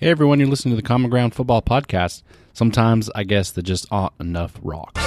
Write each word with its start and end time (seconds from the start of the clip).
Hey 0.00 0.10
everyone, 0.10 0.38
you're 0.38 0.48
listening 0.48 0.76
to 0.76 0.80
the 0.80 0.86
Common 0.86 1.10
Ground 1.10 1.34
Football 1.34 1.60
Podcast. 1.60 2.22
Sometimes 2.52 3.10
I 3.16 3.24
guess 3.24 3.50
that 3.50 3.62
just 3.64 3.84
aren't 3.90 4.12
enough 4.20 4.54
rocks. 4.62 5.02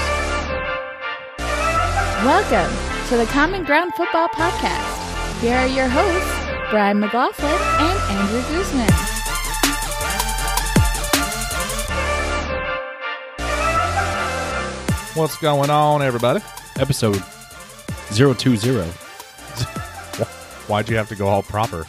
Welcome 2.26 3.08
to 3.08 3.16
the 3.16 3.26
Common 3.32 3.64
Ground 3.64 3.94
Football 3.96 4.28
Podcast. 4.30 5.40
Here 5.40 5.56
are 5.56 5.68
your 5.68 5.88
hosts, 5.88 6.70
Brian 6.72 7.00
McLaughlin 7.00 7.46
and 7.52 8.00
Andrew 8.20 8.42
Guzman. 8.54 8.92
What's 15.14 15.38
going 15.38 15.70
on, 15.70 16.02
everybody? 16.02 16.40
Episode 16.80 17.22
020. 18.14 18.70
Why'd 20.68 20.90
you 20.90 20.96
have 20.96 21.10
to 21.10 21.16
go 21.16 21.28
all 21.28 21.44
proper? 21.44 21.86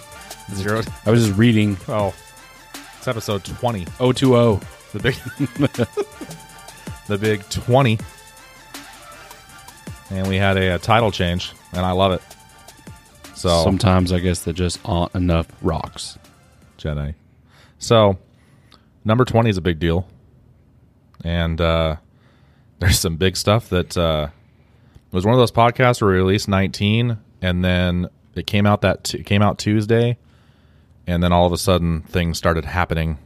Zero. 0.54 0.82
I 1.06 1.10
was 1.10 1.24
just 1.26 1.38
reading 1.38 1.76
Oh, 1.88 2.12
it's 3.02 3.08
episode 3.08 3.44
twenty. 3.44 3.84
020. 3.98 4.60
The 4.92 4.98
big, 5.00 5.14
the 7.08 7.18
big 7.18 7.42
twenty. 7.50 7.98
And 10.10 10.28
we 10.28 10.36
had 10.36 10.56
a, 10.56 10.76
a 10.76 10.78
title 10.78 11.10
change, 11.10 11.52
and 11.72 11.84
I 11.84 11.90
love 11.90 12.12
it. 12.12 12.22
So 13.34 13.64
Sometimes 13.64 14.12
I 14.12 14.20
guess 14.20 14.44
that 14.44 14.52
just 14.52 14.78
aren't 14.84 15.12
enough 15.16 15.48
rocks. 15.62 16.16
Jedi. 16.78 17.14
So 17.80 18.18
number 19.04 19.24
twenty 19.24 19.50
is 19.50 19.56
a 19.56 19.62
big 19.62 19.80
deal, 19.80 20.06
and 21.24 21.60
uh, 21.60 21.96
there's 22.78 23.00
some 23.00 23.16
big 23.16 23.36
stuff 23.36 23.68
that 23.70 23.98
uh, 23.98 24.28
it 25.10 25.12
was 25.12 25.24
one 25.26 25.34
of 25.34 25.40
those 25.40 25.50
podcasts 25.50 26.00
where 26.00 26.12
we 26.12 26.18
released 26.18 26.46
nineteen, 26.46 27.18
and 27.40 27.64
then 27.64 28.06
it 28.36 28.46
came 28.46 28.64
out 28.64 28.82
that 28.82 29.02
t- 29.02 29.18
it 29.18 29.26
came 29.26 29.42
out 29.42 29.58
Tuesday, 29.58 30.18
and 31.06 31.22
then 31.22 31.32
all 31.32 31.46
of 31.46 31.52
a 31.52 31.58
sudden 31.58 32.02
things 32.02 32.38
started 32.38 32.64
happening 32.64 33.18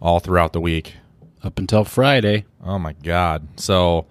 all 0.00 0.20
throughout 0.20 0.52
the 0.52 0.60
week. 0.60 0.94
Up 1.42 1.58
until 1.58 1.84
Friday. 1.84 2.44
Oh 2.64 2.78
my 2.78 2.92
god! 2.92 3.48
So 3.58 4.06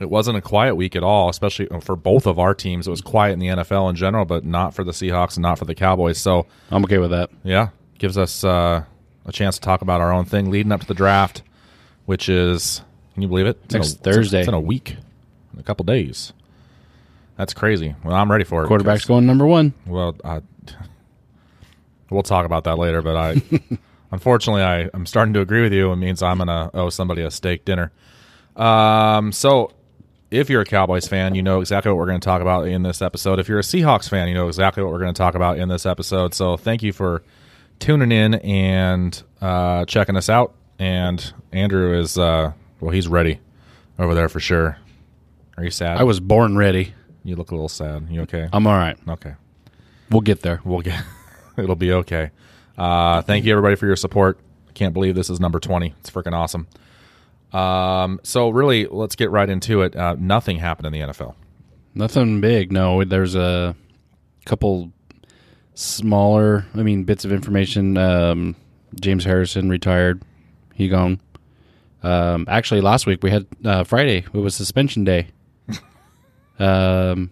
it 0.00 0.10
wasn't 0.10 0.36
a 0.36 0.40
quiet 0.42 0.74
week 0.76 0.94
at 0.94 1.02
all, 1.02 1.28
especially 1.30 1.66
for 1.80 1.96
both 1.96 2.26
of 2.26 2.38
our 2.38 2.54
teams. 2.54 2.86
It 2.86 2.90
was 2.90 3.00
quiet 3.00 3.32
in 3.32 3.38
the 3.38 3.46
NFL 3.48 3.88
in 3.90 3.96
general, 3.96 4.24
but 4.26 4.44
not 4.44 4.74
for 4.74 4.84
the 4.84 4.92
Seahawks 4.92 5.36
and 5.36 5.42
not 5.42 5.58
for 5.58 5.64
the 5.64 5.74
Cowboys. 5.74 6.18
So 6.18 6.46
I'm 6.70 6.84
okay 6.84 6.98
with 6.98 7.10
that. 7.12 7.30
yeah, 7.44 7.68
gives 7.98 8.18
us 8.18 8.44
uh, 8.44 8.84
a 9.24 9.32
chance 9.32 9.56
to 9.56 9.60
talk 9.62 9.80
about 9.82 10.00
our 10.02 10.12
own 10.12 10.26
thing 10.26 10.50
leading 10.50 10.70
up 10.72 10.80
to 10.82 10.86
the 10.86 10.94
draft, 10.94 11.42
which 12.04 12.28
is 12.28 12.82
can 13.14 13.22
you 13.22 13.28
believe 13.28 13.46
it? 13.46 13.58
It's 13.64 13.74
in 13.74 13.80
Next 13.80 13.94
a- 13.94 13.98
Thursday. 13.98 14.40
It's 14.40 14.48
in 14.48 14.54
a 14.54 14.60
week, 14.60 14.96
in 15.54 15.60
a 15.60 15.62
couple 15.62 15.84
days. 15.84 16.34
That's 17.36 17.54
crazy. 17.54 17.94
Well, 18.04 18.14
I'm 18.14 18.30
ready 18.30 18.44
for 18.44 18.64
it. 18.64 18.66
Quarterback's 18.66 19.00
because- 19.02 19.08
going 19.08 19.26
number 19.26 19.46
one. 19.46 19.72
Well, 19.86 20.14
I, 20.24 20.42
we'll 22.10 22.22
talk 22.22 22.46
about 22.46 22.64
that 22.64 22.78
later. 22.78 23.02
But 23.02 23.16
I, 23.16 23.42
unfortunately, 24.12 24.62
I 24.62 24.90
I'm 24.94 25.06
starting 25.06 25.34
to 25.34 25.40
agree 25.40 25.62
with 25.62 25.72
you. 25.72 25.92
It 25.92 25.96
means 25.96 26.22
I'm 26.22 26.38
gonna 26.38 26.70
owe 26.74 26.90
somebody 26.90 27.22
a 27.22 27.30
steak 27.30 27.64
dinner. 27.64 27.92
Um, 28.56 29.32
so 29.32 29.72
if 30.30 30.50
you're 30.50 30.60
a 30.60 30.66
Cowboys 30.66 31.08
fan, 31.08 31.34
you 31.34 31.42
know 31.42 31.60
exactly 31.60 31.90
what 31.90 31.98
we're 31.98 32.06
going 32.06 32.20
to 32.20 32.24
talk 32.24 32.42
about 32.42 32.66
in 32.68 32.82
this 32.82 33.00
episode. 33.00 33.38
If 33.38 33.48
you're 33.48 33.60
a 33.60 33.62
Seahawks 33.62 34.08
fan, 34.08 34.28
you 34.28 34.34
know 34.34 34.48
exactly 34.48 34.82
what 34.82 34.92
we're 34.92 34.98
going 34.98 35.14
to 35.14 35.18
talk 35.18 35.34
about 35.34 35.58
in 35.58 35.68
this 35.68 35.86
episode. 35.86 36.34
So 36.34 36.56
thank 36.56 36.82
you 36.82 36.92
for 36.92 37.22
tuning 37.78 38.12
in 38.12 38.34
and 38.34 39.22
uh, 39.40 39.84
checking 39.86 40.16
us 40.16 40.28
out. 40.28 40.54
And 40.78 41.32
Andrew 41.52 41.98
is 41.98 42.18
uh, 42.18 42.52
well, 42.80 42.90
he's 42.90 43.08
ready 43.08 43.40
over 43.98 44.14
there 44.14 44.28
for 44.28 44.40
sure. 44.40 44.78
Are 45.56 45.64
you 45.64 45.70
sad? 45.70 45.96
I 45.98 46.04
was 46.04 46.20
born 46.20 46.56
ready. 46.56 46.94
You 47.24 47.36
look 47.36 47.50
a 47.50 47.54
little 47.54 47.68
sad. 47.68 48.06
You 48.10 48.22
okay? 48.22 48.48
I'm 48.52 48.66
all 48.66 48.76
right. 48.76 48.96
okay. 49.08 49.34
We'll 50.10 50.20
get 50.20 50.42
there. 50.42 50.60
We'll 50.64 50.82
get. 50.82 51.02
It'll 51.62 51.76
be 51.76 51.92
okay. 51.92 52.30
Uh, 52.76 53.22
thank 53.22 53.44
you 53.44 53.52
everybody 53.52 53.76
for 53.76 53.86
your 53.86 53.96
support. 53.96 54.38
Can't 54.74 54.94
believe 54.94 55.14
this 55.14 55.30
is 55.30 55.40
number 55.40 55.58
twenty. 55.58 55.94
It's 56.00 56.10
freaking 56.10 56.32
awesome. 56.32 56.68
Um, 57.52 58.20
so 58.22 58.50
really, 58.50 58.86
let's 58.86 59.16
get 59.16 59.30
right 59.30 59.48
into 59.48 59.82
it. 59.82 59.96
Uh, 59.96 60.16
nothing 60.18 60.58
happened 60.58 60.86
in 60.86 60.92
the 60.92 61.12
NFL. 61.12 61.34
Nothing 61.94 62.40
big. 62.40 62.70
No, 62.70 63.02
there's 63.04 63.34
a 63.34 63.74
couple 64.44 64.92
smaller, 65.74 66.66
I 66.74 66.82
mean, 66.82 67.04
bits 67.04 67.24
of 67.24 67.32
information. 67.32 67.96
Um, 67.96 68.56
James 69.00 69.24
Harrison 69.24 69.68
retired. 69.68 70.22
He 70.74 70.88
gone. 70.88 71.20
Um, 72.02 72.46
actually, 72.48 72.80
last 72.80 73.06
week 73.06 73.22
we 73.22 73.30
had 73.30 73.46
uh, 73.64 73.84
Friday. 73.84 74.18
It 74.18 74.32
was 74.32 74.54
suspension 74.54 75.04
day. 75.04 75.28
um, 76.58 77.30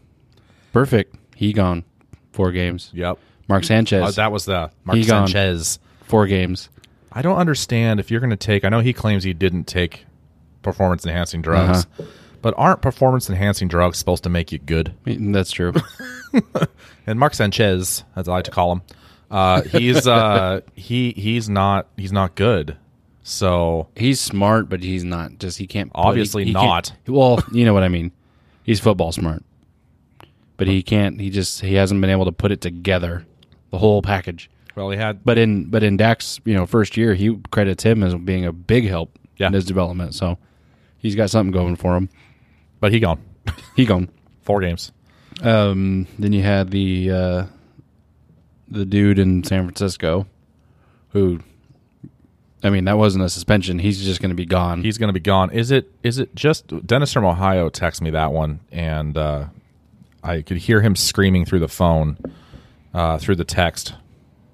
perfect. 0.72 1.16
He 1.34 1.52
gone. 1.52 1.84
Four 2.32 2.52
games. 2.52 2.90
Yep. 2.94 3.18
Mark 3.48 3.64
Sanchez. 3.64 4.02
Uh, 4.02 4.10
that 4.22 4.32
was 4.32 4.44
the 4.44 4.70
Mark 4.84 4.98
He 4.98 5.04
gone. 5.04 5.26
Sanchez. 5.28 5.78
four 6.04 6.26
games. 6.26 6.68
I 7.12 7.22
don't 7.22 7.38
understand 7.38 8.00
if 8.00 8.10
you're 8.10 8.20
going 8.20 8.30
to 8.30 8.36
take. 8.36 8.64
I 8.64 8.68
know 8.68 8.80
he 8.80 8.92
claims 8.92 9.24
he 9.24 9.32
didn't 9.32 9.64
take 9.64 10.04
performance 10.62 11.06
enhancing 11.06 11.40
drugs, 11.42 11.86
Uh-huh. 11.98 12.02
but 12.42 12.52
aren't 12.56 12.82
performance 12.82 13.30
enhancing 13.30 13.68
drugs 13.68 13.98
supposed 13.98 14.24
to 14.24 14.28
make 14.28 14.52
you 14.52 14.58
good? 14.58 14.92
That's 15.04 15.50
true. 15.50 15.72
and 17.06 17.18
Mark 17.18 17.34
Sanchez, 17.34 18.04
as 18.16 18.28
I 18.28 18.32
like 18.32 18.44
to 18.44 18.50
call 18.50 18.72
him, 18.72 18.82
uh, 19.30 19.62
he's 19.62 20.06
uh, 20.06 20.60
he 20.74 21.12
he's 21.12 21.48
not 21.48 21.86
he's 21.96 22.12
not 22.12 22.34
good. 22.34 22.76
So 23.22 23.88
he's 23.96 24.20
smart, 24.20 24.68
but 24.68 24.82
he's 24.82 25.02
not. 25.04 25.38
Just 25.38 25.58
he 25.58 25.66
can't. 25.66 25.90
Obviously 25.94 26.44
he 26.44 26.52
not. 26.52 26.92
can't- 27.04 27.08
Well, 27.08 27.42
you 27.52 27.64
know 27.64 27.74
what 27.74 27.82
I 27.82 27.88
mean. 27.88 28.12
He's 28.62 28.78
football 28.80 29.10
smart, 29.12 29.42
but 30.56 30.66
he 30.66 30.82
can't. 30.82 31.20
He 31.20 31.30
just 31.30 31.60
he 31.60 31.74
hasn't 31.74 32.00
been 32.00 32.10
able 32.10 32.24
to 32.26 32.32
put 32.32 32.52
it 32.52 32.60
together, 32.60 33.24
the 33.70 33.78
whole 33.78 34.02
package. 34.02 34.48
well, 34.74 34.90
he 34.90 34.96
had 34.96 35.24
But 35.24 35.38
in 35.38 35.64
but 35.70 35.82
in 35.82 35.96
Dak's 35.96 36.40
you 36.44 36.54
know 36.54 36.66
first 36.66 36.96
year, 36.96 37.14
he 37.14 37.36
credits 37.50 37.82
him 37.82 38.02
as 38.02 38.14
being 38.14 38.44
a 38.44 38.52
big 38.52 38.86
help 38.86 39.18
Yeah. 39.36 39.48
in 39.48 39.52
his 39.52 39.64
development. 39.64 40.14
So 40.14 40.38
he's 40.98 41.14
got 41.14 41.30
something 41.30 41.52
going 41.52 41.76
for 41.76 41.96
him. 41.96 42.08
but 42.80 42.92
he 42.92 43.00
gone 43.00 43.20
He 43.74 43.84
gone. 43.84 44.08
four 44.42 44.60
games. 44.60 44.92
Um, 45.42 46.06
then 46.18 46.32
you 46.32 46.42
had 46.42 46.70
the 46.70 47.10
uh, 47.10 47.44
the 48.68 48.84
dude 48.84 49.18
in 49.18 49.44
San 49.44 49.64
Francisco, 49.64 50.26
who, 51.10 51.40
I 52.62 52.70
mean, 52.70 52.84
that 52.86 52.96
wasn't 52.98 53.24
a 53.24 53.28
suspension. 53.28 53.78
He's 53.78 54.02
just 54.02 54.20
going 54.20 54.30
to 54.30 54.34
be 54.36 54.46
gone. 54.46 54.82
He's 54.82 54.98
going 54.98 55.08
to 55.08 55.12
be 55.12 55.20
gone. 55.20 55.50
Is 55.50 55.70
it? 55.70 55.90
Is 56.02 56.18
it 56.18 56.34
just 56.34 56.86
Dennis 56.86 57.12
from 57.12 57.24
Ohio? 57.24 57.68
Texted 57.70 58.00
me 58.02 58.10
that 58.10 58.32
one, 58.32 58.60
and 58.72 59.16
uh, 59.18 59.46
I 60.24 60.42
could 60.42 60.56
hear 60.56 60.80
him 60.80 60.96
screaming 60.96 61.44
through 61.44 61.60
the 61.60 61.68
phone, 61.68 62.16
uh, 62.96 63.18
through 63.18 63.36
the 63.36 63.44
text, 63.44 63.94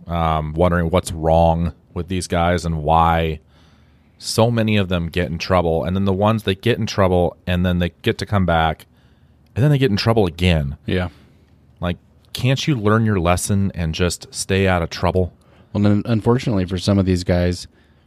um, 0.08 0.52
wondering 0.52 0.90
what's 0.90 1.12
wrong 1.12 1.72
with 1.94 2.08
these 2.08 2.26
guys 2.26 2.64
and 2.64 2.82
why 2.82 3.38
so 4.18 4.50
many 4.50 4.76
of 4.76 4.88
them 4.88 5.08
get 5.08 5.30
in 5.30 5.38
trouble, 5.38 5.84
and 5.84 5.94
then 5.94 6.06
the 6.06 6.12
ones 6.12 6.42
that 6.42 6.60
get 6.60 6.76
in 6.76 6.86
trouble, 6.86 7.36
and 7.46 7.64
then 7.64 7.78
they 7.78 7.90
get 8.02 8.18
to 8.18 8.26
come 8.26 8.44
back, 8.44 8.86
and 9.54 9.62
then 9.62 9.70
they 9.70 9.78
get 9.78 9.90
in 9.90 9.96
trouble 9.96 10.26
again. 10.26 10.76
yeah. 10.86 11.08
Like, 11.80 11.98
can't 12.32 12.66
you 12.66 12.76
learn 12.76 13.04
your 13.04 13.20
lesson 13.20 13.70
and 13.74 13.94
just 13.94 14.32
stay 14.34 14.66
out 14.66 14.82
of 14.82 14.90
trouble? 14.90 15.32
Well, 15.72 15.82
then, 15.82 16.02
unfortunately 16.04 16.64
for 16.64 16.78
some 16.78 16.98
of 16.98 17.06
these 17.06 17.24
guys, 17.24 17.66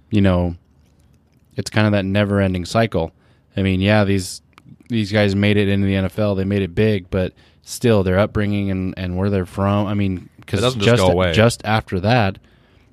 you 0.10 0.22
know, 0.22 0.56
it's 1.56 1.70
kind 1.70 1.86
of 1.88 1.94
that 1.94 2.06
never-ending 2.06 2.66
cycle. 2.66 3.12
I 3.56 3.62
mean, 3.62 3.80
yeah, 3.80 4.04
these 4.04 4.42
these 4.90 5.12
guys 5.12 5.36
made 5.36 5.58
it 5.58 5.68
into 5.68 5.88
the 5.88 5.94
NFL. 5.94 6.36
They 6.38 6.44
made 6.44 6.62
it 6.62 6.76
big, 6.76 7.10
but 7.10 7.34
still, 7.66 8.04
their 8.04 8.18
upbringing 8.18 8.72
and, 8.72 8.94
and 8.96 9.18
where 9.18 9.30
they're 9.30 9.46
from. 9.46 9.88
I 9.88 9.94
mean, 9.94 10.30
because 10.38 10.62
doesn't 10.62 10.80
just 10.80 11.02
go 11.02 11.12
away. 11.12 11.34
just 11.34 11.66
after 11.66 12.00
that, 12.00 12.38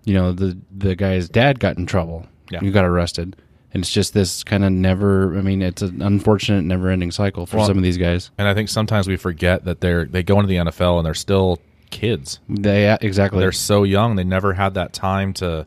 you 0.05 0.15
know, 0.15 0.33
the 0.33 0.59
the 0.77 0.97
guy's 0.97 1.29
dad 1.29 1.61
got 1.61 1.77
in 1.79 1.87
trouble. 1.87 2.27
Yeah. 2.51 2.61
You 2.63 2.73
got 2.73 2.85
arrested, 2.85 3.37
and 3.73 3.83
it's 3.83 3.93
just 3.93 4.15
this 4.15 4.43
kind 4.43 4.65
of 4.65 4.73
never. 4.73 5.39
I 5.39 5.43
mean, 5.43 5.63
it's 5.63 5.83
an 5.83 6.03
unfortunate, 6.03 6.63
never-ending 6.63 7.13
cycle 7.13 7.47
for 7.47 7.59
Well, 7.59 7.67
some 7.67 7.77
of 7.77 7.85
these 7.85 7.99
guys. 7.99 8.31
And 8.37 8.49
I 8.49 8.55
think 8.55 8.69
sometimes 8.69 9.07
we 9.07 9.17
forget 9.17 9.65
that 9.65 9.81
they're 9.81 10.07
they 10.07 10.23
go 10.25 10.41
into 10.41 10.49
the 10.49 10.57
NFL 10.57 10.99
and 10.99 11.07
they're 11.07 11.15
still 11.15 11.61
kids. 11.91 12.41
They 12.49 12.83
yeah, 12.83 12.99
exactly. 13.01 13.39
They're 13.39 13.53
so 13.53 13.85
young; 13.85 14.17
they 14.17 14.25
never 14.25 14.55
had 14.55 14.75
that 14.75 14.93
time 14.93 15.33
to. 15.35 15.67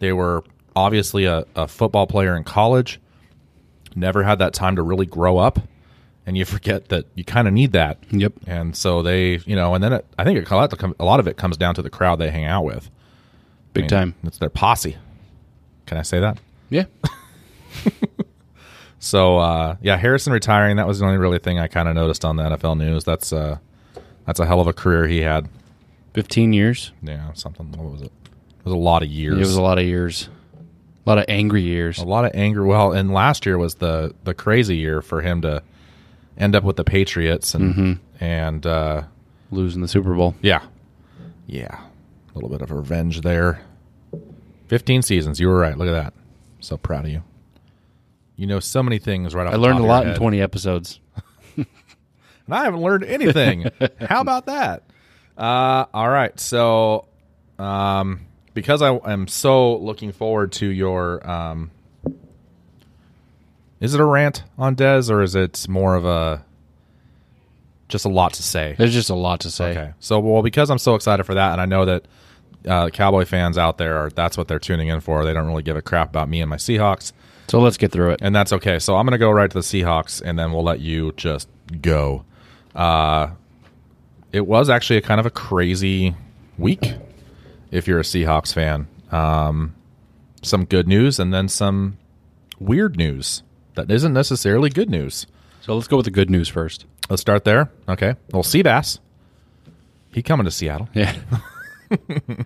They 0.00 0.12
were 0.12 0.44
obviously 0.76 1.24
a, 1.24 1.44
a 1.56 1.66
football 1.66 2.06
player 2.06 2.36
in 2.36 2.44
college. 2.44 3.00
Never 3.96 4.24
had 4.24 4.40
that 4.40 4.52
time 4.52 4.76
to 4.76 4.82
really 4.82 5.06
grow 5.06 5.38
up, 5.38 5.60
and 6.26 6.36
you 6.36 6.44
forget 6.44 6.88
that 6.88 7.06
you 7.14 7.24
kind 7.24 7.46
of 7.48 7.54
need 7.54 7.72
that. 7.72 7.98
Yep. 8.10 8.32
And 8.46 8.76
so 8.76 9.02
they, 9.02 9.40
you 9.46 9.56
know, 9.56 9.74
and 9.74 9.82
then 9.84 9.92
it, 9.92 10.06
I 10.18 10.24
think 10.24 10.38
it, 10.38 10.50
a 10.50 10.54
lot 10.56 10.72
of- 10.72 10.94
a 10.98 11.04
lot 11.04 11.20
of 11.20 11.26
it 11.28 11.36
comes 11.36 11.56
down 11.56 11.74
to 11.74 11.82
the 11.82 11.90
crowd 11.90 12.18
they 12.18 12.30
hang 12.30 12.44
out 12.44 12.64
with. 12.64 12.90
big 13.72 13.82
I 13.82 13.84
mean, 13.84 13.88
time. 13.90 14.14
It's 14.24 14.38
their 14.38 14.50
posse. 14.50 14.96
Can 15.86 15.98
I 15.98 16.02
say 16.02 16.20
that? 16.20 16.38
Yeah. 16.70 16.84
So 18.98 19.36
uh, 19.36 19.76
yeah, 19.82 19.98
Harrison 19.98 20.32
retiring. 20.32 20.76
That 20.76 20.86
was 20.86 20.98
the 21.00 21.04
only 21.04 21.18
really 21.18 21.38
thing 21.38 21.58
I 21.58 21.66
kind 21.66 21.88
of 21.88 21.94
noticed 21.94 22.24
on 22.24 22.36
the 22.36 22.42
NFL 22.44 22.78
news. 22.78 23.04
That's 23.04 23.34
uh, 23.34 23.58
that's 24.26 24.40
a 24.40 24.46
hell 24.46 24.60
of 24.60 24.66
a 24.66 24.72
career 24.72 25.06
he 25.06 25.18
had. 25.18 25.46
Fifteen 26.14 26.54
years. 26.54 26.90
Yeah, 27.02 27.32
something. 27.34 27.70
What 27.72 27.92
was 27.92 28.00
it? 28.00 28.12
It 28.24 28.64
was 28.64 28.72
a 28.72 28.78
lot 28.78 29.02
of 29.02 29.10
years. 29.10 29.36
It 29.36 29.40
was 29.40 29.56
a 29.56 29.62
lot 29.62 29.78
of 29.78 29.84
years. 29.84 30.30
A 31.04 31.10
lot 31.10 31.18
of 31.18 31.26
angry 31.28 31.60
years. 31.60 31.98
a 31.98 32.04
lot 32.06 32.24
of 32.24 32.30
anger. 32.32 32.64
Well, 32.64 32.92
and 32.92 33.12
last 33.12 33.44
year 33.44 33.58
was 33.58 33.74
the 33.74 34.14
the 34.24 34.32
crazy 34.32 34.76
year 34.78 35.02
for 35.02 35.20
him 35.20 35.42
to 35.42 35.62
end 36.38 36.54
up 36.56 36.64
with 36.64 36.76
the 36.76 36.84
Patriots 36.84 37.54
and 37.54 37.74
Mm-hmm. 37.74 38.24
and 38.24 38.66
uh, 38.66 39.02
Losing 39.50 39.82
the 39.82 39.88
Super 39.88 40.14
Bowl. 40.14 40.34
yeah, 40.42 40.62
yeah, 41.46 41.80
a 42.30 42.34
little 42.34 42.48
bit 42.48 42.62
of 42.62 42.70
revenge 42.70 43.20
there. 43.20 43.60
15 44.68 45.02
seasons. 45.02 45.38
You 45.38 45.48
were 45.48 45.58
right. 45.58 45.76
Look 45.76 45.88
at 45.88 45.92
that. 45.92 46.14
So 46.60 46.76
proud 46.76 47.04
of 47.04 47.10
you. 47.10 47.22
You 48.36 48.46
know 48.46 48.58
so 48.60 48.82
many 48.82 48.98
things 48.98 49.34
right 49.34 49.46
off 49.46 49.52
I 49.52 49.56
learned 49.56 49.78
a 49.78 49.84
lot 49.84 50.06
in 50.06 50.14
20 50.16 50.40
episodes. 50.40 50.98
And 52.46 52.54
I 52.54 52.64
haven't 52.64 52.82
learned 52.82 53.04
anything. 53.04 53.70
How 54.00 54.20
about 54.20 54.46
that? 54.46 54.82
Uh, 55.38 55.86
all 55.94 56.10
right. 56.10 56.38
So, 56.38 57.08
um, 57.58 58.20
because 58.52 58.82
I 58.82 58.94
am 59.10 59.28
so 59.28 59.76
looking 59.78 60.12
forward 60.12 60.52
to 60.52 60.66
your, 60.66 61.26
um, 61.26 61.70
is 63.84 63.92
it 63.94 64.00
a 64.00 64.04
rant 64.04 64.42
on 64.56 64.74
Dez 64.74 65.10
or 65.10 65.20
is 65.22 65.34
it 65.34 65.68
more 65.68 65.94
of 65.94 66.06
a 66.06 66.42
just 67.88 68.06
a 68.06 68.08
lot 68.08 68.32
to 68.32 68.42
say? 68.42 68.74
There's 68.78 68.94
just 68.94 69.10
a 69.10 69.14
lot 69.14 69.40
to 69.40 69.50
say. 69.50 69.70
Okay. 69.72 69.92
So, 70.00 70.18
well, 70.20 70.42
because 70.42 70.70
I'm 70.70 70.78
so 70.78 70.94
excited 70.94 71.24
for 71.24 71.34
that, 71.34 71.52
and 71.52 71.60
I 71.60 71.66
know 71.66 71.84
that 71.84 72.06
uh, 72.66 72.88
Cowboy 72.88 73.26
fans 73.26 73.58
out 73.58 73.76
there 73.76 73.98
are 73.98 74.08
that's 74.08 74.38
what 74.38 74.48
they're 74.48 74.58
tuning 74.58 74.88
in 74.88 75.00
for. 75.00 75.24
They 75.26 75.34
don't 75.34 75.46
really 75.46 75.62
give 75.62 75.76
a 75.76 75.82
crap 75.82 76.08
about 76.08 76.30
me 76.30 76.40
and 76.40 76.48
my 76.48 76.56
Seahawks, 76.56 77.12
So 77.48 77.60
let's 77.60 77.76
get 77.76 77.92
through 77.92 78.12
it. 78.12 78.20
and 78.22 78.34
that's 78.34 78.54
okay. 78.54 78.78
So 78.78 78.96
I'm 78.96 79.04
going 79.04 79.12
to 79.12 79.18
go 79.18 79.30
right 79.30 79.50
to 79.50 79.54
the 79.54 79.60
Seahawks, 79.60 80.22
and 80.24 80.38
then 80.38 80.50
we'll 80.52 80.64
let 80.64 80.80
you 80.80 81.12
just 81.12 81.46
go. 81.82 82.24
Uh, 82.74 83.32
it 84.32 84.46
was 84.46 84.70
actually 84.70 84.96
a 84.96 85.02
kind 85.02 85.20
of 85.20 85.26
a 85.26 85.30
crazy 85.30 86.16
week 86.56 86.94
if 87.70 87.86
you're 87.86 88.00
a 88.00 88.02
Seahawks 88.02 88.54
fan. 88.54 88.88
Um, 89.12 89.74
some 90.40 90.64
good 90.64 90.88
news, 90.88 91.20
and 91.20 91.34
then 91.34 91.48
some 91.48 91.98
weird 92.58 92.96
news 92.96 93.42
that 93.74 93.90
isn't 93.90 94.12
necessarily 94.12 94.70
good 94.70 94.90
news. 94.90 95.26
So 95.60 95.74
let's 95.74 95.88
go 95.88 95.96
with 95.96 96.04
the 96.04 96.10
good 96.10 96.30
news 96.30 96.48
first. 96.48 96.84
Let's 97.08 97.22
start 97.22 97.44
there. 97.44 97.70
Okay. 97.88 98.14
Well, 98.32 98.42
Seabass, 98.42 98.98
he 100.12 100.22
coming 100.22 100.44
to 100.44 100.50
Seattle. 100.50 100.88
Yeah. 100.94 101.14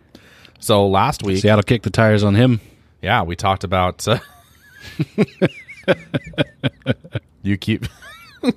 So 0.61 0.89
last 0.89 1.23
week, 1.23 1.41
Seattle 1.41 1.63
kicked 1.63 1.85
the 1.85 1.91
tires 1.91 2.25
on 2.25 2.35
him. 2.35 2.61
yeah, 3.01 3.23
we 3.23 3.37
talked 3.37 3.63
about. 3.65 4.07
Uh, 4.07 4.19
you 7.43 7.57
keep. 7.57 7.87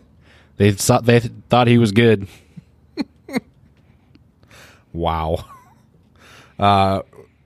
They 0.57 0.71
thought 0.73 1.05
they 1.05 1.19
thought 1.19 1.65
he 1.65 1.79
was 1.79 1.91
good. 1.91 2.27
Wow. 4.93 5.45
Uh, 6.59 7.01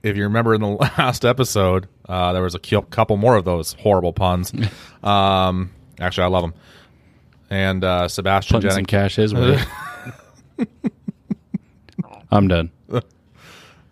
if 0.06 0.16
you 0.16 0.22
remember 0.24 0.54
in 0.54 0.60
the 0.60 0.68
last 0.98 1.24
episode, 1.24 1.88
uh, 2.08 2.32
there 2.32 2.42
was 2.42 2.54
a 2.54 2.58
couple 2.58 3.16
more 3.16 3.36
of 3.36 3.44
those 3.44 3.74
horrible 3.74 4.12
puns. 4.12 4.52
Um, 5.02 5.70
actually, 6.00 6.24
I 6.24 6.26
love 6.26 6.42
them. 6.42 6.54
And 7.48 7.84
uh, 7.84 8.08
Sebastian 8.08 8.56
Putting 8.56 8.70
Jennings. 8.70 8.86
cash 8.88 9.14
his 9.14 9.32
way. 9.32 9.56
I'm 12.32 12.48
done. 12.48 12.72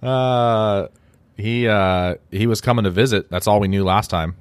Uh, 0.03 0.89
he 1.37 1.69
uh, 1.69 2.17
he 2.33 2.49
was 2.49 2.61
coming 2.61 2.83
to 2.83 2.91
visit. 2.91 3.31
That's 3.31 3.47
all 3.47 3.61
we 3.61 3.69
knew 3.69 3.85
last 3.85 4.11
time, 4.11 4.35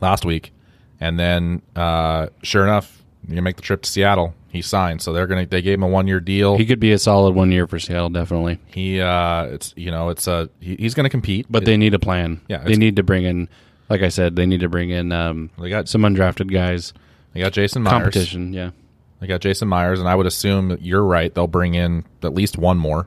last 0.00 0.24
week. 0.24 0.54
And 1.00 1.18
then, 1.18 1.60
uh, 1.76 2.28
sure 2.42 2.62
enough, 2.62 2.99
you 3.30 3.42
make 3.42 3.56
the 3.56 3.62
trip 3.62 3.82
to 3.82 3.90
Seattle. 3.90 4.34
He 4.48 4.62
signed, 4.62 5.00
so 5.00 5.12
they're 5.12 5.26
gonna. 5.26 5.46
They 5.46 5.62
gave 5.62 5.74
him 5.74 5.84
a 5.84 5.88
one 5.88 6.08
year 6.08 6.18
deal. 6.20 6.56
He 6.56 6.66
could 6.66 6.80
be 6.80 6.92
a 6.92 6.98
solid 6.98 7.34
one 7.34 7.52
year 7.52 7.66
for 7.66 7.78
Seattle, 7.78 8.10
definitely. 8.10 8.58
He, 8.66 9.00
uh, 9.00 9.44
it's 9.44 9.72
you 9.76 9.90
know, 9.90 10.08
it's 10.08 10.26
a 10.26 10.48
he, 10.58 10.74
he's 10.76 10.94
going 10.94 11.04
to 11.04 11.10
compete, 11.10 11.46
But 11.48 11.64
they 11.64 11.76
need 11.76 11.94
a 11.94 11.98
plan. 12.00 12.40
Yeah, 12.48 12.58
they 12.58 12.74
need 12.74 12.96
to 12.96 13.02
bring 13.04 13.24
in, 13.24 13.48
like 13.88 14.02
I 14.02 14.08
said, 14.08 14.34
they 14.34 14.46
need 14.46 14.60
to 14.60 14.68
bring 14.68 14.90
in 14.90 15.12
um, 15.12 15.50
They 15.60 15.68
got- 15.70 15.88
some 15.88 16.02
undrafted 16.02 16.52
guys. 16.52 16.92
they 17.32 17.40
got 17.40 17.52
Jason 17.52 17.82
Myers. 17.82 17.92
Competition, 17.92 18.52
yeah. 18.52 18.70
They 19.20 19.26
got 19.26 19.40
Jason 19.40 19.68
Myers, 19.68 20.00
and 20.00 20.08
I 20.08 20.14
would 20.16 20.26
assume 20.26 20.68
that 20.68 20.82
you're 20.82 21.04
right. 21.04 21.32
They'll 21.32 21.46
bring 21.46 21.74
in 21.74 22.04
at 22.22 22.34
least 22.34 22.58
one 22.58 22.78
more 22.78 23.06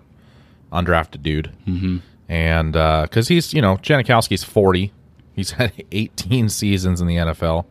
undrafted 0.71 1.21
dude, 1.23 1.51
mm-hmm. 1.67 1.97
and 2.29 2.71
because 2.71 3.27
he's 3.27 3.53
you 3.53 3.61
know 3.61 3.77
Janikowski's 3.77 4.43
forty, 4.43 4.93
he's 5.33 5.51
had 5.51 5.73
18 5.91 6.49
seasons 6.49 7.01
in 7.01 7.07
the 7.07 7.15
NFL, 7.17 7.65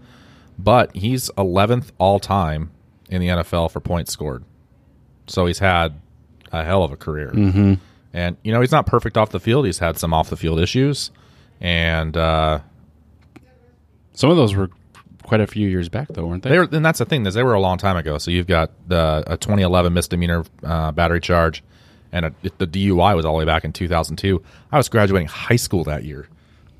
but 0.58 0.94
he's 0.96 1.30
11th 1.30 1.90
all 1.98 2.20
time 2.20 2.70
in 3.08 3.20
the 3.20 3.28
NFL 3.28 3.70
for 3.70 3.80
points 3.80 4.12
scored. 4.12 4.44
So 5.26 5.46
he's 5.46 5.58
had 5.58 6.00
a 6.50 6.64
hell 6.64 6.82
of 6.82 6.92
a 6.92 6.96
career, 6.96 7.30
mm-hmm. 7.30 7.74
and 8.12 8.36
you 8.42 8.52
know 8.52 8.60
he's 8.60 8.72
not 8.72 8.86
perfect 8.86 9.16
off 9.16 9.30
the 9.30 9.40
field. 9.40 9.66
He's 9.66 9.78
had 9.78 9.98
some 9.98 10.12
off 10.12 10.30
the 10.30 10.36
field 10.36 10.60
issues, 10.60 11.10
and 11.60 12.16
uh, 12.16 12.60
Some 14.14 14.30
of 14.30 14.36
those 14.36 14.54
were 14.54 14.70
quite 15.22 15.40
a 15.40 15.46
few 15.46 15.68
years 15.68 15.88
back, 15.88 16.08
though, 16.08 16.26
weren't 16.26 16.42
they? 16.42 16.50
They 16.50 16.58
were, 16.58 16.68
and 16.70 16.84
that's 16.84 16.98
the 16.98 17.04
thing 17.04 17.24
is 17.24 17.34
they 17.34 17.42
were 17.42 17.54
a 17.54 17.60
long 17.60 17.78
time 17.78 17.96
ago. 17.96 18.18
So 18.18 18.30
you've 18.30 18.46
got 18.46 18.70
the 18.88 19.22
a 19.26 19.36
2011 19.36 19.92
misdemeanor 19.94 20.44
uh, 20.62 20.92
battery 20.92 21.20
charge, 21.20 21.62
and 22.10 22.26
a, 22.26 22.34
the 22.58 22.66
DUI 22.66 23.16
was 23.16 23.24
all 23.24 23.32
the 23.34 23.38
way 23.38 23.44
back 23.44 23.64
in 23.64 23.72
2002. 23.72 24.42
I 24.70 24.76
was 24.76 24.88
graduating 24.88 25.28
high 25.28 25.56
school 25.56 25.84
that 25.84 26.04
year, 26.04 26.28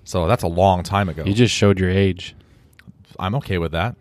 so 0.04 0.26
that's 0.26 0.42
a 0.42 0.48
long 0.48 0.82
time 0.82 1.08
ago. 1.08 1.24
you 1.24 1.32
just 1.32 1.54
showed 1.54 1.78
your 1.78 1.90
age. 1.90 2.34
I'm 3.19 3.35
okay 3.37 3.59
with 3.59 3.73
that. 3.73 3.97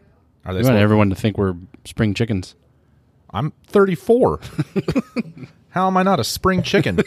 Are 0.46 0.54
they? 0.54 0.60
You 0.60 0.66
want 0.66 0.78
everyone 0.78 1.10
to 1.10 1.16
think 1.16 1.38
we're 1.38 1.56
spring 1.86 2.14
chickens. 2.14 2.56
I'm 3.34 3.54
34. 3.68 4.40
How 5.70 5.88
am 5.88 5.96
I 5.96 6.04
not 6.04 6.20
a 6.20 6.24
spring 6.24 6.64
chicken? 6.64 7.00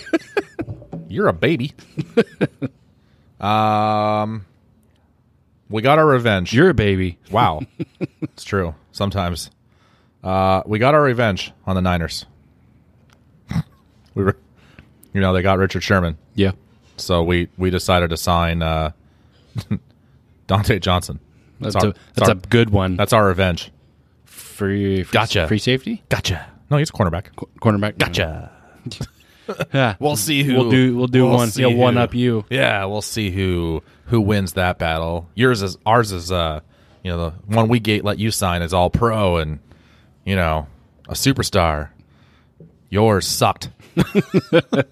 You're 1.08 1.28
a 1.28 1.32
baby. 1.32 1.72
um, 3.40 4.46
we 5.68 5.82
got 5.82 5.98
our 5.98 6.06
revenge. 6.06 6.54
You're 6.54 6.70
a 6.70 6.74
baby. 6.74 7.18
Wow. 7.30 7.60
it's 8.22 8.44
true. 8.44 8.74
Sometimes. 8.92 9.50
Uh, 10.22 10.62
we 10.64 10.78
got 10.78 10.94
our 10.94 11.02
revenge 11.02 11.52
on 11.66 11.76
the 11.76 11.82
Niners. 11.82 12.24
we 14.14 14.24
were, 14.24 14.36
you 15.12 15.20
know, 15.20 15.34
they 15.34 15.42
got 15.42 15.58
Richard 15.58 15.82
Sherman. 15.82 16.16
Yeah. 16.34 16.52
So 16.96 17.22
we, 17.22 17.48
we 17.58 17.68
decided 17.68 18.10
to 18.10 18.16
sign 18.16 18.62
uh, 18.62 18.92
Dontae 20.48 20.80
Johnson. 20.80 21.20
That's, 21.60 21.76
our, 21.76 21.86
a, 21.88 21.94
that's 22.14 22.28
our, 22.28 22.34
a 22.34 22.38
good 22.38 22.70
one. 22.70 22.96
that's 22.96 23.12
our 23.12 23.26
revenge. 23.26 23.70
free, 24.24 25.02
free, 25.04 25.12
Gotcha. 25.12 25.46
free 25.48 25.58
safety? 25.58 26.02
Gotcha. 26.08 26.46
No, 26.70 26.76
he's 26.78 26.90
a 26.90 26.92
cornerback. 26.92 27.34
Qu- 27.36 27.48
Cornerback? 27.60 27.98
Gotcha. 27.98 28.50
Yeah. 29.74 29.96
We'll 29.98 30.16
see 30.16 30.42
who 30.42 30.54
We'll 30.54 30.70
do- 30.70 30.96
we'll 30.96 31.06
do 31.06 31.26
one- 31.26 31.50
see 31.50 31.60
yeah, 31.60 31.66
one 31.74 31.98
up 31.98 32.14
you. 32.14 32.46
Yeah, 32.48 32.86
we'll 32.86 33.02
see 33.02 33.30
who 33.30 33.82
who 34.06 34.18
wins 34.22 34.54
that 34.54 34.78
battle. 34.78 35.28
Yours 35.34 35.60
is 35.60 35.76
ours 35.84 36.12
is 36.12 36.32
uh 36.32 36.60
you 37.02 37.10
know 37.10 37.18
the 37.18 37.30
one 37.54 37.68
we 37.68 37.78
gate 37.78 38.04
let 38.04 38.18
you 38.18 38.30
sign 38.30 38.62
is 38.62 38.72
all 38.72 38.88
pro 38.88 39.36
and 39.36 39.58
you 40.24 40.34
know 40.34 40.66
a 41.10 41.12
superstar. 41.12 41.90
Yours 42.88 43.26
sucked. 43.26 43.68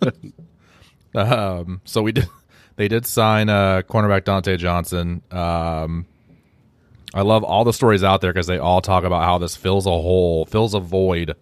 um, 1.15 1.81
so 1.85 2.03
we 2.03 2.13
did. 2.13 2.29
They 2.77 2.89
did 2.89 3.07
sign 3.07 3.49
uh, 3.49 3.83
cornerback 3.83 4.23
Dontae 4.23 4.59
Johnson. 4.59 5.23
Um, 5.31 6.07
I 7.15 7.23
love 7.23 7.45
all 7.45 7.65
the 7.65 7.73
stories 7.73 8.03
out 8.03 8.21
there 8.21 8.33
because 8.33 8.47
they 8.47 8.59
all 8.59 8.81
talk 8.81 9.05
about 9.05 9.23
how 9.25 9.39
this 9.39 9.55
fills 9.57 9.87
a 9.87 9.91
hole, 9.91 10.47
fills 10.47 10.75
a 10.75 10.81
void 10.81 11.37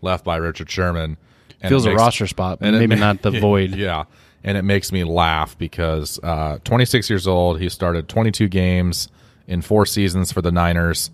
left 0.00 0.24
by 0.24 0.36
Richard 0.36 0.70
Sherman. 0.70 1.16
And 1.60 1.68
Fills 1.70 1.86
it 1.86 1.92
a 1.92 1.94
roster 1.94 2.26
spot, 2.26 2.58
and 2.60 2.76
maybe 2.76 2.96
ma- 2.96 3.00
not 3.00 3.22
the 3.22 3.30
void. 3.40 3.76
Yeah, 3.76 4.04
and 4.42 4.58
it 4.58 4.62
makes 4.62 4.90
me 4.90 5.04
laugh 5.04 5.56
because 5.56 6.18
uh, 6.24 6.58
26 6.64 7.08
years 7.08 7.28
old, 7.28 7.60
he 7.60 7.68
started 7.68 8.08
22 8.08 8.48
games 8.48 9.08
in 9.46 9.62
four 9.62 9.86
seasons 9.86 10.32
for 10.32 10.42
the 10.42 10.50
Niners. 10.50 11.10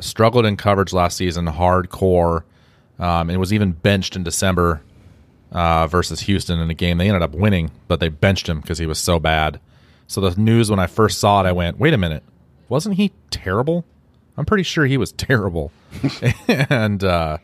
Struggled 0.00 0.46
in 0.46 0.56
coverage 0.56 0.94
last 0.94 1.18
season, 1.18 1.46
hardcore, 1.46 2.44
um, 2.98 3.28
and 3.28 3.38
was 3.38 3.52
even 3.52 3.72
benched 3.72 4.16
in 4.16 4.22
December 4.22 4.80
uh, 5.50 5.86
versus 5.86 6.20
Houston 6.20 6.58
in 6.58 6.70
a 6.70 6.74
game 6.74 6.96
they 6.96 7.08
ended 7.08 7.20
up 7.22 7.32
winning, 7.34 7.70
but 7.88 8.00
they 8.00 8.08
benched 8.08 8.48
him 8.48 8.60
because 8.60 8.78
he 8.78 8.86
was 8.86 8.98
so 8.98 9.18
bad. 9.18 9.60
So 10.06 10.22
the 10.22 10.40
news 10.40 10.70
when 10.70 10.78
I 10.78 10.86
first 10.86 11.18
saw 11.20 11.44
it, 11.44 11.46
I 11.46 11.52
went, 11.52 11.78
"Wait 11.78 11.92
a 11.92 11.98
minute, 11.98 12.22
wasn't 12.68 12.96
he 12.96 13.12
terrible?" 13.30 13.84
I'm 14.36 14.46
pretty 14.46 14.62
sure 14.62 14.86
he 14.86 14.96
was 14.96 15.12
terrible, 15.12 15.72
and. 16.48 17.02
Uh, 17.04 17.38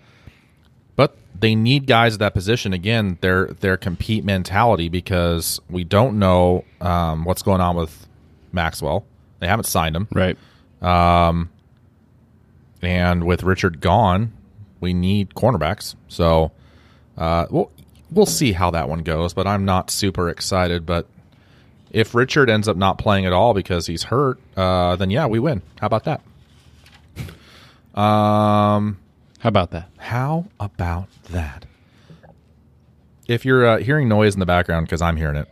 but 0.96 1.16
they 1.38 1.54
need 1.54 1.86
guys 1.86 2.14
at 2.14 2.18
that 2.18 2.34
position 2.34 2.72
again. 2.72 3.18
Their 3.20 3.46
their 3.46 3.76
compete 3.76 4.24
mentality 4.24 4.88
because 4.88 5.60
we 5.70 5.84
don't 5.84 6.18
know 6.18 6.64
um, 6.80 7.24
what's 7.24 7.42
going 7.42 7.60
on 7.60 7.76
with 7.76 8.08
Maxwell. 8.50 9.06
They 9.38 9.46
haven't 9.46 9.66
signed 9.66 9.94
him, 9.94 10.08
Right. 10.12 10.36
Um, 10.82 11.50
and 12.82 13.24
with 13.24 13.44
Richard 13.44 13.80
gone, 13.80 14.32
we 14.80 14.92
need 14.92 15.34
cornerbacks. 15.34 15.94
So, 16.08 16.50
uh, 17.16 17.46
we'll 17.48 17.70
we'll 18.10 18.26
see 18.26 18.50
how 18.52 18.72
that 18.72 18.88
one 18.88 19.04
goes. 19.04 19.34
But 19.34 19.46
I'm 19.46 19.64
not 19.64 19.90
super 19.92 20.28
excited. 20.28 20.84
But 20.84 21.06
if 21.90 22.14
Richard 22.14 22.50
ends 22.50 22.68
up 22.68 22.76
not 22.76 22.98
playing 22.98 23.26
at 23.26 23.32
all 23.32 23.54
because 23.54 23.86
he's 23.86 24.04
hurt, 24.04 24.38
uh, 24.56 24.96
then 24.96 25.10
yeah, 25.10 25.26
we 25.26 25.38
win. 25.38 25.62
How 25.80 25.86
about 25.86 26.04
that? 26.04 26.20
Um. 27.94 28.98
How 29.40 29.48
about 29.50 29.70
that? 29.70 29.88
How 29.98 30.46
about 30.58 31.06
that? 31.30 31.64
If 33.28 33.44
you're 33.44 33.64
uh, 33.66 33.78
hearing 33.78 34.08
noise 34.08 34.34
in 34.34 34.40
the 34.40 34.46
background, 34.46 34.86
because 34.86 35.00
I'm 35.02 35.16
hearing 35.16 35.36
it 35.36 35.48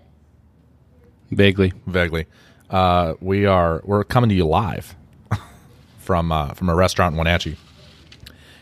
Vaguely. 1.31 1.73
vaguely, 1.87 2.27
uh, 2.71 3.15
we 3.21 3.47
are 3.47 3.81
we're 3.85 4.03
coming 4.05 4.29
to 4.31 4.35
you 4.35 4.45
live 4.47 4.95
from 5.99 6.33
uh, 6.33 6.55
from 6.55 6.69
a 6.69 6.75
restaurant 6.75 7.13
in 7.13 7.19
Wenatchee, 7.19 7.57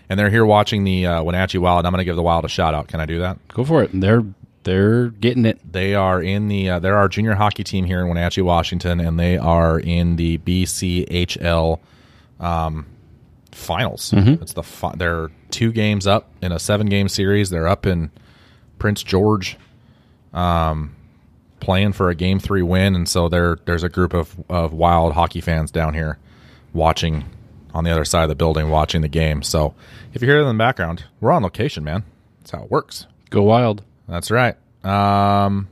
and 0.08 0.18
they're 0.20 0.30
here 0.30 0.44
watching 0.44 0.84
the 0.84 1.06
uh, 1.06 1.22
Wenatchee 1.22 1.58
Wild. 1.58 1.86
I'm 1.86 1.92
going 1.92 1.98
to 2.00 2.04
give 2.04 2.16
the 2.16 2.22
Wild 2.22 2.44
a 2.44 2.48
shout 2.48 2.74
out. 2.74 2.88
Can 2.88 3.00
I 3.00 3.06
do 3.06 3.18
that? 3.20 3.38
Go 3.48 3.64
for 3.64 3.82
it. 3.82 3.90
They're 3.94 4.24
they're 4.64 5.08
getting 5.08 5.44
it. 5.46 5.60
They 5.70 5.94
are 5.94 6.20
in 6.22 6.48
the 6.48 6.70
uh, 6.70 6.78
they're 6.80 6.96
our 6.96 7.08
junior 7.08 7.34
hockey 7.34 7.64
team 7.64 7.84
here 7.84 8.00
in 8.00 8.08
Wenatchee, 8.08 8.42
Washington, 8.42 9.00
and 9.00 9.18
they 9.18 9.36
are 9.38 9.78
in 9.78 10.16
the 10.16 10.38
BCHL 10.38 11.78
um, 12.40 12.86
finals. 13.52 14.12
It's 14.42 14.52
the 14.54 14.62
fi- 14.62 14.94
they're 14.96 15.30
two 15.50 15.70
games 15.72 16.06
up 16.06 16.30
in 16.42 16.52
a 16.52 16.58
seven 16.58 16.86
game 16.88 17.08
series. 17.08 17.50
They're 17.50 17.68
up 17.68 17.86
in 17.86 18.10
Prince 18.78 19.02
George, 19.02 19.56
um, 20.32 20.94
playing 21.60 21.92
for 21.92 22.10
a 22.10 22.14
game 22.14 22.38
three 22.38 22.62
win, 22.62 22.94
and 22.94 23.08
so 23.08 23.28
there 23.28 23.58
there's 23.66 23.82
a 23.84 23.88
group 23.88 24.14
of 24.14 24.34
of 24.48 24.72
wild 24.72 25.12
hockey 25.14 25.40
fans 25.40 25.70
down 25.70 25.94
here 25.94 26.18
watching 26.72 27.24
on 27.72 27.84
the 27.84 27.90
other 27.90 28.04
side 28.04 28.22
of 28.22 28.28
the 28.28 28.34
building, 28.34 28.70
watching 28.70 29.00
the 29.02 29.08
game. 29.08 29.42
So 29.42 29.74
if 30.12 30.22
you 30.22 30.28
hear 30.28 30.38
it 30.38 30.42
in 30.42 30.48
the 30.48 30.54
background, 30.54 31.04
we're 31.20 31.32
on 31.32 31.42
location, 31.42 31.82
man. 31.84 32.04
That's 32.40 32.52
how 32.52 32.62
it 32.64 32.70
works. 32.70 33.06
Go 33.30 33.42
wild. 33.42 33.82
That's 34.08 34.30
right. 34.30 34.56
Um, 34.84 35.68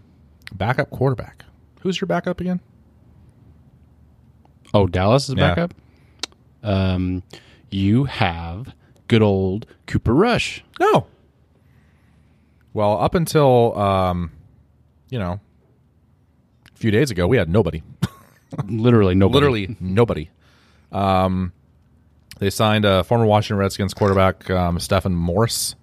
backup 0.55 0.91
quarterback. 0.91 1.45
Who's 1.81 2.01
your 2.01 2.07
backup 2.07 2.41
again? 2.41 2.61
Oh, 4.75 4.87
Dallas 4.87 5.29
is 5.29 5.35
Yeah. 5.37 5.55
back. 5.55 5.71
Um, 6.63 7.23
you 7.71 8.05
have 8.05 8.75
good 9.09 9.23
old 9.23 9.67
Cooper 9.87 10.15
Rush. 10.15 10.65
No. 10.81 11.07
Well, 12.73 12.99
up 13.01 13.15
until 13.15 13.79
um, 13.79 14.33
you 15.11 15.19
know, 15.19 15.41
a 16.75 16.79
few 16.79 16.91
days 16.91 17.11
ago, 17.11 17.27
we 17.27 17.37
had 17.37 17.49
nobody. 17.51 17.83
Literally 18.67 19.15
nobody. 19.15 19.35
Literally 19.35 19.77
nobody. 19.81 20.31
Um, 20.91 21.53
they 22.39 22.49
signed 22.51 22.85
a 22.85 23.05
former 23.05 23.27
Washington 23.27 23.59
Redskins 23.59 23.93
quarterback, 23.95 24.49
um, 24.51 24.79
Stephen 24.79 25.15
Morris, 25.15 25.75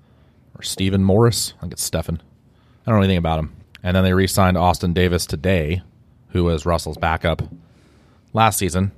or 0.57 0.63
Stephen 0.63 1.03
Morris. 1.03 1.53
I 1.57 1.61
think 1.61 1.73
it's 1.73 1.83
Stephen. 1.83 2.21
I 2.89 2.91
don't 2.91 3.01
know 3.01 3.03
anything 3.03 3.19
about 3.19 3.37
him. 3.37 3.55
And 3.83 3.95
then 3.95 4.03
they 4.03 4.15
re-signed 4.15 4.57
Austin 4.57 4.93
Davis 4.93 5.27
today, 5.27 5.83
who 6.29 6.45
was 6.45 6.65
Russell's 6.65 6.97
backup 6.97 7.43
last 8.33 8.57
season. 8.57 8.93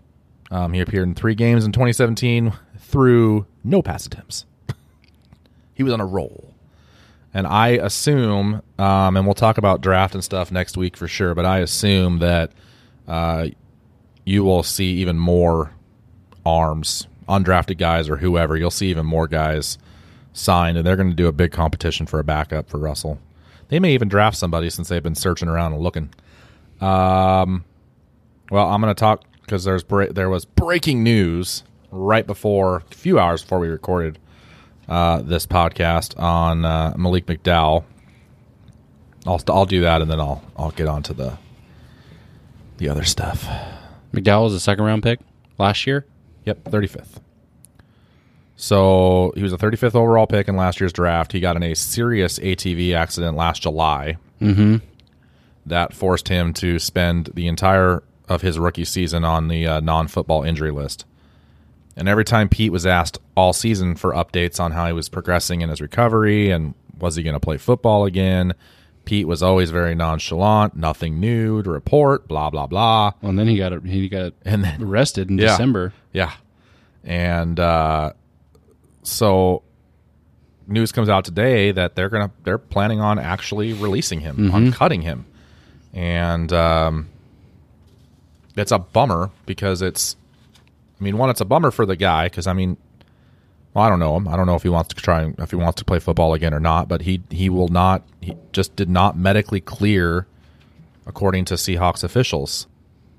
Um, 0.50 0.72
he 0.72 0.80
appeared 0.80 1.10
in 1.10 1.14
three 1.14 1.36
games 1.36 1.66
in 1.66 1.74
2017 1.74 2.54
through 2.78 3.46
no 3.66 3.82
pass 3.82 4.06
attempts. 4.06 4.46
he 5.74 5.84
was 5.84 5.92
on 5.92 6.00
a 6.00 6.06
roll. 6.06 6.54
And 7.34 7.46
I 7.46 7.72
assume, 7.72 8.62
um, 8.80 9.18
and 9.18 9.26
we'll 9.26 9.34
talk 9.34 9.58
about 9.58 9.82
draft 9.82 10.16
and 10.16 10.24
stuff 10.24 10.54
next 10.54 10.78
week 10.78 10.96
for 10.96 11.10
sure, 11.10 11.36
but 11.36 11.44
I 11.44 11.60
assume 11.60 12.20
that 12.20 12.54
uh, 13.10 13.48
you 14.24 14.46
will 14.46 14.64
see 14.64 14.94
even 15.00 15.20
more 15.20 15.74
arms, 16.46 17.08
undrafted 17.28 17.78
guys 17.78 18.08
or 18.08 18.16
whoever. 18.16 18.56
You'll 18.56 18.72
see 18.72 18.88
even 18.88 19.06
more 19.06 19.28
guys 19.28 19.78
signed, 20.32 20.78
and 20.78 20.88
they're 20.88 20.96
going 20.96 21.10
to 21.10 21.16
do 21.16 21.28
a 21.28 21.34
big 21.34 21.52
competition 21.52 22.06
for 22.06 22.22
a 22.22 22.24
backup 22.24 22.70
for 22.70 22.78
Russell. 22.78 23.20
They 23.72 23.80
may 23.80 23.94
even 23.94 24.10
draft 24.10 24.36
somebody 24.36 24.70
since 24.70 24.90
they've 24.90 25.02
been 25.02 25.16
searching 25.16 25.48
around 25.48 25.72
and 25.72 25.82
looking. 25.82 26.10
Um, 26.82 27.64
well, 28.52 28.70
I'm 28.70 28.82
going 28.82 28.94
to 28.94 29.00
talk 29.00 29.24
because 29.40 29.64
there's 29.64 29.82
bre- 29.82 30.12
there 30.12 30.30
was 30.30 30.44
breaking 30.44 31.04
news 31.04 31.64
right 31.90 32.28
before 32.28 32.84
a 32.92 32.94
few 32.94 33.18
hours 33.18 33.42
before 33.42 33.60
we 33.60 33.70
recorded 33.70 34.20
uh, 34.90 35.22
this 35.22 35.48
podcast 35.48 36.20
on 36.20 36.66
uh, 36.66 36.94
Malik 36.98 37.28
McDowell. 37.28 37.86
I'll 39.26 39.42
I'll 39.48 39.66
do 39.66 39.82
that 39.82 40.02
and 40.02 40.12
then 40.12 40.20
I'll 40.20 40.44
I'll 40.58 40.72
get 40.72 40.90
on 40.90 41.02
to 41.04 41.14
the 41.14 41.38
the 42.78 42.90
other 42.90 43.06
stuff. 43.06 43.48
McDowell 44.14 44.44
was 44.44 44.54
a 44.54 44.60
second 44.60 44.84
round 44.84 45.02
pick 45.02 45.22
last 45.58 45.88
year. 45.88 46.06
Yep, 46.44 46.66
35th. 46.66 47.22
So 48.62 49.34
he 49.36 49.42
was 49.42 49.52
a 49.52 49.58
35th 49.58 49.96
overall 49.96 50.28
pick 50.28 50.48
in 50.48 50.56
last 50.56 50.80
year's 50.80 50.94
draft. 50.94 51.32
He 51.32 51.40
got 51.40 51.56
in 51.56 51.64
a 51.64 51.74
serious 51.74 52.38
ATV 52.38 52.94
accident 52.94 53.36
last 53.36 53.64
July. 53.64 54.18
Mm-hmm. 54.40 54.76
That 55.66 55.94
forced 55.96 56.28
him 56.28 56.54
to 56.54 56.78
spend 56.78 57.32
the 57.34 57.48
entire 57.48 58.04
of 58.30 58.44
his 58.44 58.60
rookie 58.60 58.86
season 58.86 59.24
on 59.26 59.48
the 59.48 59.66
uh, 59.66 59.80
non-football 59.80 60.44
injury 60.44 60.70
list. 60.70 61.06
And 61.98 62.08
every 62.08 62.24
time 62.24 62.50
Pete 62.50 62.72
was 62.72 62.86
asked 62.86 63.18
all 63.36 63.52
season 63.52 63.96
for 63.96 64.12
updates 64.14 64.60
on 64.60 64.74
how 64.74 64.86
he 64.86 64.94
was 64.94 65.10
progressing 65.10 65.62
in 65.62 65.70
his 65.70 65.82
recovery 65.82 66.52
and 66.52 66.76
was 67.00 67.16
he 67.16 67.24
going 67.24 67.34
to 67.34 67.40
play 67.40 67.58
football 67.58 68.06
again, 68.06 68.54
Pete 69.06 69.28
was 69.28 69.42
always 69.42 69.72
very 69.72 69.96
nonchalant, 69.96 70.76
nothing 70.76 71.20
new 71.20 71.64
to 71.64 71.70
report, 71.72 72.28
blah 72.28 72.52
blah 72.52 72.68
blah. 72.68 73.14
Well, 73.24 73.32
and 73.32 73.40
then 73.40 73.48
he 73.48 73.58
got 73.58 73.84
he 73.86 74.08
got 74.08 74.34
And 74.46 74.64
then 74.64 74.84
arrested 74.84 75.32
in 75.32 75.40
Yeah. 75.40 75.48
December. 75.48 75.94
Yeah. 76.14 76.34
And 77.04 77.60
uh, 77.60 78.14
so 79.04 79.64
news 80.68 80.92
comes 80.92 81.10
out 81.10 81.26
today 81.26 81.72
that 81.72 81.96
they're 81.96 82.10
gonna 82.10 82.32
they're 82.44 82.58
planning 82.58 83.00
on 83.00 83.20
actually 83.20 83.74
releasing 83.74 84.20
him, 84.20 84.52
on 84.54 84.72
cutting 84.72 85.02
him. 85.02 85.26
And 85.94 86.52
um, 86.54 87.10
it's 88.56 88.72
a 88.72 88.80
bummer 88.80 89.32
because 89.46 89.82
it's 89.82 90.16
I 91.00 91.04
mean, 91.04 91.18
one, 91.18 91.30
it's 91.30 91.42
a 91.42 91.46
bummer 91.46 91.72
for 91.72 91.86
the 91.86 91.96
guy 91.96 92.28
because 92.28 92.48
I 92.48 92.54
mean 92.54 92.78
well, 93.74 93.86
I 93.86 93.90
don't 93.90 94.00
know 94.00 94.18
him. 94.18 94.28
I 94.28 94.36
don't 94.36 94.48
know 94.48 94.56
if 94.56 94.64
he 94.64 94.70
wants 94.70 94.94
to 94.94 94.96
try 95.02 95.34
if 95.38 95.52
he 95.52 95.56
wants 95.56 95.78
to 95.80 95.86
play 95.86 96.00
football 96.00 96.34
again 96.34 96.54
or 96.54 96.60
not, 96.60 96.88
but 96.88 97.02
he 97.02 97.22
he 97.30 97.50
will 97.50 97.70
not 97.70 98.04
he 98.22 98.36
just 98.52 98.76
did 98.76 98.90
not 98.90 99.18
medically 99.18 99.62
clear 99.62 100.28
according 101.06 101.46
to 101.46 101.56
Seahawks 101.56 102.04
officials. 102.04 102.68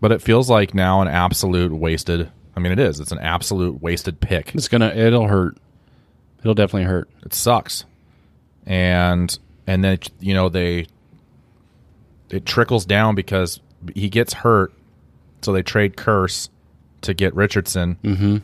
But 0.00 0.12
it 0.12 0.20
feels 0.20 0.50
like 0.50 0.74
now 0.74 1.00
an 1.00 1.08
absolute 1.08 1.72
wasted 1.72 2.30
I 2.54 2.60
mean 2.60 2.72
it 2.72 2.78
is. 2.78 3.00
It's 3.00 3.12
an 3.12 3.18
absolute 3.18 3.82
wasted 3.82 4.20
pick. 4.20 4.54
It's 4.54 4.68
gonna 4.68 4.88
it'll 4.88 5.28
hurt. 5.28 5.56
It'll 6.42 6.54
definitely 6.54 6.84
hurt. 6.84 7.08
It 7.24 7.34
sucks. 7.34 7.84
And 8.66 9.36
and 9.66 9.82
then 9.82 9.98
you 10.20 10.34
know 10.34 10.48
they 10.48 10.86
it 12.30 12.46
trickles 12.46 12.84
down 12.84 13.14
because 13.14 13.60
he 13.94 14.08
gets 14.08 14.32
hurt, 14.32 14.72
so 15.42 15.52
they 15.52 15.62
trade 15.62 15.96
Kearse 15.96 16.48
to 17.02 17.14
get 17.14 17.34
Richardson 17.34 17.98
mm-hmm. 18.02 18.36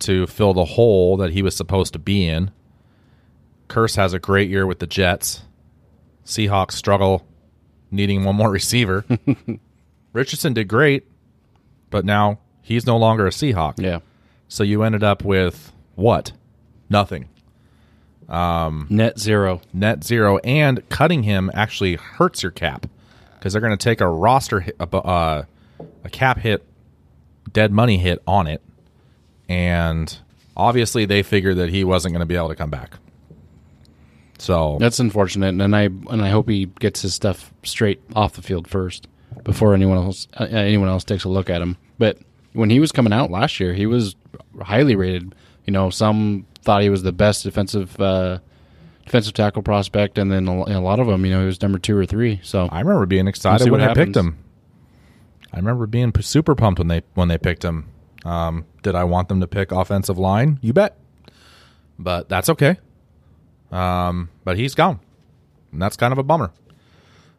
to 0.00 0.26
fill 0.26 0.54
the 0.54 0.64
hole 0.64 1.16
that 1.16 1.32
he 1.32 1.42
was 1.42 1.56
supposed 1.56 1.92
to 1.94 1.98
be 1.98 2.26
in. 2.26 2.50
Kearse 3.68 3.96
has 3.96 4.12
a 4.12 4.18
great 4.18 4.50
year 4.50 4.66
with 4.66 4.78
the 4.78 4.86
Jets. 4.86 5.42
Seahawks 6.24 6.72
struggle 6.72 7.26
needing 7.90 8.24
one 8.24 8.36
more 8.36 8.50
receiver. 8.50 9.04
Richardson 10.12 10.52
did 10.52 10.68
great, 10.68 11.06
but 11.90 12.04
now 12.04 12.38
he's 12.60 12.86
no 12.86 12.96
longer 12.96 13.26
a 13.26 13.30
Seahawk. 13.30 13.74
Yeah. 13.78 14.00
So 14.48 14.62
you 14.62 14.82
ended 14.82 15.02
up 15.02 15.24
with 15.24 15.72
what? 15.94 16.32
Nothing. 16.92 17.28
Net 18.88 19.18
zero. 19.18 19.60
net 19.72 20.04
zero, 20.04 20.38
and 20.38 20.88
cutting 20.88 21.24
him 21.24 21.50
actually 21.54 21.96
hurts 21.96 22.42
your 22.42 22.52
cap 22.52 22.86
because 23.34 23.52
they're 23.52 23.60
going 23.60 23.76
to 23.76 23.82
take 23.82 24.00
a 24.00 24.08
roster 24.08 24.60
hit, 24.60 24.76
a, 24.78 24.96
uh, 24.96 25.44
a 26.04 26.10
cap 26.10 26.38
hit, 26.38 26.64
dead 27.52 27.72
money 27.72 27.98
hit 27.98 28.22
on 28.26 28.46
it, 28.46 28.62
and 29.48 30.18
obviously 30.56 31.04
they 31.04 31.22
figured 31.22 31.56
that 31.56 31.70
he 31.70 31.82
wasn't 31.84 32.12
going 32.12 32.20
to 32.20 32.26
be 32.26 32.36
able 32.36 32.48
to 32.48 32.54
come 32.54 32.70
back. 32.70 32.94
So 34.38 34.76
That's 34.80 34.98
unfortunate, 34.98 35.60
and 35.60 35.76
I 35.76 35.82
and 35.82 36.22
I 36.22 36.30
hope 36.30 36.48
he 36.48 36.66
gets 36.66 37.02
his 37.02 37.14
stuff 37.14 37.52
straight 37.62 38.00
off 38.16 38.34
the 38.34 38.42
field 38.42 38.66
first 38.66 39.06
before 39.44 39.74
anyone 39.74 39.98
else 39.98 40.26
uh, 40.38 40.44
anyone 40.44 40.88
else 40.88 41.04
takes 41.04 41.24
a 41.24 41.28
look 41.28 41.48
at 41.48 41.62
him. 41.62 41.76
But 41.98 42.18
when 42.52 42.70
he 42.70 42.80
was 42.80 42.92
coming 42.92 43.12
out 43.12 43.30
last 43.30 43.60
year, 43.60 43.72
he 43.72 43.86
was 43.86 44.16
highly 44.60 44.96
rated. 44.96 45.34
You 45.66 45.72
know, 45.72 45.90
some 45.90 46.46
thought 46.62 46.82
he 46.82 46.88
was 46.90 47.02
the 47.02 47.12
best 47.12 47.42
defensive 47.44 48.00
uh, 48.00 48.38
defensive 49.04 49.34
tackle 49.34 49.62
prospect, 49.62 50.18
and 50.18 50.30
then 50.30 50.46
a, 50.46 50.80
lot 50.80 51.00
of 51.00 51.06
them, 51.06 51.24
you 51.26 51.32
know, 51.32 51.40
he 51.40 51.46
was 51.46 51.60
number 51.60 51.78
two 51.78 51.96
or 51.96 52.06
three. 52.06 52.40
So 52.42 52.68
I 52.70 52.80
remember 52.80 53.06
being 53.06 53.26
excited 53.26 53.70
when 53.70 53.80
they 53.80 53.88
what 53.88 53.96
picked 53.96 54.16
him. 54.16 54.38
I 55.52 55.56
remember 55.56 55.86
being 55.86 56.12
super 56.20 56.54
pumped 56.54 56.78
when 56.78 56.88
they 56.88 57.02
when 57.14 57.28
they 57.28 57.38
picked 57.38 57.64
him. 57.64 57.88
Um, 58.24 58.64
did 58.82 58.94
I 58.94 59.04
want 59.04 59.28
them 59.28 59.40
to 59.40 59.46
pick 59.46 59.72
offensive 59.72 60.18
line? 60.18 60.58
You 60.62 60.72
bet. 60.72 60.96
But 61.98 62.28
that's 62.28 62.48
okay. 62.48 62.78
Um, 63.70 64.30
but 64.44 64.56
he's 64.56 64.74
gone, 64.74 65.00
and 65.72 65.82
that's 65.82 65.96
kind 65.96 66.12
of 66.12 66.18
a 66.18 66.22
bummer. 66.22 66.52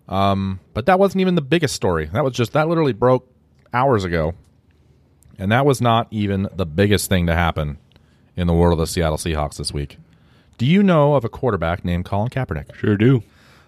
Um, 0.08 0.60
but 0.74 0.86
that 0.88 1.00
wasn't 1.00 1.22
even 1.22 1.36
the 1.36 1.42
biggest 1.42 1.76
story. 1.76 2.06
That 2.08 2.24
was 2.24 2.34
just 2.34 2.54
that 2.54 2.68
literally 2.68 2.94
broke 2.94 3.28
hours 3.74 4.04
ago, 4.04 4.34
and 5.40 5.52
that 5.52 5.66
was 5.66 5.82
not 5.82 6.08
even 6.12 6.50
the 6.54 6.66
biggest 6.66 7.10
thing 7.10 7.28
to 7.28 7.34
happen 7.34 7.78
in 8.36 8.48
the 8.48 8.54
world 8.54 8.74
of 8.74 8.80
the 8.80 8.88
Seattle 8.88 9.18
Seahawks 9.18 9.58
this 9.58 9.74
week. 9.74 9.98
Do 10.58 10.66
you 10.66 10.84
know 10.84 11.16
of 11.16 11.26
a 11.26 11.30
quarterback 11.30 11.84
named 11.84 12.06
Colin 12.06 12.30
Kaepernick? 12.30 12.76
sure 12.76 12.98
do. 12.98 13.24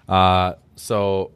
Uh, 0.07 0.53
so 0.75 1.31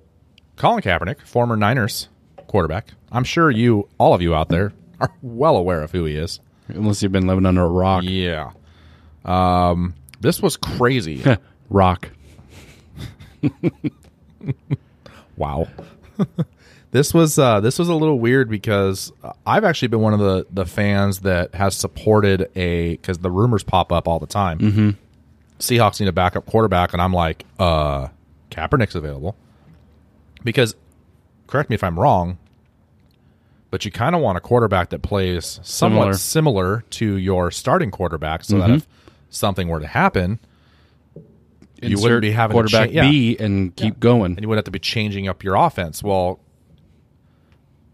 Colin 0.56 0.82
Kaepernick, 0.82 1.22
former 1.22 1.56
Niners 1.56 2.10
quarterback. 2.48 2.90
I'm 3.12 3.24
sure 3.24 3.50
you, 3.50 3.88
all 3.98 4.14
of 4.14 4.22
you 4.22 4.36
out 4.36 4.50
there, 4.50 4.74
are 5.00 5.12
well 5.22 5.56
aware 5.56 5.82
of 5.82 5.92
who 5.92 6.06
he 6.06 6.16
is. 6.16 6.40
Unless 6.68 7.02
you've 7.02 7.12
been 7.12 7.28
living 7.28 7.46
under 7.46 7.64
a 7.64 7.70
rock. 7.70 8.04
Yeah. 8.06 8.52
Um, 9.26 9.96
this 10.20 10.42
was 10.42 10.58
crazy. 10.58 11.24
rock. 11.70 12.10
wow. 15.38 15.68
this 16.92 17.14
was 17.14 17.38
uh, 17.38 17.60
this 17.60 17.78
was 17.78 17.88
a 17.90 17.94
little 17.94 18.20
weird 18.20 18.50
because 18.50 19.12
I've 19.46 19.64
actually 19.64 19.90
been 19.90 20.02
one 20.02 20.14
of 20.14 20.20
the 20.20 20.48
the 20.52 20.66
fans 20.66 21.20
that 21.20 21.54
has 21.56 21.76
supported 21.76 22.50
a 22.56 22.92
because 22.92 23.20
the 23.20 23.30
rumors 23.32 23.64
pop 23.64 23.92
up 23.92 24.08
all 24.08 24.20
the 24.20 24.28
time. 24.28 24.60
Mm-hmm. 24.60 24.90
Seahawks 25.60 26.00
need 26.00 26.08
a 26.08 26.14
backup 26.14 26.46
quarterback, 26.46 26.94
and 26.94 27.02
I'm 27.02 27.14
like, 27.14 27.46
uh, 27.60 28.08
Kaepernick's 28.50 28.96
available. 28.96 29.36
Because, 30.42 30.74
correct 31.48 31.70
me 31.70 31.74
if 31.74 31.84
I'm 31.84 32.00
wrong, 32.00 32.38
but 33.70 33.84
you 33.84 33.92
kind 33.92 34.16
of 34.16 34.22
want 34.22 34.38
a 34.38 34.42
quarterback 34.42 34.90
that 34.92 35.02
plays 35.02 35.60
somewhat 35.64 36.16
similar, 36.16 36.86
to 36.92 37.18
your 37.18 37.52
starting 37.52 37.92
quarterback, 37.92 38.46
so 38.46 38.58
that 38.60 38.70
if 38.70 38.88
something 39.30 39.68
were 39.68 39.82
to 39.82 39.88
happen, 39.88 40.40
you 41.82 41.98
wouldn't 41.98 42.02
Insert 42.04 42.22
be 42.22 42.32
having 42.32 42.54
to 42.54 42.56
quarterback 42.56 42.90
cha- 42.90 42.96
yeah. 42.96 43.10
B 43.10 43.38
and 43.38 43.76
keep 43.76 44.00
going. 44.00 44.32
and 44.34 44.42
you 44.42 44.48
wouldn't 44.48 44.60
have 44.60 44.66
to 44.66 44.72
be 44.72 44.80
changing 44.80 45.28
up 45.28 45.44
your 45.44 45.56
offense. 45.56 46.02
Well, 46.02 46.40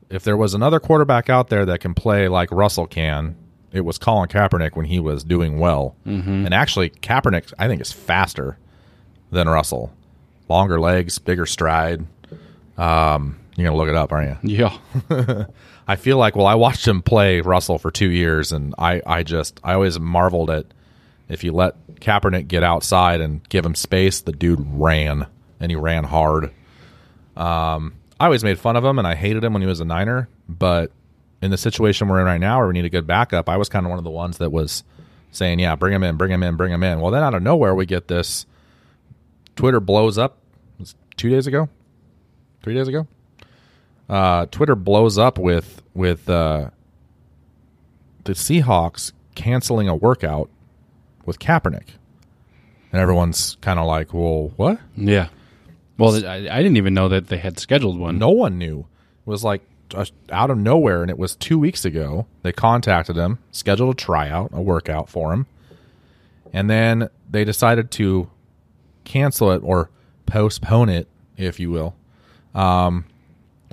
if 0.10 0.24
there 0.24 0.38
was 0.38 0.54
another 0.54 0.80
quarterback 0.80 1.30
out 1.30 1.50
there 1.50 1.66
that 1.66 1.80
can 1.80 1.94
play 1.94 2.28
like 2.28 2.52
Russell 2.52 2.88
can, 2.88 3.36
it 3.72 3.82
was 3.82 3.98
Colin 3.98 4.30
Kaepernick 4.30 4.76
when 4.76 4.86
he 4.86 5.00
was 5.00 5.24
doing 5.24 5.60
well. 5.60 5.96
Mm-hmm. 6.06 6.46
And 6.46 6.54
actually, 6.54 6.90
Kaepernick, 6.90 7.54
I 7.60 7.68
think, 7.68 7.82
is 7.82 7.92
faster 7.92 8.58
than 9.32 9.50
Russell. 9.50 9.92
Longer 10.48 10.80
legs, 10.80 11.20
bigger 11.20 11.46
stride. 11.46 12.06
Um, 12.78 13.40
you're 13.56 13.68
gonna 13.68 13.78
look 13.78 13.90
it 13.90 13.96
up, 13.96 14.12
aren't 14.12 14.38
you? 14.44 14.58
Yeah. 14.58 15.46
I 15.88 15.96
feel 15.96 16.18
like 16.18 16.36
well, 16.36 16.48
I 16.48 16.56
watched 16.56 16.88
him 16.88 17.02
play 17.02 17.42
Russell 17.42 17.78
for 17.78 17.92
two 17.92 18.10
years, 18.10 18.52
and 18.52 18.74
I, 18.78 19.02
I 19.06 19.24
just 19.24 19.60
I 19.64 19.74
always 19.74 20.00
marveled 20.00 20.50
at 20.50 20.66
if 21.28 21.44
you 21.44 21.52
let 21.52 21.76
Kaepernick 21.96 22.48
get 22.48 22.64
outside 22.64 23.22
and 23.22 23.48
give 23.50 23.66
him 23.66 23.76
space, 23.76 24.22
the 24.22 24.32
dude 24.32 24.66
ran 24.66 25.28
and 25.60 25.72
he 25.72 25.76
ran 25.76 26.04
hard. 26.04 26.52
Um, 27.36 27.96
I 28.20 28.26
always 28.26 28.44
made 28.44 28.60
fun 28.60 28.76
of 28.76 28.86
him 28.86 28.98
and 28.98 29.08
I 29.08 29.16
hated 29.16 29.44
him 29.44 29.54
when 29.54 29.62
he 29.62 29.68
was 29.68 29.80
a 29.80 29.86
Niner, 29.86 30.30
but 30.48 30.92
in 31.42 31.52
the 31.52 31.58
situation 31.58 32.08
we're 32.08 32.20
in 32.20 32.26
right 32.26 32.40
now, 32.40 32.60
where 32.60 32.68
we 32.68 32.74
need 32.74 32.86
a 32.86 32.90
good 32.90 33.08
backup, 33.08 33.50
I 33.50 33.58
was 33.58 33.70
kind 33.70 33.86
of 33.86 33.90
one 33.90 33.98
of 33.98 34.04
the 34.06 34.10
ones 34.10 34.38
that 34.38 34.52
was 34.52 34.84
saying, 35.32 35.60
"Yeah, 35.60 35.76
bring 35.76 35.94
him 35.94 36.04
in, 36.04 36.16
bring 36.16 36.32
him 36.32 36.44
in, 36.44 36.56
bring 36.56 36.72
him 36.72 36.82
in." 36.82 37.02
Well, 37.02 37.12
then 37.12 37.24
out 37.24 37.34
of 37.34 37.44
nowhere, 37.44 37.76
we 37.76 37.86
get 37.86 38.08
this. 38.08 38.46
Twitter 39.56 39.80
blows 39.80 40.18
up. 40.18 40.38
Two 41.18 41.30
days 41.30 41.48
ago, 41.48 41.70
three 42.62 42.74
days 42.74 42.90
ago 42.90 43.08
uh, 44.10 44.46
Twitter 44.48 44.76
blows 44.76 45.18
up 45.18 45.38
with 45.38 45.82
with 45.94 46.30
uh, 46.30 46.70
the 48.24 48.34
Seahawks 48.34 49.12
canceling 49.36 49.88
a 49.88 49.96
workout 49.96 50.50
with 51.26 51.40
Kaepernick, 51.40 51.90
and 52.92 53.02
everyone's 53.02 53.58
kind 53.62 53.80
of 53.80 53.86
like, 53.86 54.14
"Well, 54.14 54.54
what?" 54.56 54.80
Yeah. 54.96 55.30
Well, 55.98 56.26
I, 56.26 56.48
I 56.52 56.58
didn't 56.58 56.78
even 56.78 56.94
know 56.94 57.08
that 57.10 57.28
they 57.28 57.38
had 57.38 57.60
scheduled 57.60 57.98
one. 57.98 58.18
No 58.18 58.30
one 58.30 58.58
knew. 58.58 58.80
It 58.80 59.30
was 59.30 59.44
like 59.44 59.62
out 60.32 60.50
of 60.50 60.58
nowhere, 60.58 61.02
and 61.02 61.12
it 61.12 61.18
was 61.18 61.36
two 61.36 61.58
weeks 61.58 61.86
ago. 61.86 62.26
They 62.42 62.52
contacted 62.52 63.16
him, 63.16 63.40
scheduled 63.52 63.94
a 63.94 63.98
tryout, 63.98 64.50
a 64.52 64.62
workout 64.62 65.10
for 65.10 65.32
him, 65.34 65.46
and 66.52 66.70
then 66.70 67.10
they 67.30 67.44
decided 67.44 67.92
to 67.92 68.30
cancel 69.04 69.52
it 69.52 69.62
or 69.64 69.90
postpone 70.26 70.90
it, 70.90 71.08
if 71.38 71.60
you 71.60 71.70
will, 71.72 71.96
um, 72.54 73.06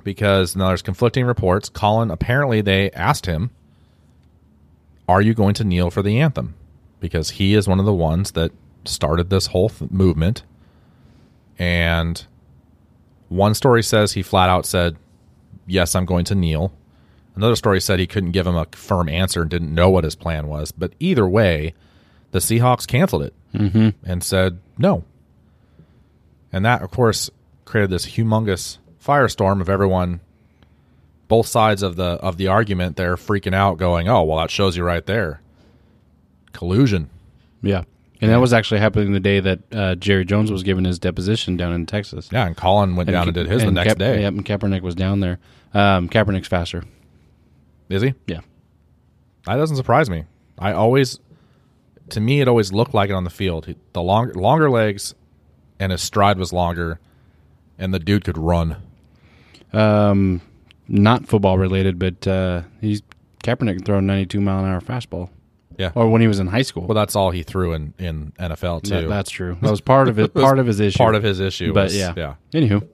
because 0.03 0.55
now 0.55 0.67
there's 0.67 0.81
conflicting 0.81 1.25
reports. 1.25 1.69
Colin 1.69 2.11
apparently 2.11 2.61
they 2.61 2.91
asked 2.91 3.25
him, 3.25 3.49
"Are 5.09 5.21
you 5.21 5.33
going 5.33 5.55
to 5.55 5.63
kneel 5.63 5.89
for 5.91 6.01
the 6.01 6.19
anthem?" 6.19 6.55
Because 6.99 7.31
he 7.31 7.53
is 7.53 7.67
one 7.67 7.79
of 7.79 7.85
the 7.85 7.93
ones 7.93 8.31
that 8.31 8.51
started 8.85 9.29
this 9.29 9.47
whole 9.47 9.69
th- 9.69 9.91
movement, 9.91 10.43
and 11.59 12.25
one 13.29 13.53
story 13.53 13.83
says 13.83 14.11
he 14.13 14.21
flat 14.21 14.49
out 14.49 14.65
said, 14.65 14.95
"Yes, 15.67 15.95
I'm 15.95 16.05
going 16.05 16.25
to 16.25 16.35
kneel." 16.35 16.73
Another 17.35 17.55
story 17.55 17.81
said 17.81 17.99
he 17.99 18.05
couldn't 18.07 18.31
give 18.31 18.45
him 18.45 18.55
a 18.55 18.67
firm 18.73 19.09
answer 19.09 19.41
and 19.41 19.49
didn't 19.49 19.73
know 19.73 19.89
what 19.89 20.03
his 20.03 20.13
plan 20.15 20.47
was. 20.47 20.71
But 20.71 20.93
either 20.99 21.27
way, 21.27 21.73
the 22.31 22.39
Seahawks 22.39 22.85
canceled 22.87 23.23
it 23.23 23.33
Mm-hmm. 23.55 23.89
and 24.03 24.23
said 24.23 24.59
no. 24.77 25.03
And 26.51 26.63
that, 26.65 26.81
of 26.83 26.91
course, 26.91 27.29
created 27.65 27.89
this 27.89 28.05
humongous 28.05 28.77
firestorm 29.03 29.61
of 29.61 29.69
everyone, 29.69 30.19
both 31.27 31.47
sides 31.47 31.81
of 31.81 31.95
the 31.95 32.03
of 32.21 32.37
the 32.37 32.47
argument. 32.47 32.95
They're 32.97 33.15
freaking 33.15 33.55
out, 33.55 33.77
going, 33.77 34.07
"Oh, 34.07 34.23
well, 34.23 34.37
that 34.37 34.51
shows 34.51 34.77
you 34.77 34.83
right 34.83 35.05
there, 35.05 35.41
collusion." 36.51 37.09
Yeah. 37.61 37.83
And 38.23 38.31
that 38.31 38.39
was 38.39 38.53
actually 38.53 38.79
happening 38.79 39.11
the 39.11 39.19
day 39.19 39.39
that 39.41 39.59
uh, 39.73 39.95
Jerry 39.95 40.23
Jones 40.23 40.49
was 40.51 40.63
giving 40.63 40.85
his 40.85 40.97
deposition 40.97 41.57
down 41.57 41.73
in 41.73 41.85
Texas. 41.85 42.29
Yeah, 42.31 42.47
and 42.47 42.55
Colin 42.55 42.95
went 42.95 43.09
down 43.09 43.27
and 43.27 43.35
did 43.35 43.47
his 43.47 43.61
the 43.61 43.67
and 43.67 43.75
next 43.75 43.89
Kap- 43.89 43.97
day. 43.97 44.21
Yep, 44.21 44.33
and 44.33 44.45
Kaepernick 44.45 44.81
was 44.81 44.95
down 44.95 45.19
there. 45.19 45.39
Um, 45.73 46.07
Kaepernick's 46.07 46.47
faster. 46.47 46.83
Is 47.89 48.01
he? 48.01 48.13
Yeah. 48.27 48.39
That 49.45 49.57
doesn't 49.57 49.75
surprise 49.75 50.09
me. 50.09 50.23
I 50.57 50.71
always, 50.71 51.19
to 52.09 52.21
me, 52.21 52.39
it 52.39 52.47
always 52.47 52.71
looked 52.71 52.93
like 52.93 53.09
it 53.09 53.13
on 53.13 53.25
the 53.25 53.29
field. 53.29 53.73
The 53.91 54.01
longer 54.01 54.33
longer 54.35 54.69
legs, 54.69 55.15
and 55.79 55.91
his 55.91 56.01
stride 56.01 56.37
was 56.37 56.53
longer, 56.53 56.99
and 57.77 57.93
the 57.93 57.99
dude 57.99 58.23
could 58.23 58.37
run. 58.37 58.77
Um, 59.73 60.41
not 60.87 61.27
football 61.27 61.57
related, 61.57 61.99
but 61.99 62.25
uh, 62.25 62.61
he's 62.79 63.01
Kaepernick 63.43 63.75
can 63.75 63.83
throw 63.83 63.97
a 63.97 64.01
92 64.01 64.39
mile 64.39 64.63
an 64.63 64.71
hour 64.71 64.79
fastball. 64.79 65.29
Yeah. 65.77 65.91
Or 65.95 66.09
when 66.09 66.21
he 66.21 66.27
was 66.27 66.39
in 66.39 66.47
high 66.47 66.61
school. 66.61 66.85
Well, 66.85 66.95
that's 66.95 67.15
all 67.15 67.31
he 67.31 67.43
threw 67.43 67.73
in 67.73 67.93
in 67.97 68.33
NFL 68.39 68.83
too. 68.83 69.01
That- 69.01 69.09
that's 69.09 69.29
true. 69.31 69.57
That 69.61 69.71
was 69.71 69.81
part 69.81 70.07
of 70.07 70.19
it. 70.19 70.33
Part 70.33 70.59
of 70.59 70.67
his 70.67 70.79
issue. 70.79 70.97
part 70.97 71.15
of 71.15 71.23
his 71.23 71.39
issue. 71.39 71.73
But 71.73 71.85
was, 71.85 71.97
yeah. 71.97 72.13
yeah. 72.15 72.35
Anywho, 72.53 72.87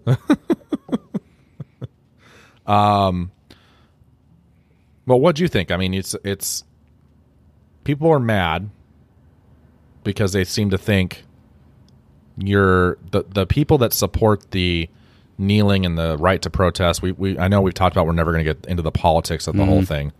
um. 2.71 3.31
Well, 5.05 5.19
what 5.19 5.35
do 5.35 5.41
you 5.41 5.47
think? 5.47 5.71
I 5.71 5.77
mean, 5.77 5.93
it's 5.93 6.15
it's 6.23 6.63
people 7.83 8.09
are 8.11 8.19
mad 8.19 8.69
because 10.03 10.33
they 10.33 10.43
seem 10.43 10.69
to 10.69 10.77
think 10.77 11.23
you're 12.37 12.97
the 13.11 13.23
the 13.27 13.45
people 13.47 13.79
that 13.79 13.91
support 13.93 14.51
the 14.51 14.87
kneeling 15.39 15.85
and 15.85 15.97
the 15.97 16.15
right 16.17 16.41
to 16.43 16.49
protest. 16.49 17.01
We 17.01 17.11
we 17.13 17.39
I 17.39 17.47
know 17.47 17.61
we've 17.61 17.73
talked 17.73 17.95
about 17.95 18.05
we're 18.05 18.11
never 18.13 18.31
going 18.31 18.45
to 18.45 18.53
get 18.53 18.65
into 18.69 18.83
the 18.83 18.91
politics 18.91 19.47
of 19.47 19.55
the 19.55 19.65
whole 19.65 19.83
thing. 19.83 20.11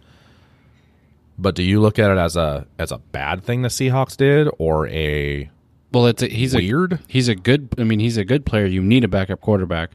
But 1.39 1.55
do 1.55 1.63
you 1.63 1.79
look 1.79 1.97
at 1.97 2.11
it 2.11 2.17
as 2.17 2.35
a 2.35 2.67
as 2.77 2.91
a 2.91 2.97
bad 2.97 3.43
thing 3.43 3.61
the 3.61 3.69
Seahawks 3.69 4.17
did 4.17 4.49
or 4.57 4.87
a 4.87 5.49
well, 5.91 6.05
it's 6.05 6.21
a, 6.21 6.27
he's 6.27 6.53
Weird? 6.53 6.93
A, 6.93 6.99
he's 7.07 7.27
a 7.27 7.35
good. 7.35 7.69
I 7.77 7.83
mean, 7.83 7.99
he's 7.99 8.17
a 8.17 8.25
good 8.25 8.45
player. 8.45 8.65
You 8.65 8.81
need 8.81 9.03
a 9.03 9.07
backup 9.07 9.41
quarterback. 9.41 9.91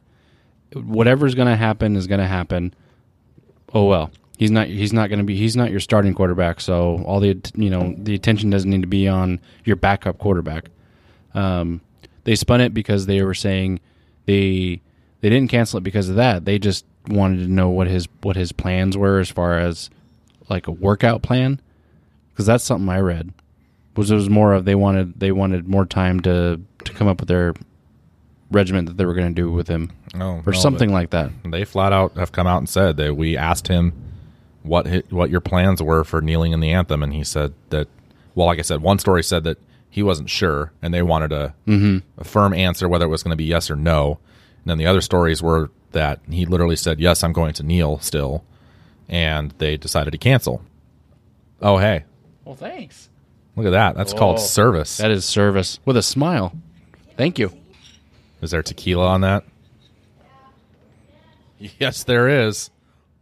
Whatever's 0.72 1.34
going 1.34 1.48
to 1.48 1.56
happen 1.56 1.94
is 1.94 2.06
going 2.06 2.20
to 2.20 2.26
happen. 2.26 2.74
Oh 3.72 3.84
well, 3.84 4.10
he's 4.36 4.50
not. 4.50 4.66
He's 4.66 4.92
not 4.92 5.08
going 5.08 5.20
to 5.20 5.24
be. 5.24 5.36
He's 5.36 5.56
not 5.56 5.70
your 5.70 5.80
starting 5.80 6.14
quarterback. 6.14 6.60
So 6.60 7.02
all 7.06 7.20
the 7.20 7.40
you 7.54 7.70
know 7.70 7.94
the 7.96 8.14
attention 8.14 8.50
doesn't 8.50 8.68
need 8.68 8.80
to 8.80 8.88
be 8.88 9.06
on 9.06 9.40
your 9.64 9.76
backup 9.76 10.18
quarterback. 10.18 10.70
Um, 11.34 11.80
they 12.24 12.34
spun 12.34 12.60
it 12.60 12.74
because 12.74 13.06
they 13.06 13.22
were 13.22 13.34
saying 13.34 13.80
they 14.26 14.80
they 15.20 15.30
didn't 15.30 15.50
cancel 15.50 15.78
it 15.78 15.84
because 15.84 16.08
of 16.08 16.16
that. 16.16 16.44
They 16.44 16.58
just 16.58 16.84
wanted 17.06 17.44
to 17.44 17.48
know 17.48 17.68
what 17.68 17.86
his 17.86 18.08
what 18.22 18.34
his 18.34 18.50
plans 18.50 18.96
were 18.96 19.20
as 19.20 19.30
far 19.30 19.58
as 19.58 19.90
like 20.48 20.66
a 20.66 20.72
workout 20.72 21.22
plan 21.22 21.60
because 22.32 22.46
that's 22.46 22.64
something 22.64 22.88
I 22.88 22.98
read 22.98 23.32
was 23.96 24.10
it 24.10 24.14
was 24.14 24.28
more 24.28 24.54
of 24.54 24.64
they 24.64 24.74
wanted 24.74 25.18
they 25.18 25.32
wanted 25.32 25.68
more 25.68 25.86
time 25.86 26.20
to 26.20 26.60
to 26.84 26.92
come 26.92 27.08
up 27.08 27.20
with 27.20 27.28
their 27.28 27.54
regiment 28.50 28.88
that 28.88 28.96
they 28.96 29.04
were 29.04 29.14
going 29.14 29.34
to 29.34 29.42
do 29.42 29.50
with 29.50 29.68
him 29.68 29.90
no 30.14 30.42
or 30.46 30.52
no, 30.52 30.58
something 30.58 30.92
like 30.92 31.10
that. 31.10 31.30
They 31.44 31.64
flat 31.64 31.92
out 31.92 32.16
have 32.16 32.32
come 32.32 32.46
out 32.46 32.58
and 32.58 32.68
said 32.68 32.96
that 32.98 33.16
we 33.16 33.36
asked 33.36 33.68
him 33.68 33.92
what 34.62 34.86
hi 34.86 35.02
what 35.10 35.30
your 35.30 35.40
plans 35.40 35.82
were 35.82 36.04
for 36.04 36.20
kneeling 36.20 36.52
in 36.52 36.60
the 36.60 36.70
anthem, 36.70 37.02
and 37.02 37.12
he 37.12 37.24
said 37.24 37.54
that. 37.70 37.88
Well, 38.34 38.48
like 38.48 38.58
I 38.58 38.62
said, 38.62 38.82
one 38.82 38.98
story 38.98 39.22
said 39.22 39.44
that 39.44 39.58
he 39.88 40.02
wasn't 40.02 40.28
sure, 40.28 40.72
and 40.82 40.92
they 40.92 41.02
wanted 41.02 41.30
a, 41.30 41.54
mm-hmm. 41.68 41.98
a 42.18 42.24
firm 42.24 42.52
answer 42.52 42.88
whether 42.88 43.04
it 43.04 43.10
was 43.10 43.22
going 43.22 43.30
to 43.30 43.36
be 43.36 43.44
yes 43.44 43.70
or 43.70 43.76
no. 43.76 44.18
And 44.62 44.70
then 44.70 44.78
the 44.78 44.86
other 44.86 45.00
stories 45.00 45.40
were 45.40 45.70
that 45.92 46.18
he 46.28 46.44
literally 46.44 46.74
said, 46.74 46.98
"Yes, 46.98 47.22
I'm 47.22 47.32
going 47.32 47.52
to 47.54 47.62
kneel 47.62 48.00
still," 48.00 48.44
and 49.08 49.52
they 49.58 49.76
decided 49.76 50.10
to 50.12 50.18
cancel. 50.18 50.62
Oh, 51.62 51.78
hey, 51.78 52.04
Well, 52.44 52.54
thanks. 52.56 53.08
look 53.56 53.66
at 53.66 53.70
that! 53.70 53.94
That's 53.96 54.12
called 54.12 54.36
Oh. 54.38 54.40
service. 54.40 54.96
That 54.98 55.10
is 55.10 55.24
service 55.24 55.78
with 55.84 55.96
a 55.96 56.02
smile. 56.02 56.52
Thank 57.16 57.38
you. 57.38 57.52
Is 58.42 58.50
there 58.50 58.62
tequila 58.62 59.06
on 59.08 59.20
that? 59.22 59.44
Yes, 61.58 62.04
there 62.04 62.28
is. 62.28 62.70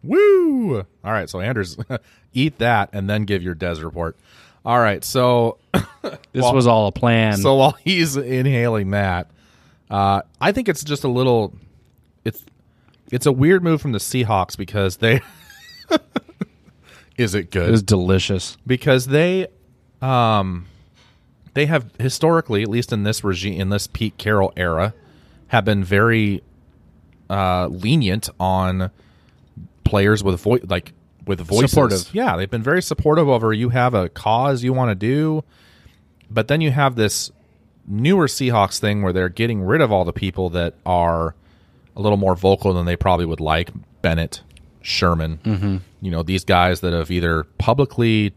Woo! 0.03 0.79
All 0.79 1.13
right, 1.13 1.29
so 1.31 1.41
Anders, 1.41 1.77
eat 2.33 2.59
that 2.59 2.91
and 2.93 3.09
then 3.09 3.25
give 3.25 3.43
your 3.43 3.55
Dez 3.55 3.83
report. 3.85 4.17
All 4.65 4.79
right, 4.79 5.05
so 5.05 5.59
This 6.03 6.17
was 6.53 6.67
all 6.67 6.87
a 6.89 6.93
plan. 6.93 7.37
so 7.37 7.55
while 7.57 7.73
he's 7.85 8.17
inhaling 8.17 8.91
that, 8.93 9.31
uh, 9.91 10.23
I 10.41 10.53
think 10.53 10.69
it's 10.69 10.83
just 10.83 11.05
a 11.05 11.09
little. 11.09 11.55
It's 12.25 12.45
it's 13.13 13.27
a 13.27 13.33
weird 13.33 13.63
move 13.63 13.81
from 13.83 13.93
the 13.93 13.99
Seahawks 13.99 14.57
because 14.57 14.97
they. 14.97 15.21
is 17.17 17.35
it 17.35 17.51
good? 17.51 17.69
it 17.69 17.71
was 17.71 17.83
delicious. 17.83 18.57
because 18.67 19.07
they 19.07 19.47
um 20.01 20.67
they 21.55 21.67
have 21.67 21.91
historically 21.99 22.63
at 22.63 22.69
least 22.69 22.93
in 22.93 23.03
this 23.05 23.23
regime 23.23 23.61
in 23.61 23.69
this 23.69 23.87
Pete 23.87 24.17
Carroll 24.19 24.53
era 24.57 24.95
have 25.49 25.65
been 25.65 25.85
very 25.85 26.43
uh 27.31 27.67
lenient 27.69 28.29
on 28.41 28.91
players 29.85 30.25
with 30.25 30.41
voice 30.41 30.63
like 30.69 30.93
with 31.27 31.41
voices 31.41 31.71
Supportive. 31.71 32.11
yeah 32.15 32.37
they've 32.37 32.51
been 32.51 32.63
very 32.63 32.83
supportive 32.83 33.29
over 33.29 33.53
you 33.53 33.69
have 33.69 33.95
a 33.95 34.09
cause 34.09 34.65
you 34.65 34.73
want 34.73 34.91
to 34.91 34.95
do 34.95 35.45
but 36.31 36.49
then 36.49 36.61
you 36.61 36.71
have 36.71 36.97
this 36.97 37.31
newer 37.87 38.27
Seahawks 38.27 38.79
thing 38.81 39.03
where 39.03 39.13
they're 39.13 39.29
getting 39.29 39.63
rid 39.63 39.81
of 39.81 39.93
all 39.93 40.05
the 40.05 40.13
people 40.13 40.51
that 40.51 40.75
are 40.87 41.35
a 41.97 42.01
little 42.01 42.17
more 42.17 42.35
vocal 42.35 42.73
than 42.73 42.87
they 42.87 42.97
probably 42.97 43.27
would 43.27 43.41
like. 43.41 43.71
Bennett, 44.01 44.43
Sherman, 44.83 45.39
mm-hmm. 45.45 45.77
you 46.01 46.11
know, 46.11 46.23
these 46.23 46.45
guys 46.45 46.81
that 46.81 46.93
have 46.93 47.11
either 47.11 47.45
publicly 47.59 48.35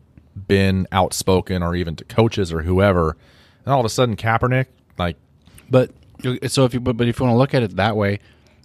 been 0.48 0.88
outspoken 0.92 1.64
or 1.64 1.76
even 1.76 1.96
to 1.96 2.04
coaches 2.06 2.52
or 2.52 2.62
whoever, 2.62 3.16
and 3.66 3.74
all 3.74 3.80
of 3.80 3.86
a 3.86 3.90
sudden 3.90 4.16
Kaepernick, 4.16 4.68
like, 4.98 5.18
But 5.70 5.92
so 6.48 6.66
if 6.66 6.74
you 6.74 6.80
but, 6.80 6.98
but 6.98 7.08
if 7.08 7.20
you 7.20 7.26
want 7.26 7.36
to 7.36 7.38
look 7.38 7.54
at 7.54 7.64
it 7.64 7.76
that 7.76 7.96
way, 7.96 8.20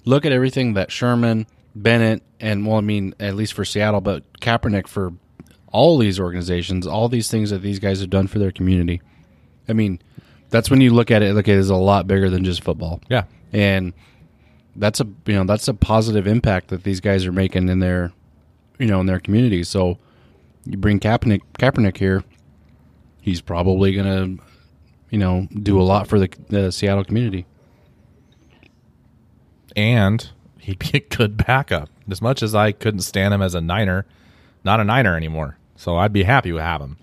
look 0.04 0.24
at 0.24 0.32
everything 0.32 0.74
that 0.74 0.90
Sherman, 0.90 1.46
Bennett, 1.74 2.22
and 2.38 2.66
well, 2.66 2.76
I 2.76 2.80
mean 2.80 3.14
at 3.20 3.34
least 3.34 3.54
for 3.54 3.64
Seattle, 3.64 4.00
but 4.00 4.24
Kaepernick 4.40 4.86
for 4.86 5.12
all 5.72 5.98
these 5.98 6.18
organizations, 6.18 6.86
all 6.86 7.08
these 7.08 7.30
things 7.30 7.50
that 7.50 7.62
these 7.62 7.78
guys 7.78 8.00
have 8.00 8.10
done 8.10 8.26
for 8.26 8.38
their 8.38 8.50
community. 8.50 9.00
I 9.68 9.72
mean, 9.72 10.00
that's 10.48 10.68
when 10.68 10.80
you 10.80 10.92
look 10.92 11.10
at 11.10 11.22
it. 11.22 11.34
Look, 11.34 11.48
it 11.48 11.56
is 11.56 11.70
a 11.70 11.76
lot 11.76 12.06
bigger 12.06 12.28
than 12.28 12.44
just 12.44 12.62
football. 12.62 13.00
yeah, 13.08 13.24
and 13.52 13.92
that's 14.76 15.00
a 15.00 15.06
you 15.26 15.34
know 15.34 15.44
that's 15.44 15.68
a 15.68 15.74
positive 15.74 16.26
impact 16.26 16.68
that 16.68 16.84
these 16.84 17.00
guys 17.00 17.26
are 17.26 17.32
making 17.32 17.68
in 17.68 17.80
their 17.80 18.12
you 18.78 18.86
know 18.86 19.00
in 19.00 19.06
their 19.06 19.20
community. 19.20 19.64
So 19.64 19.98
you 20.64 20.76
bring 20.76 21.00
Kaepernick 21.00 21.42
Kaepernick 21.58 21.96
here, 21.96 22.24
he's 23.22 23.40
probably 23.40 23.92
gonna 23.92 24.36
you 25.10 25.18
know 25.18 25.48
do 25.62 25.80
a 25.80 25.82
lot 25.82 26.06
for 26.08 26.18
the, 26.18 26.28
the 26.48 26.70
Seattle 26.72 27.04
community. 27.04 27.46
and 29.76 30.30
he'd 30.58 30.78
be 30.78 30.90
a 30.94 31.00
good 31.00 31.36
backup. 31.46 31.88
As 32.10 32.20
much 32.20 32.42
as 32.42 32.54
I 32.54 32.72
couldn't 32.72 33.00
stand 33.00 33.32
him 33.32 33.42
as 33.42 33.54
a 33.54 33.60
Niner, 33.60 34.04
not 34.64 34.80
a 34.80 34.84
Niner 34.84 35.16
anymore. 35.16 35.56
So 35.76 35.96
I'd 35.96 36.12
be 36.12 36.24
happy 36.24 36.50
to 36.50 36.56
have 36.56 36.80
him. 36.80 36.96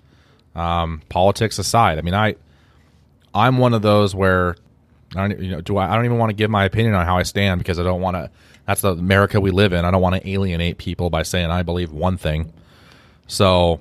Um, 0.54 1.02
politics 1.08 1.58
aside, 1.58 1.98
I 1.98 2.02
mean, 2.02 2.14
I 2.14 2.36
I'm 3.34 3.58
one 3.58 3.74
of 3.74 3.82
those 3.82 4.14
where 4.14 4.56
I 5.16 5.26
don't, 5.28 5.40
you 5.40 5.50
know, 5.50 5.60
do 5.60 5.76
I? 5.78 5.90
I 5.92 5.96
don't 5.96 6.04
even 6.04 6.18
want 6.18 6.30
to 6.30 6.34
give 6.34 6.50
my 6.50 6.64
opinion 6.64 6.94
on 6.94 7.06
how 7.06 7.16
I 7.16 7.22
stand 7.22 7.58
because 7.58 7.78
I 7.78 7.82
don't 7.82 8.00
want 8.00 8.16
to. 8.16 8.30
That's 8.66 8.82
the 8.82 8.92
America 8.92 9.40
we 9.40 9.50
live 9.50 9.72
in. 9.72 9.84
I 9.84 9.90
don't 9.90 10.02
want 10.02 10.16
to 10.22 10.28
alienate 10.28 10.76
people 10.78 11.08
by 11.08 11.22
saying 11.22 11.50
I 11.50 11.62
believe 11.62 11.90
one 11.92 12.18
thing. 12.18 12.52
So 13.26 13.80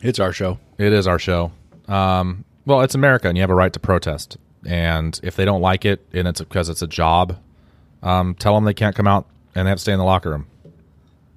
It's 0.00 0.18
our 0.18 0.32
show. 0.32 0.58
it 0.78 0.92
is 0.92 1.06
our 1.06 1.18
show. 1.18 1.52
Um, 1.88 2.44
well, 2.64 2.80
it's 2.80 2.94
America, 2.94 3.28
and 3.28 3.36
you 3.36 3.42
have 3.42 3.50
a 3.50 3.54
right 3.54 3.72
to 3.72 3.80
protest. 3.80 4.38
And 4.66 5.18
if 5.22 5.36
they 5.36 5.44
don't 5.44 5.60
like 5.60 5.84
it, 5.84 6.00
and 6.14 6.26
it's 6.26 6.40
because 6.40 6.70
it's 6.70 6.80
a 6.80 6.86
job, 6.86 7.36
um, 8.02 8.34
tell 8.34 8.54
them 8.54 8.64
they 8.64 8.72
can't 8.74 8.96
come 8.96 9.06
out 9.06 9.26
and 9.54 9.66
they 9.66 9.70
have 9.70 9.78
to 9.78 9.82
stay 9.82 9.92
in 9.92 9.98
the 9.98 10.04
locker 10.04 10.30
room. 10.30 10.46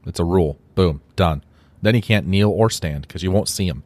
It's 0.06 0.20
a 0.22 0.24
rule. 0.24 0.58
Boom, 0.76 1.02
done. 1.17 1.43
Then 1.82 1.96
you 1.96 2.02
can't 2.02 2.26
kneel 2.28 2.50
or 2.50 2.70
stand 2.70 3.02
because 3.06 3.24
you 3.24 3.32
won't 3.32 3.50
see 3.50 3.67
them. 3.67 3.84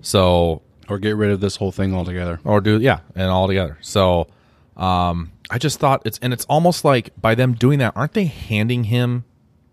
So, 0.00 0.62
Or 0.88 0.98
get 0.98 1.16
rid 1.16 1.30
of 1.30 1.40
this 1.40 1.56
whole 1.56 1.70
thing 1.72 1.94
altogether. 1.94 2.40
or 2.44 2.60
do 2.60 2.80
yeah, 2.80 3.00
and 3.14 3.28
all 3.30 3.46
together. 3.46 3.76
So, 3.82 4.28
um, 4.76 5.32
I 5.50 5.58
just 5.58 5.78
thought 5.78 6.02
it's 6.04 6.18
and 6.22 6.32
it's 6.32 6.44
almost 6.46 6.84
like 6.84 7.10
by 7.20 7.34
them 7.34 7.52
doing 7.54 7.78
that, 7.80 7.92
aren't 7.96 8.14
they 8.14 8.24
handing 8.26 8.84
him 8.84 9.24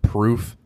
proof? 0.02 0.56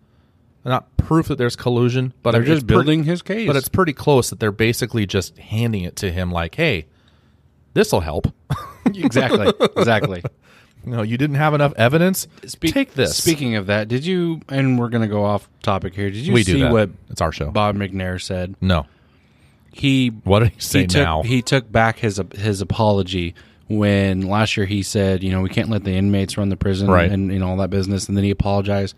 Not 0.65 0.95
proof 0.97 1.29
that 1.29 1.39
there's 1.39 1.57
collusion, 1.57 2.13
but 2.23 2.33
They're 2.33 2.43
just 2.43 2.67
pretty- 2.67 2.83
building 2.85 3.05
his 3.05 3.23
case. 3.23 3.47
but 3.47 3.57
it's 3.57 3.69
pretty 3.69 3.93
close 3.95 4.29
that 4.31 4.41
they're 4.41 4.53
basically 4.53 5.07
just 5.07 5.39
handing 5.39 5.85
it 5.85 5.97
to 5.97 6.11
him 6.13 6.31
like, 6.31 6.55
"Hey, 6.57 6.87
this 7.75 7.93
will 7.93 8.01
help." 8.01 8.27
exactly 8.87 9.53
exactly. 9.77 10.23
you 10.85 10.93
know, 10.93 11.03
you 11.03 11.17
didn't 11.17 11.37
have 11.37 11.55
enough 11.55 11.73
evidence. 11.77 12.27
Speak- 12.47 12.75
Take 12.75 12.95
this. 12.95 13.17
Speaking 13.17 13.55
of 13.57 13.67
that, 13.67 13.89
did 13.89 14.05
you? 14.05 14.41
And 14.49 14.79
we're 14.79 14.89
gonna 14.91 15.09
go 15.09 15.25
off 15.25 15.49
topic 15.63 15.95
here. 15.95 16.11
Did 16.11 16.27
you 16.27 16.33
we 16.35 16.43
see 16.43 16.65
what 16.65 16.91
it's 17.09 17.21
our 17.21 17.33
show. 17.33 17.51
Bob 17.51 17.77
McNair 17.77 18.21
said? 18.21 18.55
no, 18.61 18.87
He 19.73 20.09
what 20.25 20.41
did 20.41 20.53
he 20.53 20.61
say 20.61 20.81
he 20.81 20.87
took, 20.87 21.03
now? 21.03 21.23
He 21.23 21.43
took 21.43 21.71
back 21.71 21.99
his 21.99 22.21
his 22.35 22.61
apology 22.61 23.35
when 23.69 24.23
last 24.23 24.57
year 24.57 24.67
he 24.67 24.83
said, 24.83 25.23
you 25.23 25.31
know, 25.31 25.43
we 25.43 25.49
can't 25.49 25.69
let 25.71 25.85
the 25.85 25.93
inmates 25.93 26.37
run 26.37 26.49
the 26.49 26.57
prison 26.57 26.91
Right. 26.91 27.11
and 27.11 27.33
you 27.33 27.39
know 27.39 27.49
all 27.51 27.57
that 27.59 27.71
business, 27.71 28.09
and 28.09 28.17
then 28.17 28.25
he 28.25 28.31
apologized. 28.31 28.97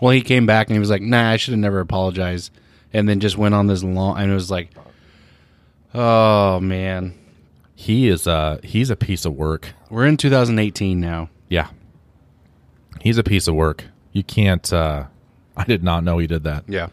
Well, 0.00 0.12
he 0.12 0.22
came 0.22 0.46
back 0.46 0.68
and 0.68 0.74
he 0.74 0.80
was 0.80 0.90
like, 0.90 1.02
"Nah, 1.02 1.30
I 1.30 1.36
should 1.36 1.52
have 1.52 1.60
never 1.60 1.78
apologized," 1.80 2.50
and 2.92 3.08
then 3.08 3.20
just 3.20 3.36
went 3.38 3.54
on 3.54 3.66
this 3.66 3.84
long. 3.84 4.18
And 4.18 4.30
it 4.30 4.34
was 4.34 4.50
like, 4.50 4.70
oh 5.94 6.58
man, 6.60 7.14
he 7.74 8.08
is 8.08 8.26
uh 8.26 8.58
he's 8.62 8.90
a 8.90 8.96
piece 8.96 9.24
of 9.24 9.34
work. 9.34 9.72
we're 9.90 10.06
in 10.06 10.16
2018 10.16 11.00
now. 11.00 11.28
Yeah, 11.48 11.68
he's 13.00 13.18
a 13.18 13.22
piece 13.22 13.46
of 13.46 13.54
work. 13.54 13.84
You 14.12 14.24
can't. 14.24 14.72
uh 14.72 15.04
I 15.56 15.64
did 15.64 15.84
not 15.84 16.02
know 16.02 16.18
he 16.18 16.26
did 16.26 16.44
that. 16.44 16.64
Yeah, 16.66 16.88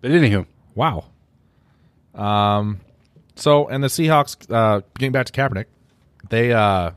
but 0.00 0.10
anywho, 0.10 0.46
Wow. 0.74 1.04
Um. 2.16 2.80
So, 3.38 3.68
and 3.68 3.84
the 3.84 3.88
Seahawks, 3.88 4.50
uh, 4.50 4.80
getting 4.98 5.12
back 5.12 5.26
to 5.26 5.32
Kaepernick, 5.32 5.66
they 6.30 6.52
uh, 6.52 6.92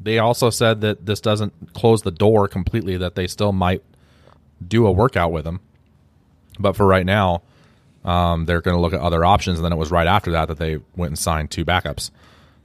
they 0.00 0.18
also 0.18 0.50
said 0.50 0.80
that 0.80 1.06
this 1.06 1.20
doesn't 1.20 1.72
close 1.72 2.02
the 2.02 2.10
door 2.10 2.48
completely. 2.48 2.96
That 2.96 3.14
they 3.14 3.26
still 3.28 3.52
might 3.52 3.82
do 4.66 4.86
a 4.86 4.90
workout 4.92 5.30
with 5.30 5.46
him, 5.46 5.60
but 6.58 6.74
for 6.74 6.84
right 6.86 7.06
now, 7.06 7.42
um, 8.04 8.44
they're 8.46 8.60
going 8.60 8.76
to 8.76 8.80
look 8.80 8.92
at 8.92 9.00
other 9.00 9.24
options. 9.24 9.58
And 9.58 9.64
then 9.64 9.72
it 9.72 9.76
was 9.76 9.90
right 9.90 10.06
after 10.06 10.32
that 10.32 10.48
that 10.48 10.58
they 10.58 10.78
went 10.96 11.10
and 11.10 11.18
signed 11.18 11.50
two 11.50 11.64
backups. 11.64 12.10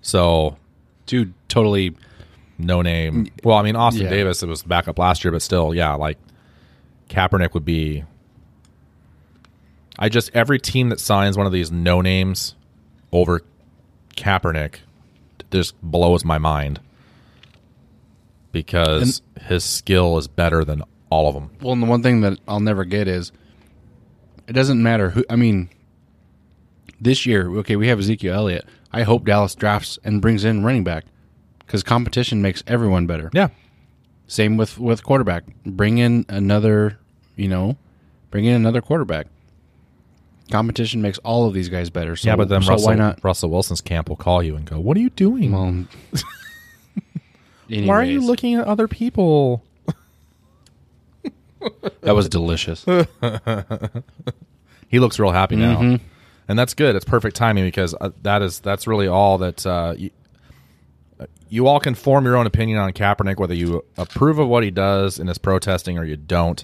So 0.02 0.58
dude, 1.06 1.34
totally. 1.48 1.96
no 2.58 2.82
name. 2.82 3.28
Well, 3.44 3.58
I 3.58 3.62
mean 3.62 3.76
Austin 3.76 4.06
Yeah. 4.06 4.10
Davis, 4.10 4.42
it 4.42 4.48
was 4.48 4.64
backup 4.64 4.98
last 4.98 5.24
year, 5.24 5.32
but 5.32 5.42
still, 5.42 5.74
yeah, 5.74 5.94
like 5.94 6.18
Kaepernick 7.10 7.54
would 7.54 7.66
be. 7.66 8.04
I 9.98 10.10
just 10.10 10.32
every 10.34 10.60
team 10.60 10.90
that 10.90 11.00
signs 11.00 11.38
one 11.38 11.46
of 11.46 11.52
these 11.54 11.72
no 11.72 12.02
names 12.02 12.56
over 13.12 13.42
Kaepernick 14.16 14.76
just 15.52 15.80
blows 15.82 16.26
my 16.26 16.38
mind 16.38 16.80
because 18.52 19.22
his 19.42 19.64
skill 19.64 20.18
is 20.18 20.28
better 20.28 20.64
than 20.64 20.84
all 21.10 21.28
of 21.28 21.36
them. 21.36 21.52
Well, 21.62 21.74
and 21.74 21.84
the 21.84 21.88
one 21.88 22.04
thing 22.04 22.22
that 22.22 22.40
I'll 22.48 22.60
never 22.60 22.86
get 22.86 23.08
is 23.08 23.32
it 24.48 24.54
doesn't 24.54 24.82
matter 24.82 25.12
who. 25.12 25.24
I 25.30 25.36
mean, 25.36 25.70
this 27.00 27.26
year, 27.26 27.50
okay, 27.58 27.76
we 27.76 27.88
have 27.88 28.00
Ezekiel 28.00 28.34
Elliott. 28.34 28.66
I 28.92 29.04
hope 29.04 29.26
Dallas 29.26 29.56
drafts 29.56 30.00
and 30.04 30.22
brings 30.22 30.46
in 30.46 30.64
running 30.64 30.84
back 30.84 31.06
because 31.60 31.84
competition 31.84 32.42
makes 32.42 32.64
everyone 32.68 33.08
better. 33.08 33.30
Yeah, 33.34 33.50
Same 34.28 34.58
with 34.58 34.78
with 34.80 35.04
quarterback. 35.04 35.44
Bring 35.66 35.98
in 35.98 36.26
another, 36.30 37.00
you 37.36 37.48
know, 37.48 37.78
bring 38.32 38.46
in 38.46 38.56
another 38.56 38.82
quarterback. 38.82 39.28
Competition 40.52 41.02
makes 41.02 41.18
all 41.20 41.48
of 41.48 41.54
these 41.54 41.70
guys 41.70 41.90
better. 41.90 42.16
So, 42.16 42.30
yeah, 42.30 42.36
but 42.36 42.50
then 42.50 42.62
so 42.62 42.72
Russell 42.74 42.88
why 42.88 42.96
not? 42.96 43.24
Russell 43.24 43.50
Wilson's 43.50 43.82
camp 43.82 44.10
will 44.10 44.16
call 44.16 44.44
you 44.44 44.56
and 44.56 44.66
go, 44.66 44.80
"What 44.80 44.96
are 44.96 45.00
you 45.00 45.10
doing? 45.10 45.52
Well, 45.52 45.86
Why 47.88 47.96
are 47.96 48.04
you 48.04 48.22
looking 48.22 48.54
at 48.56 48.68
other 48.68 48.88
people?" 48.88 49.64
That 52.02 52.14
was 52.14 52.30
delicious. 52.30 52.86
he 54.88 55.00
looks 55.00 55.18
real 55.18 55.32
happy 55.32 55.56
now, 55.56 55.82
Mhm. 55.82 56.00
and 56.48 56.60
that's 56.60 56.76
good. 56.76 56.96
It's 56.96 57.06
perfect 57.06 57.36
timing 57.36 57.66
because 57.66 57.96
uh, 58.00 58.12
that 58.22 58.44
is 58.44 58.60
that's 58.60 58.86
really 58.86 59.08
all 59.08 59.40
that 59.40 59.66
uh, 59.66 59.96
you, 59.98 60.12
you 61.50 61.66
all 61.66 61.80
can 61.80 61.96
form 61.96 62.24
your 62.26 62.38
own 62.38 62.46
opinion 62.46 62.78
on 62.78 62.94
Kaepernick, 62.94 63.38
whether 63.38 63.56
you 63.56 63.84
approve 63.98 64.38
of 64.38 64.48
what 64.48 64.64
he 64.64 64.70
does 64.70 65.18
in 65.18 65.26
his 65.26 65.40
protesting 65.40 65.98
or 65.98 66.06
you 66.06 66.18
don't. 66.18 66.64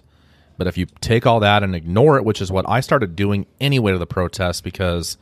But 0.57 0.67
if 0.67 0.77
you 0.77 0.85
take 1.01 1.25
all 1.25 1.39
that 1.39 1.63
and 1.63 1.75
ignore 1.75 2.17
it, 2.17 2.25
which 2.25 2.41
is 2.41 2.51
what 2.51 2.67
I 2.69 2.79
started 2.81 3.15
doing 3.15 3.45
anyway 3.59 3.91
to 3.93 3.97
the 3.97 4.05
protest, 4.05 4.63
because 4.63 5.17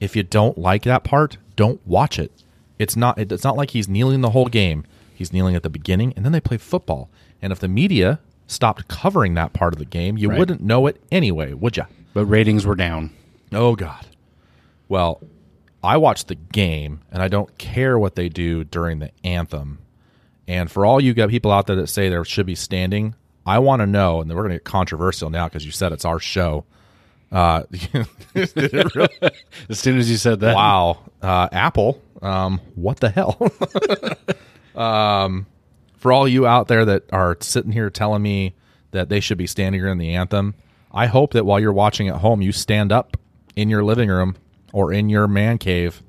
if 0.00 0.16
you 0.16 0.22
don't 0.22 0.58
like 0.58 0.82
that 0.84 1.04
part, 1.04 1.36
don't 1.56 1.80
watch 1.86 2.18
it. 2.18 2.32
It's 2.78 2.96
not. 2.96 3.18
It's 3.18 3.44
not 3.44 3.56
like 3.56 3.70
he's 3.70 3.88
kneeling 3.88 4.20
the 4.22 4.30
whole 4.30 4.46
game. 4.46 4.84
He's 5.14 5.32
kneeling 5.32 5.54
at 5.54 5.62
the 5.62 5.68
beginning, 5.70 6.14
and 6.16 6.24
then 6.24 6.32
they 6.32 6.40
play 6.40 6.56
football. 6.56 7.10
And 7.42 7.52
if 7.52 7.58
the 7.60 7.68
media 7.68 8.20
stopped 8.46 8.88
covering 8.88 9.34
that 9.34 9.52
part 9.52 9.74
of 9.74 9.78
the 9.78 9.84
game, 9.84 10.16
you 10.16 10.30
Right. 10.30 10.38
wouldn't 10.38 10.62
know 10.62 10.86
it 10.86 11.00
anyway, 11.12 11.52
would 11.52 11.76
you? 11.76 11.84
but 12.14 12.24
ratings 12.24 12.66
were 12.66 12.74
down. 12.74 13.10
Oh 13.52 13.76
God. 13.76 14.06
Well, 14.88 15.20
I 15.84 15.96
watch 15.96 16.24
the 16.24 16.34
game 16.34 17.00
and 17.12 17.22
I 17.22 17.28
don't 17.28 17.56
care 17.58 17.98
what 17.98 18.16
they 18.16 18.28
do 18.28 18.64
during 18.64 18.98
the 18.98 19.10
anthem. 19.22 19.78
And 20.48 20.68
for 20.70 20.84
all 20.84 21.00
you 21.00 21.14
got 21.14 21.28
people 21.30 21.52
out 21.52 21.66
there 21.68 21.76
that 21.76 21.86
say 21.86 22.08
there 22.08 22.24
should 22.24 22.46
be 22.46 22.56
standing, 22.56 23.14
I 23.50 23.58
want 23.58 23.80
to 23.80 23.86
know, 23.86 24.20
and 24.20 24.30
we're 24.30 24.42
going 24.42 24.50
to 24.50 24.54
get 24.58 24.64
controversial 24.64 25.28
now 25.28 25.48
because 25.48 25.66
you 25.66 25.72
said 25.72 25.90
it's 25.90 26.04
our 26.04 26.20
show. 26.20 26.64
Uh, 27.32 27.64
really? 28.34 29.10
As 29.68 29.80
soon 29.80 29.98
as 29.98 30.08
you 30.08 30.18
said 30.18 30.38
that, 30.38 30.54
wow, 30.54 31.00
uh, 31.20 31.48
Apple, 31.50 32.00
um, 32.22 32.60
what 32.76 33.00
the 33.00 33.10
hell? 33.10 33.50
um, 34.80 35.46
for 35.96 36.12
all 36.12 36.28
you 36.28 36.46
out 36.46 36.68
there 36.68 36.84
that 36.84 37.12
are 37.12 37.36
sitting 37.40 37.72
here 37.72 37.90
telling 37.90 38.22
me 38.22 38.54
that 38.92 39.08
they 39.08 39.18
should 39.18 39.36
be 39.36 39.48
standing 39.48 39.80
during 39.80 39.98
the 39.98 40.14
anthem, 40.14 40.54
I 40.92 41.06
hope 41.06 41.32
that 41.32 41.44
while 41.44 41.58
you're 41.58 41.72
watching 41.72 42.06
at 42.06 42.18
home, 42.18 42.42
you 42.42 42.52
stand 42.52 42.92
up 42.92 43.16
in 43.56 43.68
your 43.68 43.82
living 43.82 44.10
room 44.10 44.36
or 44.72 44.92
in 44.92 45.08
your 45.08 45.26
man 45.26 45.58
cave 45.58 46.04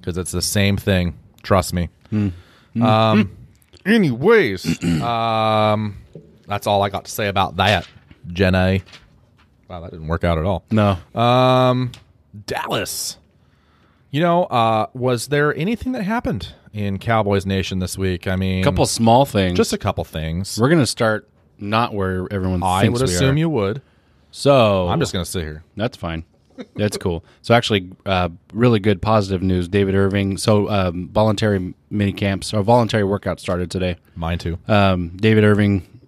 because 0.00 0.16
it's 0.16 0.30
the 0.30 0.40
same 0.40 0.78
thing. 0.78 1.18
Trust 1.42 1.74
me. 1.74 1.90
Um, 2.80 3.36
anyways, 3.84 4.82
um, 5.02 5.98
that's 6.50 6.66
all 6.66 6.82
I 6.82 6.88
got 6.90 7.04
to 7.06 7.10
say 7.10 7.28
about 7.28 7.56
that, 7.56 7.86
Jenna. 8.28 8.80
Wow, 9.68 9.80
that 9.80 9.90
didn't 9.92 10.08
work 10.08 10.24
out 10.24 10.36
at 10.38 10.44
all. 10.44 10.64
no, 10.70 10.98
Um, 11.14 11.92
Dallas. 12.46 13.16
You 14.10 14.20
know, 14.20 14.44
uh, 14.44 14.86
was 14.92 15.28
there 15.28 15.54
anything 15.54 15.92
that 15.92 16.02
happened 16.02 16.52
in 16.72 16.98
Cowboys 16.98 17.46
Nation 17.46 17.78
this 17.78 17.96
week? 17.96 18.26
I 18.26 18.34
mean, 18.34 18.60
A 18.60 18.64
couple 18.64 18.84
small 18.86 19.24
things. 19.24 19.56
just 19.56 19.72
a 19.72 19.78
couple 19.78 20.02
things. 20.04 20.58
we're 20.60 20.68
gonna 20.68 20.86
start 20.86 21.28
not 21.58 21.94
where 21.94 22.26
everyone. 22.30 22.62
I 22.62 22.88
would 22.88 23.02
assume 23.02 23.36
you 23.36 23.48
would. 23.48 23.82
So 24.32 24.88
I'm 24.88 24.98
just 25.00 25.12
going 25.12 25.24
to 25.24 25.30
sit 25.30 25.42
here. 25.42 25.64
That's 25.76 25.96
fine. 25.96 26.24
That's 26.76 26.96
cool. 26.96 27.24
So 27.42 27.52
actually, 27.54 27.90
uh, 28.06 28.28
really 28.54 28.78
good 28.80 29.02
positive 29.02 29.42
news. 29.42 29.66
David 29.68 29.94
Irving. 29.94 30.36
So 30.38 30.68
um, 30.70 31.08
voluntary 31.08 31.74
mini 31.90 32.12
camps 32.12 32.54
or 32.54 32.62
voluntary 32.62 33.02
workout 33.04 33.40
started 33.40 33.70
today. 33.70 33.96
Mine 34.14 34.38
too. 34.38 34.56
Um, 34.68 35.16
David 35.16 35.42
Irving 35.44 35.99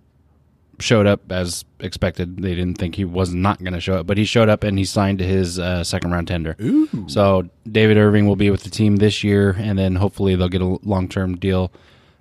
showed 0.83 1.07
up 1.07 1.33
as 1.33 1.65
expected. 1.81 2.43
They 2.43 2.55
didn't 2.55 2.77
think 2.77 2.95
he 2.95 3.05
was 3.05 3.33
not 3.33 3.59
going 3.61 3.73
to 3.73 3.81
show 3.81 3.95
up, 3.95 4.07
but 4.07 4.19
he 4.19 4.25
showed 4.25 4.49
up 4.49 4.65
and 4.65 4.79
he 4.79 4.85
signed 4.85 5.21
his 5.21 5.59
uh, 5.59 5.85
second 5.85 6.13
round 6.13 6.29
tender. 6.29 6.57
Ooh. 6.61 6.89
So 7.09 7.49
David 7.71 7.97
Irving 7.97 8.27
will 8.27 8.37
be 8.37 8.51
with 8.51 8.65
the 8.65 8.71
team 8.71 8.97
this 8.97 9.25
year, 9.25 9.57
and 9.59 9.79
then 9.79 9.97
hopefully 9.97 10.35
they'll 10.37 10.49
get 10.49 10.63
a 10.63 10.79
long 10.83 11.09
term 11.09 11.37
deal 11.37 11.73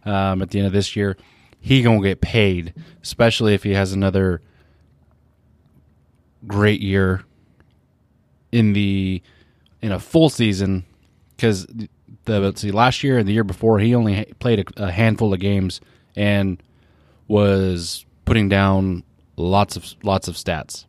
um, 0.05 0.41
at 0.41 0.51
the 0.51 0.59
end 0.59 0.67
of 0.67 0.73
this 0.73 0.95
year. 0.95 1.17
He 1.59 1.81
gonna 1.81 2.01
get 2.01 2.21
paid, 2.21 2.73
especially 3.03 3.53
if 3.53 3.63
he 3.63 3.73
has 3.73 3.93
another 3.93 4.41
great 6.47 6.81
year 6.81 7.23
in 8.51 8.73
the 8.73 9.21
in 9.81 9.91
a 9.91 9.99
full 9.99 10.29
season. 10.29 10.85
Because 11.35 11.65
the 12.25 12.39
let's 12.39 12.61
see, 12.61 12.71
last 12.71 13.03
year 13.03 13.19
and 13.19 13.27
the 13.27 13.33
year 13.33 13.43
before, 13.43 13.79
he 13.79 13.93
only 13.95 14.25
played 14.39 14.59
a, 14.77 14.85
a 14.85 14.91
handful 14.91 15.33
of 15.33 15.39
games 15.39 15.81
and 16.15 16.61
was 17.27 18.05
putting 18.25 18.49
down 18.49 19.03
lots 19.37 19.75
of 19.75 19.85
lots 20.03 20.27
of 20.27 20.35
stats. 20.35 20.85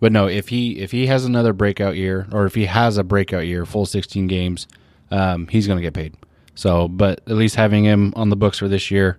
But 0.00 0.12
no, 0.12 0.26
if 0.26 0.48
he 0.48 0.78
if 0.78 0.92
he 0.92 1.06
has 1.06 1.24
another 1.24 1.52
breakout 1.52 1.96
year, 1.96 2.26
or 2.32 2.46
if 2.46 2.54
he 2.54 2.66
has 2.66 2.98
a 2.98 3.04
breakout 3.04 3.46
year, 3.46 3.64
full 3.64 3.86
sixteen 3.86 4.26
games, 4.26 4.66
um, 5.10 5.46
he's 5.48 5.66
going 5.66 5.78
to 5.78 5.82
get 5.82 5.94
paid. 5.94 6.14
So, 6.54 6.88
but 6.88 7.20
at 7.26 7.36
least 7.36 7.56
having 7.56 7.84
him 7.84 8.12
on 8.16 8.28
the 8.30 8.36
books 8.36 8.58
for 8.58 8.68
this 8.68 8.90
year, 8.90 9.18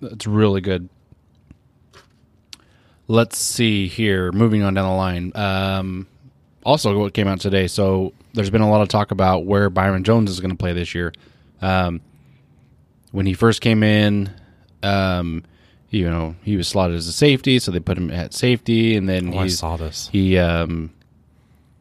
that's 0.00 0.26
really 0.26 0.60
good. 0.60 0.88
Let's 3.08 3.38
see 3.38 3.88
here. 3.88 4.32
Moving 4.32 4.62
on 4.62 4.74
down 4.74 4.88
the 4.88 4.96
line. 4.96 5.32
Um, 5.34 6.06
also, 6.64 6.98
what 6.98 7.12
came 7.14 7.28
out 7.28 7.40
today. 7.40 7.66
So 7.66 8.12
there's 8.34 8.50
been 8.50 8.60
a 8.62 8.70
lot 8.70 8.80
of 8.80 8.88
talk 8.88 9.10
about 9.10 9.44
where 9.44 9.68
Byron 9.68 10.04
Jones 10.04 10.30
is 10.30 10.40
going 10.40 10.50
to 10.50 10.56
play 10.56 10.72
this 10.72 10.94
year. 10.94 11.12
Um, 11.60 12.00
when 13.10 13.26
he 13.26 13.34
first 13.34 13.60
came 13.60 13.82
in, 13.82 14.30
um, 14.82 15.44
you 15.92 16.08
know, 16.10 16.34
he 16.42 16.56
was 16.56 16.66
slotted 16.66 16.96
as 16.96 17.06
a 17.06 17.12
safety, 17.12 17.58
so 17.60 17.70
they 17.70 17.78
put 17.78 17.96
him 17.98 18.10
at 18.10 18.34
safety, 18.34 18.96
and 18.96 19.08
then 19.08 19.32
Oh, 19.34 19.38
I 19.38 19.46
saw 19.48 19.76
this. 19.76 20.08
he 20.10 20.38
um, 20.38 20.90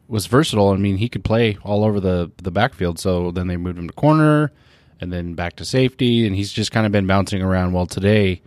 was 0.08 0.28
versatile. 0.28 0.70
I 0.70 0.76
mean, 0.78 0.98
he 0.98 1.10
could 1.10 1.24
play 1.24 1.58
all 1.64 1.84
over 1.84 2.00
the 2.00 2.30
the 2.44 2.52
backfield. 2.52 3.00
So 3.00 3.32
then 3.32 3.48
they 3.48 3.58
moved 3.58 3.80
him 3.80 3.88
to 3.88 3.94
corner, 3.94 4.52
and 5.00 5.12
then 5.12 5.34
back 5.34 5.56
to 5.56 5.66
safety, 5.66 6.28
and 6.28 6.36
he's 6.36 6.52
just 6.52 6.72
kind 6.72 6.86
of 6.86 6.92
been 6.92 7.08
bouncing 7.08 7.42
around. 7.42 7.72
Well, 7.74 7.86
today 7.88 8.42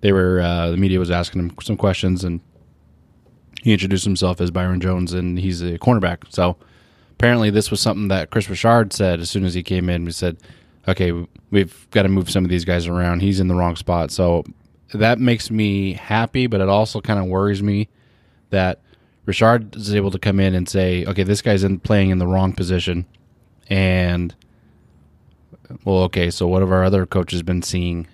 they 0.00 0.12
were 0.12 0.40
uh, 0.40 0.70
the 0.70 0.76
media 0.76 0.98
was 1.00 1.10
asking 1.10 1.40
him 1.42 1.52
some 1.62 1.76
questions, 1.76 2.22
and 2.22 2.40
he 3.62 3.72
introduced 3.72 4.04
himself 4.04 4.40
as 4.40 4.52
Byron 4.52 4.80
Jones, 4.80 5.12
and 5.12 5.36
he's 5.38 5.60
a 5.62 5.78
cornerback. 5.80 6.18
So 6.32 6.56
apparently, 7.10 7.50
this 7.50 7.72
was 7.72 7.80
something 7.80 8.06
that 8.06 8.30
Kris 8.30 8.48
Richard 8.48 8.92
said 8.92 9.18
as 9.18 9.28
soon 9.28 9.44
as 9.44 9.54
he 9.54 9.64
came 9.64 9.90
in. 9.90 10.04
We 10.04 10.12
said, 10.12 10.36
"Okay, 10.86 11.10
we've 11.50 11.88
got 11.90 12.02
to 12.02 12.08
move 12.08 12.30
some 12.30 12.44
of 12.44 12.50
these 12.50 12.64
guys 12.64 12.86
around. 12.86 13.20
He's 13.20 13.40
in 13.40 13.48
the 13.48 13.56
wrong 13.56 13.74
spot." 13.74 14.12
So 14.12 14.44
that 14.92 15.18
makes 15.18 15.50
me 15.50 15.94
happy, 15.94 16.46
but 16.46 16.60
it 16.60 16.68
also 16.68 17.00
kind 17.00 17.18
of 17.18 17.26
worries 17.26 17.62
me 17.62 17.88
that 18.50 18.80
Richard 19.26 19.76
is 19.76 19.94
able 19.94 20.10
to 20.10 20.18
come 20.18 20.40
in 20.40 20.54
and 20.54 20.68
say, 20.68 21.04
"Okay, 21.04 21.22
this 21.22 21.42
guy's 21.42 21.62
in 21.62 21.80
playing 21.80 22.10
in 22.10 22.18
the 22.18 22.26
wrong 22.26 22.52
position," 22.52 23.04
and 23.68 24.34
well, 25.84 25.98
okay, 26.04 26.30
so 26.30 26.46
what 26.46 26.62
have 26.62 26.72
our 26.72 26.84
other 26.84 27.04
coaches 27.04 27.42
been 27.42 27.62
seeing? 27.62 28.06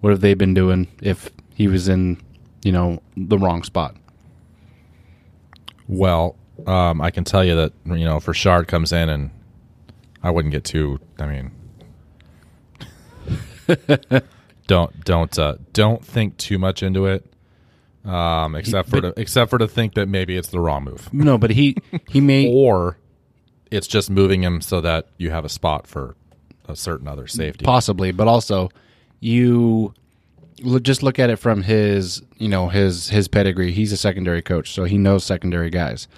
What 0.00 0.10
have 0.10 0.20
they 0.20 0.34
been 0.34 0.54
doing 0.54 0.88
if 1.00 1.30
he 1.54 1.68
was 1.68 1.88
in, 1.88 2.20
you 2.64 2.72
know, 2.72 3.00
the 3.16 3.38
wrong 3.38 3.62
spot? 3.62 3.94
Well, 5.86 6.34
um, 6.66 7.00
I 7.00 7.10
can 7.10 7.22
tell 7.22 7.44
you 7.44 7.54
that 7.54 7.72
you 7.86 8.04
know, 8.04 8.16
if 8.16 8.26
Richard 8.26 8.66
comes 8.66 8.92
in, 8.92 9.08
and 9.08 9.30
I 10.22 10.30
wouldn't 10.30 10.52
get 10.52 10.64
too. 10.64 10.98
I 11.18 11.26
mean, 11.26 11.52
don't 14.72 15.04
don't 15.04 15.38
uh, 15.38 15.56
don't 15.74 16.02
think 16.04 16.36
too 16.38 16.58
much 16.58 16.82
into 16.82 17.04
it. 17.06 17.26
Um, 18.04 18.56
except 18.56 18.88
for 18.88 19.00
but- 19.00 19.14
to, 19.14 19.20
except 19.20 19.50
for 19.50 19.58
to 19.58 19.68
think 19.68 19.94
that 19.94 20.06
maybe 20.08 20.36
it's 20.36 20.48
the 20.48 20.58
wrong 20.60 20.84
move, 20.84 21.12
No, 21.12 21.36
but 21.38 21.50
he 21.50 21.76
he 22.08 22.20
may 22.20 22.50
or 22.52 22.96
it's 23.70 23.86
just 23.86 24.10
moving 24.10 24.42
him 24.42 24.60
so 24.60 24.80
that 24.80 25.06
you 25.18 25.30
have 25.30 25.44
a 25.44 25.48
spot 25.48 25.86
for 25.86 26.16
a 26.68 26.74
certain 26.74 27.06
other 27.06 27.26
safety. 27.26 27.64
possibly, 27.64 28.10
but 28.12 28.26
also 28.28 28.70
you 29.20 29.92
just 30.82 31.02
look 31.02 31.18
at 31.18 31.28
it 31.30 31.36
from 31.36 31.62
his 31.62 32.22
you 32.38 32.48
know 32.48 32.68
his 32.68 33.08
his 33.10 33.28
pedigree. 33.28 33.72
He's 33.72 33.92
a 33.92 33.96
secondary 33.96 34.42
coach, 34.42 34.72
so 34.72 34.84
he 34.84 34.96
knows 34.98 35.22
secondary 35.24 35.70
guys. 35.70 36.08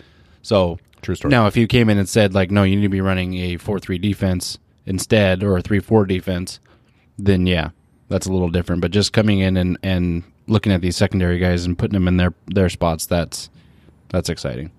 So 0.42 0.78
True 1.02 1.14
story. 1.16 1.30
Now, 1.32 1.46
if 1.48 1.54
you 1.56 1.66
came 1.66 1.90
in 1.90 1.98
and 1.98 2.08
said 2.08 2.32
like, 2.34 2.50
no, 2.50 2.62
you 2.62 2.76
need 2.76 2.82
to 2.82 2.88
be 2.88 3.00
running 3.02 3.34
a 3.34 3.56
four 3.58 3.78
three 3.78 3.98
defense 3.98 4.58
instead, 4.86 5.42
or 5.42 5.58
a 5.58 5.60
three 5.62 5.80
four 5.80 6.06
defense, 6.06 6.60
then 7.18 7.46
yeah, 7.46 7.70
that's 8.08 8.26
a 8.26 8.32
little 8.32 8.50
different. 8.50 8.82
But 8.82 8.90
just 8.90 9.12
coming 9.12 9.40
in 9.40 9.56
and 9.56 9.78
and 9.82 10.22
looking 10.46 10.72
at 10.72 10.80
these 10.80 10.96
secondary 10.96 11.38
guys 11.38 11.64
and 11.64 11.78
putting 11.78 11.94
them 11.94 12.08
in 12.08 12.16
their 12.16 12.34
their 12.46 12.68
spots, 12.68 13.06
that's 13.06 13.50
that's 14.08 14.28
exciting. 14.28 14.70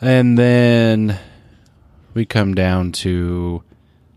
And 0.00 0.38
then 0.38 1.18
we 2.14 2.24
come 2.24 2.54
down 2.54 2.92
to 2.92 3.62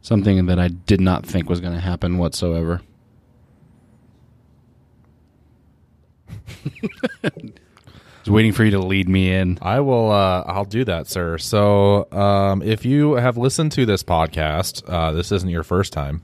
something 0.01 0.45
that 0.45 0.59
I 0.59 0.69
did 0.69 1.01
not 1.01 1.25
think 1.25 1.49
was 1.49 1.59
going 1.61 1.73
to 1.73 1.79
happen 1.79 2.17
whatsoever. 2.17 2.81
I 7.23 7.29
was 8.21 8.29
waiting 8.29 8.53
for 8.53 8.63
you 8.63 8.71
to 8.71 8.79
lead 8.79 9.09
me 9.09 9.33
in. 9.33 9.59
I 9.61 9.81
will. 9.81 10.11
Uh, 10.11 10.43
I'll 10.45 10.65
do 10.65 10.85
that, 10.85 11.07
sir. 11.07 11.37
So, 11.37 12.09
um, 12.11 12.61
if 12.61 12.85
you 12.85 13.13
have 13.13 13.37
listened 13.37 13.73
to 13.73 13.85
this 13.85 14.03
podcast, 14.03 14.87
uh, 14.87 15.11
this 15.11 15.31
isn't 15.31 15.49
your 15.49 15.63
first 15.63 15.91
time. 15.91 16.21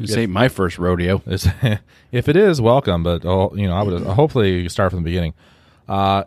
This 0.00 0.16
ain't 0.16 0.32
my 0.32 0.48
first 0.48 0.78
rodeo. 0.78 1.22
If 2.12 2.28
it 2.28 2.36
is, 2.36 2.60
welcome. 2.60 3.02
But 3.04 3.24
oh, 3.24 3.52
you 3.54 3.68
know, 3.68 3.74
I 3.74 3.82
would 3.82 4.02
hopefully 4.02 4.62
you 4.62 4.68
start 4.68 4.90
from 4.90 5.00
the 5.02 5.04
beginning. 5.10 5.34
Uh, 5.88 6.24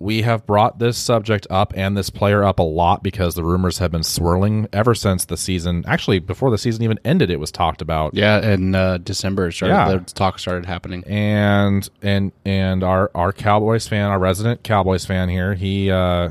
we 0.00 0.22
have 0.22 0.44
brought 0.46 0.80
this 0.80 0.98
subject 0.98 1.46
up 1.48 1.72
and 1.76 1.96
this 1.96 2.10
player 2.10 2.42
up 2.42 2.58
a 2.58 2.62
lot 2.64 3.04
because 3.04 3.36
the 3.36 3.44
rumors 3.44 3.78
have 3.78 3.92
been 3.92 4.02
swirling 4.02 4.66
ever 4.72 4.96
since 4.96 5.24
the 5.26 5.36
season. 5.36 5.84
Actually, 5.86 6.18
before 6.18 6.50
the 6.50 6.58
season 6.58 6.82
even 6.82 6.98
ended, 7.04 7.30
it 7.30 7.38
was 7.38 7.52
talked 7.52 7.80
about. 7.80 8.12
Yeah, 8.14 8.40
in 8.44 8.74
uh, 8.74 8.98
December, 8.98 9.46
it 9.46 9.52
started, 9.52 9.74
Yeah. 9.74 9.98
the 9.98 10.12
talk 10.12 10.40
started 10.40 10.66
happening. 10.66 11.04
and 11.04 11.88
and 12.02 12.32
and 12.44 12.82
our 12.82 13.12
our 13.14 13.32
Cowboys 13.32 13.86
fan, 13.86 14.06
our 14.10 14.18
resident 14.18 14.64
Cowboys 14.64 15.04
fan 15.04 15.28
here, 15.28 15.54
he 15.54 15.88
uh, 15.88 16.30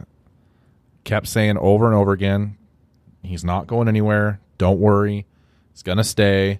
kept 1.05 1.27
saying 1.27 1.57
over 1.57 1.85
and 1.85 1.95
over 1.95 2.11
again, 2.11 2.57
he's 3.23 3.45
not 3.45 3.67
going 3.67 3.87
anywhere. 3.87 4.41
Don't 4.57 4.79
worry, 4.81 5.25
he's 5.71 5.81
gonna 5.83 6.03
stay. 6.03 6.59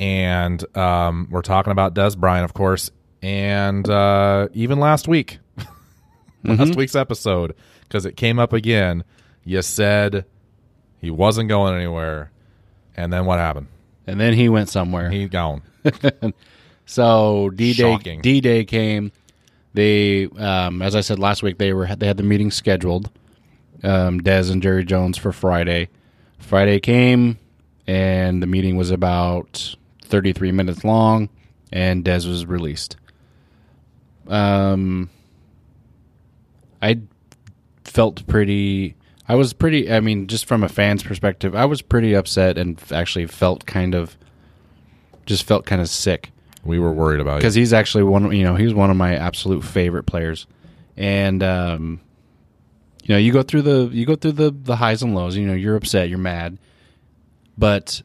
And 0.00 0.64
um, 0.76 1.28
we're 1.30 1.42
talking 1.42 1.72
about 1.72 1.94
Dez 1.94 2.16
Bryant, 2.16 2.44
of 2.44 2.54
course, 2.54 2.90
and 3.20 3.88
uh, 3.88 4.48
even 4.52 4.78
last 4.78 5.08
week, 5.08 5.38
last 6.44 6.76
week's 6.76 6.94
episode, 6.94 7.54
because 7.82 8.06
it 8.06 8.16
came 8.16 8.38
up 8.38 8.52
again. 8.52 9.02
You 9.44 9.62
said 9.62 10.24
he 11.00 11.10
wasn't 11.10 11.48
going 11.48 11.74
anywhere, 11.74 12.30
and 12.96 13.12
then 13.12 13.24
what 13.26 13.38
happened? 13.38 13.66
And 14.06 14.20
then 14.20 14.34
he 14.34 14.48
went 14.48 14.68
somewhere. 14.68 15.10
He 15.10 15.26
gone. 15.26 15.62
so 16.86 17.50
D 17.50 17.74
Day. 17.74 18.18
D 18.22 18.40
Day 18.40 18.64
came. 18.64 19.10
They, 19.74 20.26
um, 20.38 20.80
as 20.80 20.96
I 20.96 21.02
said 21.02 21.18
last 21.18 21.42
week, 21.42 21.58
they 21.58 21.72
were 21.72 21.86
they 21.86 22.06
had 22.06 22.16
the 22.16 22.22
meeting 22.22 22.50
scheduled. 22.50 23.10
Um, 23.82 24.20
Dez 24.20 24.50
and 24.50 24.62
Jerry 24.62 24.84
Jones 24.84 25.18
for 25.18 25.32
Friday. 25.32 25.88
Friday 26.38 26.80
came, 26.80 27.38
and 27.86 28.42
the 28.42 28.46
meeting 28.46 28.76
was 28.76 28.90
about 28.90 29.76
thirty 30.08 30.32
three 30.32 30.52
minutes 30.52 30.84
long, 30.84 31.28
and 31.72 32.04
Dez 32.04 32.26
was 32.26 32.46
released. 32.46 32.96
Um, 34.26 35.10
I 36.82 37.00
felt 37.84 38.26
pretty. 38.26 38.94
I 39.28 39.34
was 39.34 39.52
pretty. 39.52 39.90
I 39.92 40.00
mean, 40.00 40.26
just 40.26 40.46
from 40.46 40.62
a 40.62 40.68
fan's 40.68 41.02
perspective, 41.02 41.54
I 41.54 41.64
was 41.64 41.82
pretty 41.82 42.14
upset 42.14 42.58
and 42.58 42.80
actually 42.92 43.26
felt 43.26 43.66
kind 43.66 43.94
of, 43.94 44.16
just 45.26 45.44
felt 45.44 45.66
kind 45.66 45.80
of 45.80 45.88
sick 45.88 46.30
We 46.64 46.78
were 46.78 46.92
worried 46.92 47.20
about 47.20 47.38
because 47.38 47.54
he's 47.54 47.72
actually 47.72 48.04
one. 48.04 48.32
You 48.32 48.44
know, 48.44 48.54
he's 48.54 48.74
one 48.74 48.90
of 48.90 48.96
my 48.96 49.16
absolute 49.16 49.62
favorite 49.64 50.04
players, 50.04 50.46
and 50.96 51.42
um, 51.42 52.00
you 53.02 53.14
know, 53.14 53.18
you 53.18 53.32
go 53.32 53.42
through 53.42 53.62
the 53.62 53.88
you 53.92 54.04
go 54.04 54.16
through 54.16 54.32
the 54.32 54.50
the 54.50 54.76
highs 54.76 55.02
and 55.02 55.14
lows. 55.14 55.36
You 55.36 55.46
know, 55.46 55.54
you're 55.54 55.76
upset, 55.76 56.08
you're 56.08 56.18
mad, 56.18 56.58
but 57.56 58.02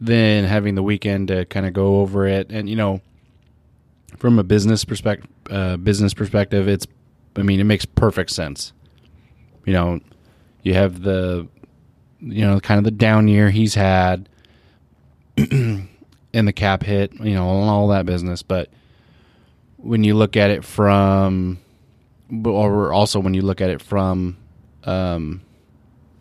then 0.00 0.44
having 0.44 0.74
the 0.74 0.82
weekend 0.82 1.28
to 1.28 1.44
kind 1.44 1.66
of 1.66 1.72
go 1.72 2.00
over 2.00 2.26
it, 2.26 2.50
and 2.50 2.68
you 2.68 2.76
know, 2.76 3.00
from 4.16 4.38
a 4.38 4.42
business 4.42 4.84
perspective, 4.84 5.30
uh, 5.50 5.76
business 5.76 6.14
perspective, 6.14 6.68
it's. 6.68 6.86
I 7.36 7.42
mean, 7.42 7.60
it 7.60 7.64
makes 7.64 7.84
perfect 7.84 8.30
sense. 8.30 8.72
You 9.64 9.72
know, 9.72 10.00
You 10.64 10.74
have 10.74 11.00
the, 11.00 11.46
you 12.20 12.44
know, 12.44 12.58
kind 12.58 12.78
of 12.78 12.84
the 12.84 12.90
down 12.90 13.28
year 13.28 13.50
he's 13.50 13.74
had, 13.74 14.28
and 15.36 15.88
the 16.32 16.52
cap 16.52 16.82
hit, 16.82 17.12
you 17.14 17.34
know, 17.34 17.60
and 17.60 17.70
all 17.70 17.88
that 17.88 18.04
business. 18.04 18.42
But 18.42 18.68
when 19.76 20.02
you 20.02 20.14
look 20.14 20.36
at 20.36 20.50
it 20.50 20.64
from, 20.64 21.58
or 22.44 22.92
also 22.92 23.20
when 23.20 23.34
you 23.34 23.42
look 23.42 23.60
at 23.60 23.70
it 23.70 23.80
from, 23.80 24.36
um, 24.84 25.40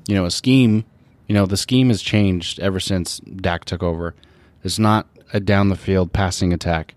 you 0.07 0.15
know, 0.15 0.25
a 0.25 0.31
scheme, 0.31 0.85
you 1.29 1.35
know, 1.35 1.45
the 1.45 1.57
scheme 1.57 1.89
has 1.89 2.01
changed 2.01 2.59
ever 2.59 2.79
since 2.79 3.19
Dak 3.19 3.63
took 3.63 3.83
over. 3.83 4.15
It's 4.63 4.79
not 4.79 5.07
a 5.31 5.39
down 5.39 5.69
the 5.69 5.75
field 5.75 6.11
passing 6.11 6.51
attack. 6.51 6.95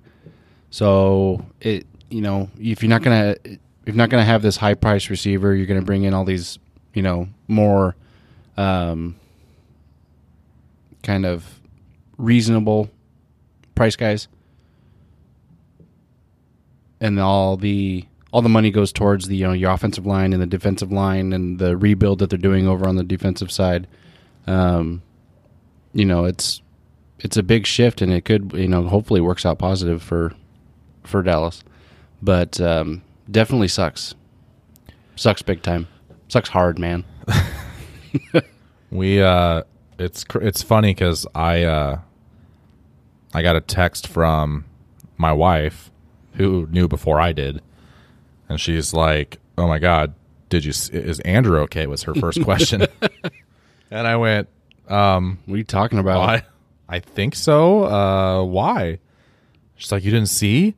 So 0.70 1.44
it, 1.60 1.86
you 2.10 2.22
know, 2.22 2.48
if 2.58 2.82
you're 2.82 2.88
not 2.88 3.02
gonna, 3.02 3.36
if 3.44 3.58
you're 3.84 3.94
not 3.94 4.08
gonna 4.08 4.24
have 4.24 4.40
this 4.40 4.56
high 4.56 4.72
price 4.72 5.10
receiver, 5.10 5.54
you're 5.54 5.66
gonna 5.66 5.82
bring 5.82 6.04
in 6.04 6.14
all 6.14 6.24
these, 6.24 6.58
you 6.94 7.02
know, 7.02 7.28
more, 7.46 7.94
um, 8.56 9.16
kind 11.02 11.26
of 11.26 11.60
reasonable 12.16 12.88
price 13.74 13.96
guys, 13.96 14.28
and 17.00 17.20
all 17.20 17.58
the 17.58 18.06
all 18.32 18.40
the 18.40 18.48
money 18.48 18.70
goes 18.70 18.94
towards 18.94 19.28
the 19.28 19.36
you 19.36 19.46
know 19.46 19.52
your 19.52 19.72
offensive 19.72 20.06
line 20.06 20.32
and 20.32 20.40
the 20.40 20.46
defensive 20.46 20.90
line 20.90 21.34
and 21.34 21.58
the 21.58 21.76
rebuild 21.76 22.18
that 22.20 22.30
they're 22.30 22.38
doing 22.38 22.66
over 22.66 22.88
on 22.88 22.96
the 22.96 23.04
defensive 23.04 23.52
side. 23.52 23.86
Um, 24.46 25.02
you 25.92 26.04
know, 26.04 26.24
it's 26.24 26.60
it's 27.18 27.36
a 27.36 27.42
big 27.42 27.66
shift, 27.66 28.02
and 28.02 28.12
it 28.12 28.24
could 28.24 28.52
you 28.54 28.68
know 28.68 28.82
hopefully 28.88 29.20
works 29.20 29.46
out 29.46 29.58
positive 29.58 30.02
for 30.02 30.32
for 31.04 31.22
Dallas, 31.22 31.62
but 32.20 32.60
um, 32.60 33.02
definitely 33.30 33.68
sucks. 33.68 34.14
Sucks 35.16 35.42
big 35.42 35.62
time. 35.62 35.88
Sucks 36.28 36.48
hard, 36.48 36.78
man. 36.78 37.04
We 38.92 39.22
uh 39.22 39.62
it's 39.98 40.24
it's 40.34 40.62
funny 40.62 40.94
cuz 40.94 41.26
I 41.34 41.62
uh 41.62 42.00
I 43.32 43.40
got 43.40 43.56
a 43.56 43.60
text 43.62 44.06
from 44.06 44.66
my 45.16 45.32
wife 45.32 45.90
who 46.34 46.68
knew 46.70 46.88
before 46.88 47.18
I 47.18 47.32
did 47.32 47.62
and 48.50 48.60
she's 48.60 48.92
like, 48.92 49.38
"Oh 49.56 49.66
my 49.66 49.78
god, 49.78 50.12
did 50.50 50.66
you 50.66 50.72
is 50.92 51.20
Andrew 51.20 51.58
okay?" 51.60 51.86
was 51.86 52.02
her 52.02 52.14
first 52.14 52.44
question. 52.44 52.86
And 53.92 54.06
I 54.06 54.16
went, 54.16 54.48
um 54.88 55.38
What 55.46 55.54
are 55.54 55.58
you 55.58 55.64
talking 55.64 55.98
about? 55.98 56.28
I 56.28 56.42
I 56.88 56.98
think 57.00 57.34
so. 57.34 57.84
Uh 57.84 58.42
why? 58.44 58.98
She's 59.76 59.90
like, 59.92 60.04
"You 60.04 60.10
didn't 60.10 60.28
see?" 60.28 60.74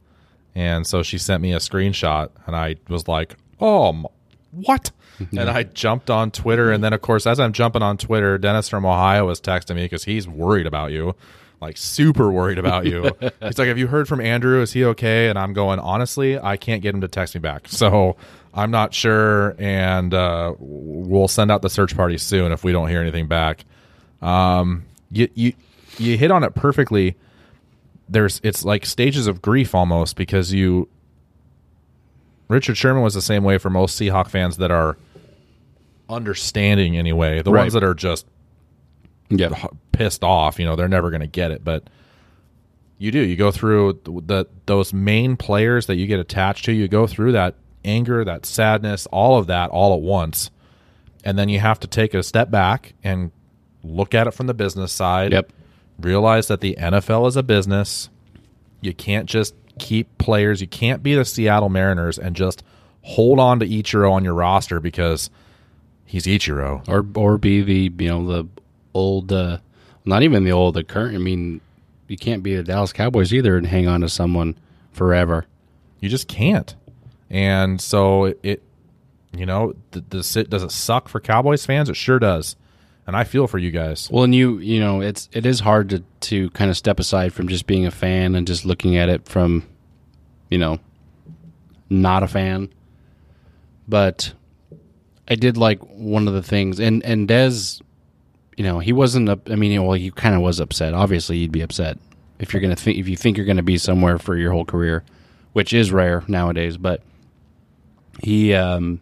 And 0.55 0.87
so 0.87 1.03
she 1.03 1.19
sent 1.19 1.43
me 1.43 1.53
a 1.53 1.59
screenshot 1.59 2.31
and 2.47 2.55
I 2.57 2.77
was 2.89 3.09
like, 3.09 3.35
"Oh, 3.61 3.89
m- 3.89 4.07
what?" 4.53 4.91
and 5.31 5.49
I 5.51 5.63
jumped 5.63 6.11
on 6.11 6.31
Twitter 6.31 6.73
and 6.73 6.83
then 6.83 6.93
of 6.93 7.01
course 7.01 7.27
as 7.27 7.39
I'm 7.41 7.53
jumping 7.53 7.83
on 7.83 7.97
Twitter, 7.99 8.37
Dennis 8.39 8.69
from 8.69 8.85
Ohio 8.87 9.27
was 9.27 9.41
texting 9.41 9.77
me 9.77 9.89
cuz 9.89 10.05
he's 10.05 10.27
worried 10.29 10.67
about 10.67 10.93
you. 10.93 11.15
Like 11.61 11.77
super 11.79 12.31
worried 12.31 12.59
about 12.59 12.85
you. 12.85 13.11
He's 13.43 13.59
like, 13.59 13.69
"Have 13.69 13.79
you 13.79 13.87
heard 13.87 14.07
from 14.07 14.21
Andrew? 14.21 14.61
Is 14.61 14.73
he 14.73 14.85
okay?" 14.85 15.29
And 15.29 15.39
I'm 15.39 15.55
going, 15.55 15.79
"Honestly, 15.79 16.39
I 16.39 16.59
can't 16.59 16.83
get 16.83 16.95
him 16.95 17.01
to 17.01 17.09
text 17.09 17.35
me 17.35 17.41
back." 17.41 17.69
So, 17.69 18.17
I'm 18.55 18.71
not 18.71 18.95
sure 18.95 19.57
and 19.59 20.15
uh 20.15 20.55
we'll 20.59 21.29
send 21.29 21.51
out 21.51 21.61
the 21.63 21.69
search 21.71 21.97
party 21.97 22.17
soon 22.19 22.53
if 22.53 22.63
we 22.65 22.71
don't 22.73 22.89
hear 22.89 23.01
anything 23.01 23.27
back. 23.27 23.65
Um 24.23 24.85
you 25.11 25.29
you 25.35 25.53
you 25.99 26.17
hit 26.17 26.31
on 26.31 26.45
it 26.45 26.55
perfectly 26.55 27.17
there's 28.09 28.41
it's 28.45 28.65
like 28.65 28.87
stages 28.87 29.27
of 29.27 29.43
grief 29.43 29.75
almost 29.75 30.17
because 30.17 30.53
you 30.53 30.89
Richard 32.49 32.77
Sherman 32.77 33.03
was 33.03 33.15
the 33.15 33.23
same 33.23 33.43
way 33.43 33.59
for 33.59 33.71
most 33.71 33.99
Seahawk 34.01 34.29
fans 34.29 34.59
that 34.59 34.71
are 34.71 34.97
understanding 36.09 36.97
anyway. 36.97 37.43
The 37.43 37.51
Right. 37.51 37.63
ones 37.63 37.73
that 37.73 37.83
are 37.83 37.95
just 37.95 38.27
yeah, 39.31 39.49
pissed 39.93 40.23
off, 40.23 40.59
you 40.59 40.67
know, 40.67 40.77
they're 40.77 40.87
never 40.89 41.09
going 41.11 41.23
to 41.23 41.27
get 41.27 41.51
it, 41.51 41.65
but 41.65 41.89
you 42.99 43.11
do. 43.11 43.19
You 43.21 43.37
go 43.37 43.51
through 43.51 44.01
the, 44.05 44.21
the 44.27 44.47
those 44.67 44.93
main 44.93 45.37
players 45.37 45.87
that 45.87 45.97
you 45.97 46.07
get 46.07 46.21
attached 46.21 46.67
to, 46.67 46.73
you 46.73 46.87
go 46.89 47.07
through 47.07 47.33
that 47.33 47.55
anger, 47.85 48.25
that 48.25 48.47
sadness, 48.47 49.07
all 49.07 49.39
of 49.39 49.47
that 49.47 49.71
all 49.71 49.95
at 49.95 50.01
once. 50.01 50.51
And 51.25 51.39
then 51.39 51.49
you 51.49 51.61
have 51.61 51.81
to 51.81 51.87
take 51.87 52.13
a 52.15 52.23
step 52.23 52.51
back 52.51 52.95
and 53.03 53.31
look 53.83 54.15
at 54.15 54.27
it 54.27 54.33
from 54.33 54.47
the 54.47 54.55
business 54.55 54.93
side 54.93 55.33
Yep. 55.33 55.53
realize 56.01 56.49
that 56.49 56.61
the 56.61 56.75
NFL 56.79 57.27
is 57.29 57.37
a 57.37 57.43
business. 57.43 58.09
You 58.81 58.93
can't 58.95 59.27
just 59.27 59.55
keep 59.79 60.17
players. 60.19 60.61
You 60.61 60.67
can't 60.67 61.03
be 61.03 61.15
the 61.15 61.25
Seattle 61.25 61.69
Mariners 61.69 62.19
and 62.19 62.37
just 62.37 62.63
hold 63.03 63.39
on 63.39 63.59
to 63.61 63.67
Ichiro 63.67 64.11
on 64.13 64.25
your 64.25 64.35
roster 64.35 64.81
because 64.81 65.31
he's 66.05 66.25
Ichiro. 66.27 66.87
or 66.89 67.05
or 67.15 67.39
be 67.39 67.63
the 67.63 67.93
you 68.05 68.09
know 68.11 68.27
the 68.27 68.49
old, 68.93 69.33
uh, 69.33 69.59
not 70.05 70.23
even 70.23 70.45
the 70.45 70.53
old, 70.53 70.75
the 70.75 70.85
current. 70.85 71.15
I 71.15 71.19
mean, 71.19 71.61
you 72.09 72.17
can't 72.19 72.43
be 72.43 72.55
the 72.55 72.63
Dallas 72.63 72.93
Cowboys 72.93 73.33
either 73.33 73.57
and 73.57 73.67
hang 73.67 73.89
on 73.89 74.03
to 74.03 74.09
someone 74.09 74.57
forever. 74.93 75.47
You 76.01 76.09
just 76.11 76.29
can't. 76.29 76.75
And 77.35 77.81
so 77.81 78.33
it, 78.45 78.63
you 79.37 79.45
know, 79.45 79.75
does 79.91 80.37
it, 80.37 80.51
does 80.51 80.63
it 80.63 80.71
suck 80.71 81.09
for 81.09 81.19
Cowboys 81.19 81.67
fans? 81.67 81.89
It 81.89 81.97
sure 81.97 82.21
does. 82.21 82.55
And 83.09 83.17
I 83.17 83.25
feel 83.25 83.49
for 83.49 83.59
you 83.59 83.73
guys. 83.73 84.09
Well, 84.09 84.23
and 84.23 84.33
you 84.33 84.59
you 84.59 84.79
know 84.79 85.01
it's 85.01 85.29
it 85.33 85.45
is 85.45 85.61
hard 85.61 85.91
to 85.91 86.05
to 86.21 86.49
kind 86.51 86.71
of 86.71 86.77
step 86.77 87.01
aside 87.01 87.33
from 87.33 87.49
just 87.49 87.67
being 87.67 87.87
a 87.87 87.91
fan 87.91 88.37
and 88.37 88.47
just 88.47 88.65
looking 88.65 88.97
at 88.97 89.09
it 89.09 89.29
from, 89.29 89.67
you 90.49 90.59
know, 90.59 90.79
not 91.91 92.23
a 92.23 92.29
fan. 92.29 92.73
But 93.89 94.33
I 95.29 95.35
did 95.35 95.57
like 95.57 95.81
one 95.81 96.29
of 96.29 96.35
the 96.35 96.43
things, 96.43 96.79
and 96.79 97.05
and 97.05 97.29
Dez, 97.29 97.83
you 98.57 98.63
know, 98.63 98.79
he 98.79 98.93
wasn't. 98.93 99.29
Up, 99.29 99.51
I 99.51 99.57
mean, 99.57 99.85
well, 99.85 99.99
he 99.99 100.13
kind 100.13 100.37
of 100.37 100.41
was 100.41 100.61
upset. 100.61 100.95
Obviously, 100.95 101.39
you'd 101.39 101.53
be 101.53 101.63
upset 101.63 101.99
if 102.39 102.55
you're 102.55 102.63
gonna 102.63 102.77
think 102.77 102.97
if 102.97 103.09
you 103.09 103.17
think 103.17 103.37
you're 103.37 103.45
gonna 103.45 103.63
be 103.63 103.77
somewhere 103.77 104.19
for 104.19 104.37
your 104.37 104.53
whole 104.53 104.65
career, 104.65 105.03
which 105.53 105.73
is 105.75 105.91
rare 105.91 106.23
nowadays. 106.29 106.79
But 106.79 107.03
he 108.23 108.55
um 108.55 109.01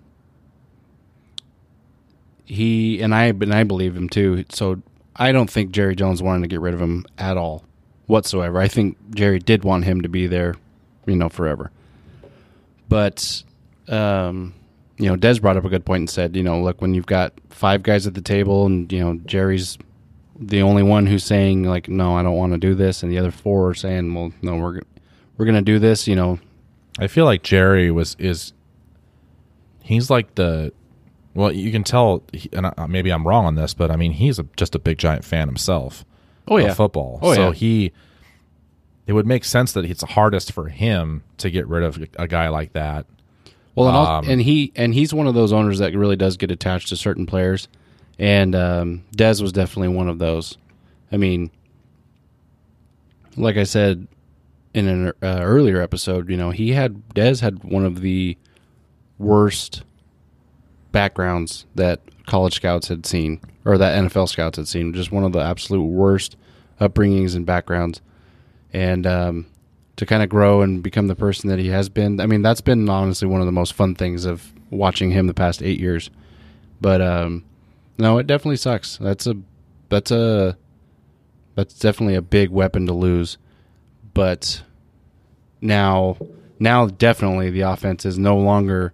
he 2.45 3.01
and 3.01 3.15
I 3.15 3.27
and 3.27 3.55
I 3.55 3.65
believe 3.65 3.97
him 3.97 4.09
too. 4.09 4.45
So 4.51 4.83
I 5.17 5.33
don't 5.33 5.51
think 5.51 5.73
Jerry 5.73 5.97
Jones 5.97 6.23
wanted 6.23 6.43
to 6.43 6.49
get 6.49 6.61
rid 6.61 6.75
of 6.75 6.81
him 6.81 7.05
at 7.19 7.37
all 7.37 7.65
whatsoever. 8.07 8.61
I 8.61 8.69
think 8.69 8.97
Jerry 9.15 9.39
did 9.39 9.65
want 9.65 9.85
him 9.85 10.03
to 10.03 10.09
be 10.09 10.27
there, 10.27 10.55
you 11.07 11.17
know, 11.17 11.29
forever. 11.29 11.71
But 12.89 13.43
um, 13.89 14.55
you 14.99 15.09
know, 15.09 15.17
Dez 15.17 15.41
brought 15.41 15.57
up 15.57 15.65
a 15.65 15.69
good 15.69 15.85
point 15.85 16.01
and 16.01 16.11
said, 16.11 16.37
you 16.37 16.43
know, 16.43 16.61
look, 16.61 16.81
when 16.81 16.95
you've 16.95 17.07
got 17.07 17.33
five 17.51 17.83
guys 17.83 18.07
at 18.07 18.15
the 18.15 18.21
table 18.21 18.67
and 18.67 18.93
you 18.93 19.01
know 19.01 19.15
Jerry's 19.25 19.79
the 20.39 20.63
only 20.63 20.83
one 20.83 21.07
who's 21.07 21.25
saying 21.25 21.65
like, 21.65 21.89
no, 21.89 22.17
I 22.17 22.23
don't 22.23 22.37
want 22.37 22.53
to 22.53 22.59
do 22.59 22.75
this, 22.75 23.03
and 23.03 23.11
the 23.11 23.19
other 23.19 23.31
four 23.31 23.71
are 23.71 23.75
saying, 23.75 24.13
well, 24.15 24.33
no, 24.43 24.57
we're 24.57 24.81
we're 25.37 25.47
gonna 25.47 25.63
do 25.63 25.79
this. 25.79 26.07
You 26.07 26.17
know, 26.17 26.39
I 26.99 27.07
feel 27.07 27.25
like 27.25 27.43
Jerry 27.43 27.91
was 27.91 28.17
is 28.19 28.53
he's 29.83 30.11
like 30.11 30.35
the 30.35 30.73
well, 31.35 31.51
you 31.51 31.73
can 31.73 31.83
tell, 31.83 32.23
and 32.53 32.73
maybe 32.89 33.11
I'm 33.11 33.27
wrong 33.27 33.47
on 33.47 33.55
this, 33.55 33.73
but 33.73 33.91
I 33.91 33.97
mean, 33.97 34.13
he's 34.13 34.39
a, 34.39 34.47
just 34.57 34.75
a 34.75 34.79
big 34.79 34.99
giant 34.99 35.25
fan 35.25 35.49
himself. 35.49 36.05
Oh, 36.47 36.59
of 36.59 36.65
yeah. 36.65 36.75
football. 36.75 37.21
Oh, 37.23 37.35
so 37.35 37.47
yeah. 37.49 37.53
he, 37.55 37.93
it 39.07 39.13
would 39.15 39.27
make 39.27 39.45
sense 39.45 39.73
that 39.73 39.85
it's 39.85 40.03
hardest 40.03 40.53
for 40.53 40.69
him 40.69 41.23
to 41.39 41.51
get 41.51 41.67
rid 41.67 41.85
of 41.85 42.05
a 42.19 42.29
guy 42.29 42.49
like 42.49 42.75
that. 42.75 43.07
Well, 43.75 43.89
and, 43.89 43.97
Um, 43.97 44.31
and 44.31 44.43
he 44.43 44.73
and 44.77 44.93
he's 44.93 45.15
one 45.15 45.27
of 45.27 45.35
those 45.35 45.53
owners 45.53 45.79
that 45.79 45.95
really 45.95 46.17
does 46.17 46.37
get 46.37 46.51
attached 46.51 46.89
to 46.89 46.97
certain 46.97 47.25
players, 47.25 47.69
and 48.19 48.55
um, 48.55 49.05
Dez 49.17 49.41
was 49.41 49.53
definitely 49.53 49.97
one 49.97 50.09
of 50.09 50.19
those. 50.19 50.59
I 51.11 51.17
mean, 51.17 51.51
like 53.37 53.57
I 53.57 53.65
said 53.65 54.07
in 54.75 54.89
an 54.89 55.09
uh, 55.23 55.41
earlier 55.41 55.81
episode, 55.81 56.29
you 56.29 56.37
know, 56.37 56.51
he 56.51 56.73
had 56.73 57.09
Dez 57.15 57.41
had 57.41 57.65
one 57.65 57.87
of 57.87 58.03
the 58.03 58.37
worst 59.23 59.83
backgrounds 60.91 61.67
that 61.75 62.01
college 62.27 62.55
scouts 62.55 62.89
had 62.89 63.07
seen, 63.07 63.41
or 63.65 63.79
that 63.79 64.03
NFL 64.03 64.29
scouts 64.29 64.57
had 64.57 64.69
seen. 64.69 64.93
Just 64.93 65.13
one 65.13 65.25
of 65.25 65.33
the 65.33 65.41
absolute 65.41 65.83
worst 65.83 66.37
upbringings 66.81 67.35
and 67.35 67.47
backgrounds, 67.47 68.01
and 68.73 69.07
um, 69.07 69.47
to 69.97 70.07
kind 70.07 70.23
of 70.23 70.29
grow 70.29 70.63
and 70.63 70.83
become 70.83 71.09
the 71.09 71.15
person 71.15 71.49
that 71.51 71.59
he 71.59 71.69
has 71.69 71.89
been. 71.89 72.21
I 72.21 72.27
mean, 72.27 72.43
that's 72.43 72.61
been 72.61 72.89
honestly 72.89 73.29
one 73.29 73.41
of 73.41 73.47
the 73.47 73.53
most 73.53 73.73
fun 73.75 73.95
things 73.95 74.25
of 74.25 74.53
watching 74.71 75.11
him 75.11 75.27
the 75.27 75.35
past 75.35 75.63
eight 75.63 75.81
years. 75.81 76.11
But 76.81 77.01
um, 77.01 77.45
no, 77.99 78.19
it 78.19 78.27
definitely 78.27 78.57
sucks. 78.57 78.97
That's 78.97 79.27
a 79.27 79.37
that's 79.89 80.11
a 80.11 80.57
that's 81.55 81.79
definitely 81.79 82.15
a 82.15 82.23
big 82.23 82.51
weapon 82.51 82.87
to 82.87 82.93
lose. 82.93 83.39
But 84.15 84.63
now, 85.61 86.17
now 86.59 86.87
definitely 86.87 87.51
the 87.51 87.63
offense 87.63 88.05
is 88.05 88.19
no 88.19 88.37
longer 88.37 88.93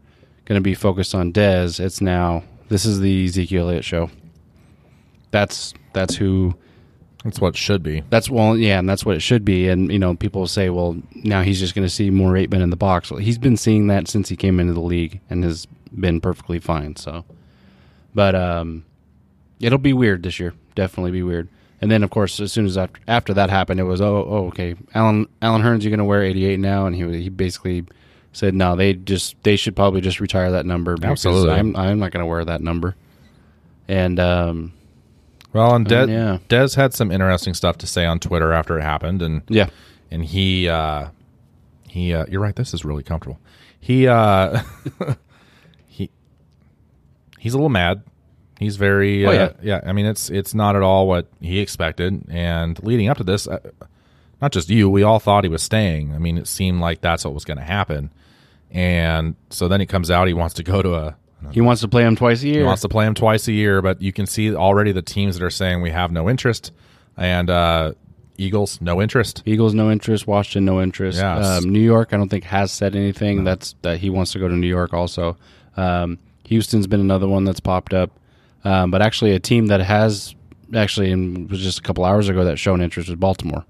going 0.49 0.59
to 0.59 0.63
be 0.65 0.75
focused 0.75 1.15
on 1.15 1.33
Dez. 1.33 1.79
It's 1.79 2.01
now 2.01 2.43
this 2.69 2.85
is 2.85 3.01
the 3.01 3.27
Ezekiel 3.27 3.69
Elliott 3.69 3.85
show. 3.85 4.11
That's 5.31 5.75
that's 5.93 6.17
who 6.17 6.55
That's 7.23 7.41
what 7.41 7.57
should 7.57 7.83
be. 7.83 8.03
that's 8.09 8.31
well, 8.31 8.57
yeah, 8.57 8.79
and 8.79 8.89
that's 8.89 9.05
what 9.05 9.17
it 9.17 9.21
should 9.21 9.45
be. 9.45 9.69
And 9.69 9.93
you 9.93 9.99
know, 9.99 10.15
people 10.17 10.47
say, 10.47 10.71
well, 10.71 10.97
now 11.15 11.43
he's 11.43 11.61
just 11.61 11.75
going 11.75 11.87
to 11.87 11.93
see 11.93 12.09
more 12.11 12.37
eight 12.37 12.51
men 12.51 12.63
in 12.63 12.71
the 12.71 12.77
box. 12.77 13.11
Well, 13.11 13.21
he's 13.21 13.39
been 13.39 13.57
seeing 13.57 13.89
that 13.89 14.09
since 14.09 14.29
he 14.31 14.37
came 14.37 14.59
into 14.59 14.73
the 14.73 14.81
league 14.81 15.21
and 15.29 15.45
has 15.45 15.67
been 15.99 16.21
perfectly 16.21 16.59
fine. 16.59 16.97
So, 16.97 17.25
But 18.15 18.35
um, 18.35 18.85
it'll 19.61 19.79
be 19.79 19.93
weird 19.93 20.23
this 20.23 20.41
year. 20.41 20.55
Definitely 20.75 21.11
be 21.11 21.23
weird. 21.23 21.49
And 21.81 21.91
then, 21.91 22.03
of 22.03 22.11
course, 22.11 22.41
as 22.41 22.51
soon 22.53 22.67
as 22.67 22.77
after, 22.77 23.01
after 23.07 23.35
that 23.35 23.51
happened, 23.51 23.79
it 23.81 23.85
was 23.85 24.01
oh, 24.01 24.25
oh 24.29 24.47
okay. 24.49 24.75
Alan 24.95 25.27
Allen 25.43 25.63
Hurns, 25.63 25.83
you're 25.83 25.91
going 25.91 25.99
to 25.99 26.05
wear 26.05 26.23
88 26.23 26.59
now, 26.59 26.87
and 26.87 26.97
he 26.97 27.23
he 27.23 27.29
basically 27.29 27.85
said 28.39 28.55
no. 28.55 28.77
They 28.77 28.95
just 28.95 29.35
they 29.43 29.57
should 29.57 29.75
probably 29.77 30.01
just 30.01 30.21
retire 30.21 30.53
that 30.53 30.65
number. 30.65 30.95
because 30.95 31.11
Absolutely. 31.11 31.55
I'm 31.55 31.77
I'm 31.77 31.99
not 31.99 32.13
going 32.13 32.23
to 32.23 32.27
wear 32.27 32.45
that 32.45 32.61
number. 32.61 32.95
And 33.89 34.21
um, 34.21 34.73
Well, 35.53 35.75
and 35.75 35.87
Dez, 35.87 36.09
yeah. 36.09 36.39
Dez 36.49 36.77
had 36.77 36.95
some 36.95 37.11
interesting 37.11 37.55
stuff 37.55 37.79
to 37.79 37.87
say 37.87 38.05
on 38.05 38.21
Twitter 38.21 38.53
after 38.53 38.79
it 38.79 38.83
happened, 38.83 39.23
and 39.23 39.43
yeah, 39.49 39.71
and 40.11 40.25
he 40.25 40.69
uh, 40.69 41.09
he 41.89 42.15
uh, 42.15 42.27
you're 42.29 42.41
right. 42.41 42.55
This 42.55 42.75
is 42.75 42.85
really 42.85 43.03
comfortable. 43.03 43.41
He 43.81 44.07
uh, 44.07 44.63
he 45.87 46.11
he's 47.39 47.55
a 47.55 47.57
little 47.57 47.69
mad. 47.71 48.03
He's 48.59 48.77
very 48.77 49.25
Oh, 49.25 49.31
uh, 49.31 49.33
yeah. 49.33 49.53
yeah. 49.63 49.81
I 49.89 49.93
mean, 49.93 50.07
it's 50.07 50.31
it's 50.31 50.55
not 50.55 50.77
at 50.77 50.83
all 50.83 51.07
what 51.07 51.29
he 51.41 51.61
expected. 51.61 52.25
And 52.29 52.81
leading 52.83 53.09
up 53.09 53.17
to 53.19 53.25
this, 53.25 53.47
uh, 53.49 53.59
not 54.43 54.53
just 54.53 54.69
you, 54.69 54.91
we 54.91 55.03
all 55.03 55.19
thought 55.21 55.45
he 55.45 55.51
was 55.51 55.63
staying. 55.63 56.13
I 56.15 56.19
mean, 56.19 56.37
it 56.39 56.47
seemed 56.49 56.81
like 56.81 57.01
that's 57.01 57.25
what 57.25 57.35
was 57.35 57.45
going 57.45 57.59
to 57.59 57.65
happen. 57.65 58.11
And 58.71 59.35
so 59.51 59.69
then 59.69 59.81
he 59.81 59.87
comes 59.87 60.11
out. 60.11 60.29
He 60.29 60.35
wants 60.35 60.55
to 60.55 60.63
go 60.63 60.83
to 60.83 60.95
a 60.95 61.17
he 61.53 61.61
wants 61.61 61.81
to 61.83 61.89
play 61.89 62.03
him 62.03 62.17
twice 62.17 62.43
a 62.43 62.49
year. 62.49 62.61
he 62.61 62.65
wants 62.65 62.83
to 62.83 62.89
play 62.89 63.07
him 63.07 63.15
twice 63.15 63.47
a 63.49 63.53
year, 63.53 63.81
but 63.81 64.03
you 64.03 64.13
can 64.13 64.27
see 64.27 64.55
already 64.55 64.93
the 64.93 65.03
teams 65.03 65.39
that 65.39 65.45
are 65.45 65.51
saying 65.51 65.81
we 65.83 65.91
have 65.91 66.11
no 66.11 66.29
interest, 66.29 66.73
and 67.17 67.49
uh, 67.49 67.93
Eagles 68.37 68.81
no 68.81 69.01
interest. 69.01 69.43
Eagles 69.47 69.73
no 69.73 69.91
interest. 69.91 70.27
Washington 70.27 70.65
no 70.65 70.83
interest. 70.83 71.19
Yes. 71.19 71.47
Um, 71.47 71.71
New 71.71 71.81
York 71.81 72.13
I 72.13 72.17
don't 72.17 72.29
think 72.29 72.45
has 72.45 72.73
said 72.73 72.97
anything. 72.97 73.45
That's 73.45 73.75
that 73.83 73.99
he 73.99 74.11
wants 74.11 74.33
to 74.33 74.39
go 74.39 74.49
to 74.49 74.55
New 74.55 74.67
York 74.67 74.93
also. 74.93 75.37
Um, 75.77 76.19
Houston's 76.45 76.87
been 76.87 77.01
another 77.01 77.29
one 77.29 77.45
that's 77.45 77.61
popped 77.61 77.95
up. 77.95 78.11
Um, 78.65 78.91
but 78.91 79.01
actually, 79.01 79.33
a 79.33 79.41
team 79.41 79.67
that 79.67 79.81
has 79.81 80.35
actually 80.75 81.13
and 81.13 81.49
was 81.51 81.61
just 81.61 81.79
a 81.79 81.83
couple 81.83 82.05
hours 82.05 82.29
ago 82.29 82.45
that 82.45 82.59
shown 82.59 82.81
interest 82.81 83.09
was 83.09 83.17
Baltimore. 83.17 83.65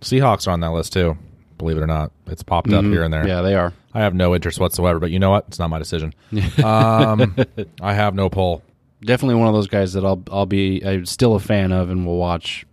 Seahawks 0.00 0.46
are 0.46 0.50
on 0.50 0.60
that 0.60 0.72
list 0.72 0.92
too. 0.92 1.16
Believe 1.62 1.76
it 1.78 1.80
or 1.82 1.86
not, 1.86 2.10
it's 2.26 2.42
popped 2.42 2.72
up 2.72 2.84
here 2.84 3.04
and 3.04 3.12
there. 3.14 3.20
Mm-hmm. 3.20 3.28
Yeah, 3.28 3.40
they 3.42 3.54
are. 3.54 3.72
I 3.94 4.00
have 4.00 4.14
no 4.14 4.34
interest 4.34 4.58
whatsoever, 4.58 4.98
but 4.98 5.12
you 5.12 5.20
know 5.20 5.30
what? 5.30 5.44
It's 5.46 5.60
not 5.60 5.70
my 5.70 5.78
decision. 5.78 6.12
um, 6.64 7.36
I 7.80 7.94
have 7.94 8.14
no 8.16 8.28
pull. 8.28 8.62
Definitely 9.04 9.36
one 9.36 9.46
of 9.46 9.54
those 9.54 9.68
guys 9.68 9.92
that 9.92 10.04
I'll 10.04 10.22
I'll 10.30 10.46
be 10.46 10.82
I'm 10.84 11.06
still 11.06 11.34
a 11.36 11.40
fan 11.40 11.70
of 11.70 11.88
and 11.88 12.04
will 12.04 12.16
watch 12.18 12.66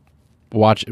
watch. 0.52 0.86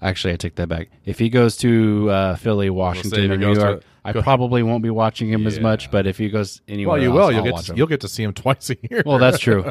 Actually, 0.00 0.32
I 0.32 0.36
take 0.36 0.54
that 0.54 0.68
back. 0.68 0.88
If 1.04 1.18
he 1.18 1.28
goes 1.28 1.56
to 1.58 2.10
uh, 2.10 2.36
Philly, 2.36 2.70
Washington, 2.70 3.30
or 3.32 3.36
New 3.36 3.54
to- 3.54 3.60
York, 3.60 3.82
I 4.04 4.12
probably 4.12 4.62
won't 4.62 4.82
be 4.82 4.90
watching 4.90 5.28
him 5.28 5.46
as 5.46 5.60
much. 5.60 5.90
But 5.90 6.06
if 6.06 6.16
he 6.16 6.28
goes 6.30 6.62
anywhere, 6.68 6.94
Well, 6.94 7.02
you 7.02 7.10
else, 7.10 7.16
will. 7.16 7.32
You'll 7.32 7.46
I'll 7.54 7.60
get 7.62 7.64
to, 7.66 7.76
you'll 7.76 7.86
get 7.86 8.00
to 8.00 8.08
see 8.08 8.22
him 8.22 8.32
twice 8.34 8.70
a 8.70 8.76
year. 8.88 9.02
Well, 9.04 9.18
that's 9.18 9.38
true. 9.38 9.70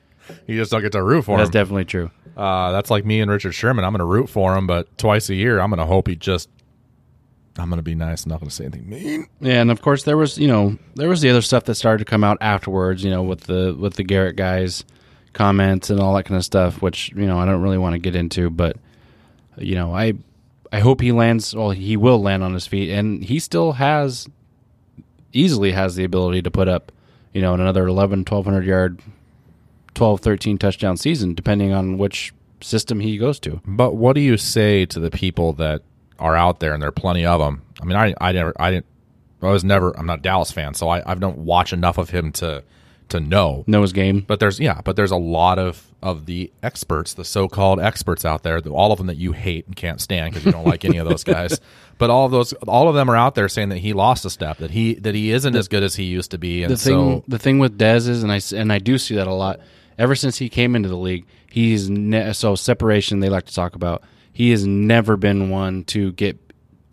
you 0.46 0.56
just 0.56 0.70
don't 0.70 0.82
get 0.82 0.92
to 0.92 1.02
root 1.02 1.24
for 1.24 1.36
That's 1.36 1.48
him. 1.48 1.52
That's 1.52 1.64
definitely 1.64 1.84
true. 1.86 2.10
uh, 2.36 2.72
that's 2.72 2.90
like 2.90 3.04
me 3.04 3.20
and 3.20 3.30
Richard 3.30 3.52
Sherman. 3.52 3.84
I'm 3.84 3.92
going 3.92 3.98
to 4.00 4.04
root 4.04 4.28
for 4.28 4.56
him, 4.56 4.66
but 4.66 4.96
twice 4.98 5.28
a 5.30 5.34
year, 5.34 5.58
I'm 5.60 5.70
going 5.70 5.78
to 5.80 5.86
hope 5.86 6.06
he 6.08 6.16
just. 6.16 6.48
I'm 7.58 7.68
going 7.68 7.78
to 7.78 7.82
be 7.82 7.94
nice. 7.94 8.24
I'm 8.24 8.30
not 8.30 8.40
going 8.40 8.48
to 8.48 8.54
say 8.54 8.64
anything 8.64 8.88
mean. 8.88 9.26
Yeah, 9.40 9.60
and 9.60 9.70
of 9.70 9.82
course 9.82 10.04
there 10.04 10.16
was 10.16 10.38
you 10.38 10.48
know 10.48 10.78
there 10.94 11.08
was 11.08 11.20
the 11.20 11.30
other 11.30 11.42
stuff 11.42 11.64
that 11.64 11.74
started 11.74 12.04
to 12.04 12.10
come 12.10 12.24
out 12.24 12.38
afterwards. 12.40 13.04
You 13.04 13.10
know, 13.10 13.22
with 13.22 13.42
the 13.42 13.76
with 13.78 13.94
the 13.94 14.04
Garrett 14.04 14.36
guys 14.36 14.84
comments 15.32 15.90
and 15.90 16.00
all 16.00 16.14
that 16.14 16.24
kind 16.24 16.38
of 16.38 16.44
stuff, 16.44 16.80
which 16.80 17.10
you 17.10 17.26
know 17.26 17.38
I 17.38 17.44
don't 17.44 17.62
really 17.62 17.78
want 17.78 17.94
to 17.94 17.98
get 17.98 18.16
into, 18.16 18.48
but 18.50 18.76
you 19.58 19.74
know 19.74 19.94
I 19.94 20.14
I 20.72 20.80
hope 20.80 21.00
he 21.00 21.12
lands. 21.12 21.54
Well, 21.54 21.70
he 21.70 21.96
will 21.96 22.22
land 22.22 22.42
on 22.42 22.54
his 22.54 22.66
feet, 22.66 22.90
and 22.90 23.22
he 23.22 23.38
still 23.38 23.72
has 23.72 24.28
easily 25.32 25.72
has 25.72 25.94
the 25.94 26.04
ability 26.04 26.42
to 26.42 26.50
put 26.50 26.68
up 26.68 26.90
you 27.32 27.42
know 27.42 27.54
another 27.54 27.86
11, 27.86 28.20
1200 28.20 28.64
yard, 28.64 29.00
12, 29.94 30.20
13 30.20 30.58
touchdown 30.58 30.96
season, 30.96 31.34
depending 31.34 31.72
on 31.72 31.98
which 31.98 32.32
system 32.62 33.00
he 33.00 33.18
goes 33.18 33.38
to. 33.40 33.60
But 33.66 33.94
what 33.94 34.14
do 34.14 34.20
you 34.20 34.36
say 34.38 34.86
to 34.86 35.00
the 35.00 35.10
people 35.10 35.52
that 35.54 35.82
are 36.22 36.36
out 36.36 36.60
there, 36.60 36.72
and 36.72 36.82
there 36.82 36.88
are 36.88 36.92
plenty 36.92 37.26
of 37.26 37.40
them? 37.40 37.62
I 37.80 37.84
mean, 37.84 37.96
I, 37.96 38.14
I 38.20 38.32
never, 38.32 38.52
I 38.58 38.70
didn't, 38.70 38.86
I 39.42 39.50
was 39.50 39.64
never, 39.64 39.96
I'm 39.98 40.06
not 40.06 40.20
a 40.20 40.22
Dallas 40.22 40.52
fan, 40.52 40.74
so 40.74 40.88
I, 40.88 41.02
I 41.10 41.14
don't 41.14 41.38
watch 41.38 41.72
enough 41.72 41.98
of 41.98 42.10
him 42.10 42.32
to, 42.32 42.62
to 43.08 43.20
know. 43.20 43.64
Know 43.66 43.82
his 43.82 43.92
game. 43.92 44.20
But 44.20 44.40
there's, 44.40 44.60
yeah, 44.60 44.80
but 44.84 44.96
there's 44.96 45.10
a 45.10 45.16
lot 45.16 45.58
of 45.58 45.88
of 46.02 46.26
the 46.26 46.52
experts, 46.64 47.14
the 47.14 47.24
so-called 47.24 47.78
experts 47.78 48.24
out 48.24 48.42
there, 48.42 48.58
all 48.68 48.90
of 48.90 48.98
them 48.98 49.06
that 49.06 49.16
you 49.16 49.30
hate 49.30 49.66
and 49.66 49.76
can't 49.76 50.00
stand 50.00 50.32
because 50.32 50.44
you 50.44 50.50
don't 50.50 50.66
like 50.66 50.84
any 50.84 50.96
of 50.98 51.08
those 51.08 51.24
guys. 51.24 51.60
But 51.98 52.10
all 52.10 52.26
of 52.26 52.32
those, 52.32 52.52
all 52.66 52.88
of 52.88 52.96
them 52.96 53.08
are 53.08 53.16
out 53.16 53.36
there 53.36 53.48
saying 53.48 53.68
that 53.68 53.78
he 53.78 53.92
lost 53.92 54.24
a 54.24 54.30
step, 54.30 54.56
that 54.58 54.72
he 54.72 54.94
that 54.94 55.14
he 55.14 55.30
isn't 55.30 55.54
as 55.54 55.68
good 55.68 55.84
as 55.84 55.94
he 55.94 56.02
used 56.02 56.32
to 56.32 56.38
be, 56.38 56.64
and 56.64 56.72
the 56.72 56.76
thing 56.76 56.94
so 57.20 57.24
the 57.28 57.38
thing 57.38 57.60
with 57.60 57.78
Dez 57.78 58.08
is, 58.08 58.24
and 58.24 58.32
I 58.32 58.40
and 58.56 58.72
I 58.72 58.80
do 58.80 58.98
see 58.98 59.14
that 59.14 59.28
a 59.28 59.32
lot. 59.32 59.60
Ever 59.98 60.16
since 60.16 60.38
he 60.38 60.48
came 60.48 60.74
into 60.74 60.88
the 60.88 60.96
league, 60.96 61.26
he's 61.48 61.88
ne- 61.88 62.32
so 62.32 62.56
separation. 62.56 63.20
They 63.20 63.28
like 63.28 63.44
to 63.46 63.54
talk 63.54 63.76
about. 63.76 64.02
He 64.32 64.50
has 64.50 64.66
never 64.66 65.16
been 65.16 65.50
one 65.50 65.84
to 65.84 66.12
get, 66.12 66.38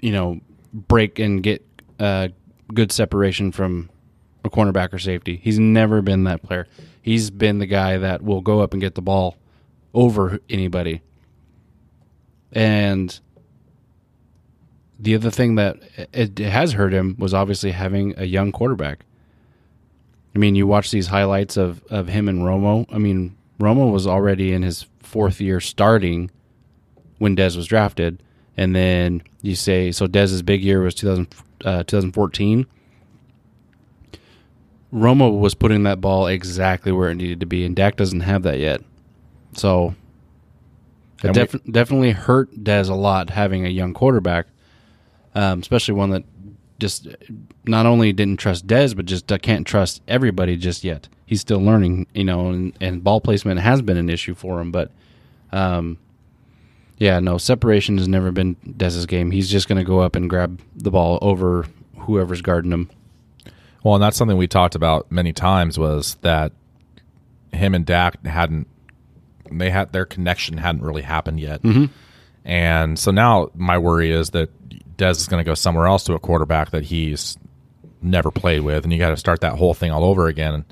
you 0.01 0.11
know, 0.11 0.41
break 0.73 1.19
and 1.19 1.41
get 1.41 1.65
uh, 1.99 2.29
good 2.73 2.91
separation 2.91 3.51
from 3.51 3.89
a 4.43 4.49
cornerback 4.49 4.93
or 4.93 4.99
safety. 4.99 5.39
He's 5.41 5.59
never 5.59 6.01
been 6.01 6.25
that 6.25 6.43
player. 6.43 6.67
He's 7.01 7.29
been 7.29 7.59
the 7.59 7.65
guy 7.65 7.97
that 7.97 8.21
will 8.21 8.41
go 8.41 8.59
up 8.59 8.73
and 8.73 8.81
get 8.81 8.95
the 8.95 9.01
ball 9.01 9.37
over 9.93 10.39
anybody. 10.49 11.01
And 12.51 13.17
the 14.99 15.15
other 15.15 15.31
thing 15.31 15.55
that 15.55 15.77
it 16.13 16.37
has 16.39 16.73
hurt 16.73 16.93
him 16.93 17.15
was 17.17 17.33
obviously 17.33 17.71
having 17.71 18.13
a 18.17 18.25
young 18.25 18.51
quarterback. 18.51 19.05
I 20.35 20.39
mean, 20.39 20.55
you 20.55 20.67
watch 20.67 20.91
these 20.91 21.07
highlights 21.07 21.57
of, 21.57 21.83
of 21.85 22.07
him 22.07 22.27
and 22.27 22.41
Romo. 22.41 22.85
I 22.93 22.97
mean, 22.97 23.35
Romo 23.59 23.91
was 23.91 24.05
already 24.05 24.51
in 24.51 24.61
his 24.61 24.85
fourth 24.99 25.41
year 25.41 25.59
starting 25.59 26.29
when 27.19 27.35
Dez 27.35 27.55
was 27.55 27.67
drafted. 27.67 28.21
And 28.57 28.75
then 28.75 29.21
you 29.41 29.55
say, 29.55 29.91
so 29.91 30.07
Dez's 30.07 30.41
big 30.41 30.63
year 30.63 30.81
was 30.81 30.95
2000, 30.95 31.27
uh, 31.63 31.83
2014. 31.83 32.65
Romo 34.93 35.39
was 35.39 35.53
putting 35.53 35.83
that 35.83 36.01
ball 36.01 36.27
exactly 36.27 36.91
where 36.91 37.09
it 37.11 37.15
needed 37.15 37.39
to 37.41 37.45
be, 37.45 37.63
and 37.63 37.75
Dak 37.75 37.95
doesn't 37.95 38.21
have 38.21 38.43
that 38.43 38.57
yet. 38.57 38.81
So 39.53 39.93
it 41.23 41.27
And 41.27 41.35
we- 41.37 41.71
definitely 41.71 42.11
hurt 42.11 42.63
Dez 42.63 42.89
a 42.89 42.95
lot 42.95 43.29
having 43.29 43.65
a 43.65 43.69
young 43.69 43.93
quarterback, 43.93 44.47
um, 45.35 45.59
especially 45.59 45.93
one 45.93 46.09
that 46.09 46.23
just 46.79 47.07
not 47.65 47.85
only 47.85 48.11
didn't 48.13 48.37
trust 48.37 48.65
Dez, 48.65 48.95
but 48.95 49.05
just 49.05 49.31
uh, 49.31 49.37
can't 49.37 49.67
trust 49.67 50.01
everybody 50.07 50.57
just 50.57 50.83
yet. 50.83 51.07
He's 51.25 51.41
still 51.41 51.59
learning, 51.61 52.07
you 52.15 52.23
know, 52.23 52.49
and, 52.49 52.73
and 52.81 53.03
ball 53.03 53.21
placement 53.21 53.59
has 53.59 53.81
been 53.83 53.97
an 53.97 54.09
issue 54.09 54.33
for 54.33 54.59
him. 54.59 54.71
But, 54.71 54.91
um, 55.51 55.97
yeah, 56.99 57.19
no, 57.19 57.37
separation 57.37 57.97
has 57.97 58.07
never 58.07 58.31
been 58.31 58.55
Dez's 58.55 59.05
game. 59.05 59.31
He's 59.31 59.49
just 59.49 59.67
going 59.67 59.77
to 59.77 59.85
go 59.85 59.99
up 59.99 60.15
and 60.15 60.29
grab 60.29 60.61
the 60.75 60.91
ball 60.91 61.17
over 61.21 61.65
whoever's 61.97 62.41
guarding 62.41 62.71
him. 62.71 62.89
Well, 63.83 63.95
and 63.95 64.03
that's 64.03 64.17
something 64.17 64.37
we 64.37 64.47
talked 64.47 64.75
about 64.75 65.09
many 65.11 65.31
times 65.31 65.79
was 65.79 66.15
that 66.15 66.51
him 67.53 67.73
and 67.73 67.85
Dak 67.85 68.23
hadn't 68.25 68.67
they 69.51 69.71
had 69.71 69.91
their 69.93 70.05
connection 70.05 70.57
hadn't 70.57 70.83
really 70.83 71.01
happened 71.01 71.39
yet. 71.39 71.63
Mm-hmm. 71.63 71.85
And 72.45 72.99
so 72.99 73.11
now 73.11 73.49
my 73.55 73.77
worry 73.77 74.11
is 74.11 74.31
that 74.31 74.51
Dez 74.97 75.17
is 75.17 75.27
going 75.27 75.43
to 75.43 75.49
go 75.49 75.55
somewhere 75.55 75.87
else 75.87 76.03
to 76.03 76.13
a 76.13 76.19
quarterback 76.19 76.71
that 76.71 76.83
he's 76.83 77.37
never 78.01 78.31
played 78.31 78.61
with, 78.61 78.83
and 78.83 78.93
you 78.93 78.99
got 78.99 79.09
to 79.09 79.17
start 79.17 79.41
that 79.41 79.53
whole 79.53 79.73
thing 79.73 79.91
all 79.91 80.03
over 80.03 80.27
again. 80.27 80.65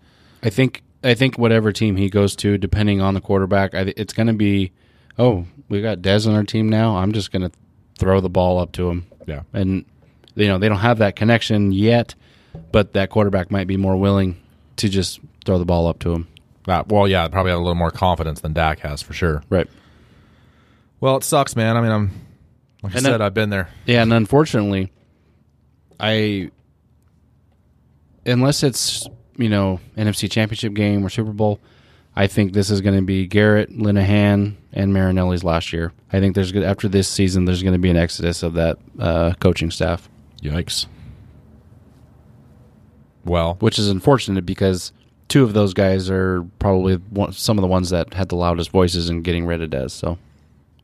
I 0.44 0.50
think 0.50 0.84
I 1.04 1.14
think 1.14 1.38
whatever 1.38 1.72
team 1.72 1.96
he 1.96 2.10
goes 2.10 2.36
to, 2.38 2.58
depending 2.58 3.02
on 3.02 3.14
the 3.14 3.22
quarterback, 3.22 3.74
it's 3.74 4.14
going 4.14 4.28
to 4.28 4.34
be, 4.34 4.72
oh, 5.18 5.46
we 5.70 5.82
got 5.82 6.00
Dez 6.00 6.28
on 6.28 6.34
our 6.34 6.44
team 6.44 6.70
now. 6.70 6.98
I'm 6.98 7.12
just 7.12 7.32
going 7.32 7.50
to 7.50 7.52
throw 7.98 8.22
the 8.22 8.30
ball 8.30 8.60
up 8.60 8.72
to 8.74 8.90
him. 8.90 9.06
Yeah. 9.26 9.42
and 9.52 9.84
you 10.36 10.48
know 10.48 10.58
they 10.58 10.70
don't 10.70 10.78
have 10.78 11.00
that 11.00 11.16
connection 11.16 11.72
yet, 11.72 12.16
but 12.72 12.94
that 12.94 13.10
quarterback 13.10 13.52
might 13.52 13.68
be 13.68 13.76
more 13.76 13.98
willing 13.98 14.40
to 14.78 14.88
just 14.88 15.20
throw 15.46 15.58
the 15.58 15.66
ball 15.66 15.88
up 15.88 16.00
to 16.00 16.14
him. 16.14 16.28
Uh, 16.68 16.84
well, 16.88 17.08
yeah, 17.08 17.28
probably 17.28 17.52
have 17.52 17.60
a 17.60 17.64
little 17.64 17.76
more 17.76 17.92
confidence 17.92 18.42
than 18.42 18.54
Dak 18.54 18.80
has 18.80 19.02
for 19.02 19.14
sure. 19.14 19.44
Right. 19.50 19.68
Well, 21.00 21.18
it 21.18 21.24
sucks, 21.24 21.56
man. 21.56 21.76
I 21.78 21.82
mean, 21.82 21.92
I'm 21.92 22.12
like 22.84 22.96
I 22.96 23.00
said, 23.00 23.22
I've 23.22 23.34
been 23.34 23.50
there. 23.50 23.70
Yeah, 23.86 24.02
and 24.04 24.14
unfortunately, 24.14 24.92
I 26.00 26.52
unless 28.26 28.64
it's 28.64 29.08
you 29.38 29.50
know 29.50 29.80
NFC 29.98 30.30
Championship 30.30 30.74
game 30.74 31.06
or 31.06 31.10
Super 31.10 31.32
Bowl, 31.32 31.60
I 32.18 32.26
think 32.26 32.54
this 32.54 32.72
is 32.72 32.82
going 32.82 32.96
to 32.96 33.04
be 33.04 33.28
Garrett, 33.28 33.70
Linehan, 33.70 34.56
and 34.74 34.92
Marinelli's 34.92 35.44
last 35.44 35.72
year. 35.72 35.94
I 36.12 36.20
think 36.20 36.34
there's 36.34 36.52
gonna- 36.52 36.66
after 36.66 36.88
this 36.88 37.08
season, 37.08 37.46
there's 37.46 37.62
going 37.62 37.74
to 37.74 37.80
be 37.80 37.92
an 37.92 37.96
exodus 37.98 38.42
of 38.42 38.56
that 38.56 38.80
uh, 39.00 39.34
coaching 39.40 39.70
staff, 39.70 40.10
Yikes. 40.42 40.88
Well, 43.24 43.56
which 43.60 43.78
is 43.78 43.90
unfortunate 43.90 44.46
because 44.46 44.92
two 45.28 45.44
of 45.44 45.54
those 45.54 45.74
guys 45.74 46.10
are 46.10 46.44
probably 46.60 46.96
one, 46.96 47.34
some 47.34 47.58
of 47.58 47.62
the 47.62 47.68
ones 47.68 47.90
that 47.90 48.14
had 48.14 48.30
the 48.30 48.36
loudest 48.36 48.72
voices 48.72 49.10
in 49.10 49.22
getting 49.22 49.46
rid 49.46 49.62
of 49.62 49.70
Dez. 49.70 49.92
So 49.92 50.18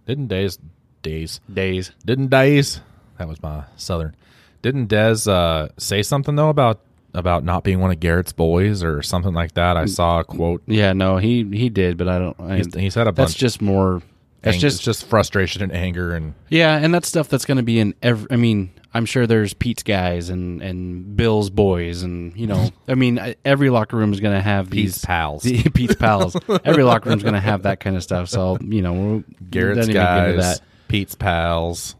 didn't 0.05 0.27
Days 0.27 0.59
Days 1.01 1.39
days. 1.51 1.91
didn't 2.05 2.27
Days 2.27 2.81
that 3.17 3.27
was 3.27 3.41
my 3.41 3.63
southern 3.77 4.15
didn't 4.61 4.87
Dez 4.87 5.27
uh, 5.27 5.69
say 5.77 6.01
something 6.03 6.35
though 6.35 6.49
about 6.49 6.79
about 7.13 7.43
not 7.43 7.63
being 7.63 7.79
one 7.79 7.91
of 7.91 7.99
Garrett's 7.99 8.33
boys 8.33 8.83
or 8.83 9.01
something 9.01 9.33
like 9.33 9.53
that. 9.53 9.77
I 9.77 9.85
mm. 9.85 9.89
saw 9.89 10.19
a 10.21 10.23
quote. 10.23 10.63
Yeah, 10.65 10.93
no, 10.93 11.17
he 11.17 11.43
he 11.43 11.69
did, 11.69 11.97
but 11.97 12.07
I 12.07 12.19
don't. 12.19 12.39
I, 12.39 12.57
He's, 12.57 12.73
he 12.73 12.89
said 12.89 13.07
a 13.07 13.11
bunch. 13.11 13.29
that's 13.29 13.33
just 13.33 13.61
more. 13.61 14.01
That's 14.41 14.55
ang- 14.55 14.61
just 14.61 14.77
it's 14.77 14.85
just 14.85 15.05
frustration 15.05 15.61
and 15.61 15.71
anger 15.71 16.13
and 16.13 16.33
yeah, 16.49 16.75
and 16.75 16.93
that's 16.93 17.07
stuff 17.07 17.29
that's 17.29 17.45
going 17.45 17.57
to 17.57 17.63
be 17.63 17.79
in 17.79 17.93
every. 18.01 18.27
I 18.29 18.35
mean, 18.35 18.71
I'm 18.93 19.05
sure 19.05 19.25
there's 19.25 19.53
Pete's 19.53 19.83
guys 19.83 20.29
and 20.29 20.61
and 20.61 21.15
Bill's 21.15 21.49
boys, 21.49 22.03
and 22.03 22.35
you 22.35 22.47
know, 22.47 22.69
I 22.87 22.95
mean, 22.95 23.35
every 23.45 23.69
locker 23.69 23.95
room 23.95 24.11
is 24.11 24.19
going 24.19 24.35
to 24.35 24.41
have 24.41 24.69
Pete's 24.69 24.95
these 24.95 25.05
pals. 25.05 25.43
the- 25.43 25.69
Pete's 25.69 25.95
pals. 25.95 26.35
every 26.65 26.83
locker 26.83 27.09
room 27.09 27.17
is 27.17 27.23
going 27.23 27.35
to 27.35 27.39
have 27.39 27.63
that 27.63 27.79
kind 27.79 27.95
of 27.95 28.03
stuff. 28.03 28.29
So 28.29 28.57
you 28.61 28.81
know, 28.81 29.23
Garrett's 29.49 29.87
doesn't 29.87 29.95
even 29.95 30.03
get 30.03 30.27
into 30.29 30.41
guys, 30.41 30.61
Pete's 30.87 31.15
pals. 31.15 31.95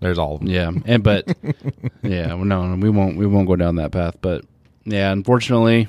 There's 0.00 0.18
all 0.18 0.34
of 0.36 0.40
them. 0.40 0.48
Yeah, 0.48 0.70
and 0.86 1.02
but 1.02 1.26
yeah, 2.02 2.34
no, 2.34 2.76
we 2.80 2.90
won't 2.90 3.16
we 3.16 3.26
won't 3.26 3.46
go 3.48 3.56
down 3.56 3.76
that 3.76 3.90
path. 3.92 4.16
But 4.20 4.44
yeah, 4.84 5.10
unfortunately, 5.12 5.88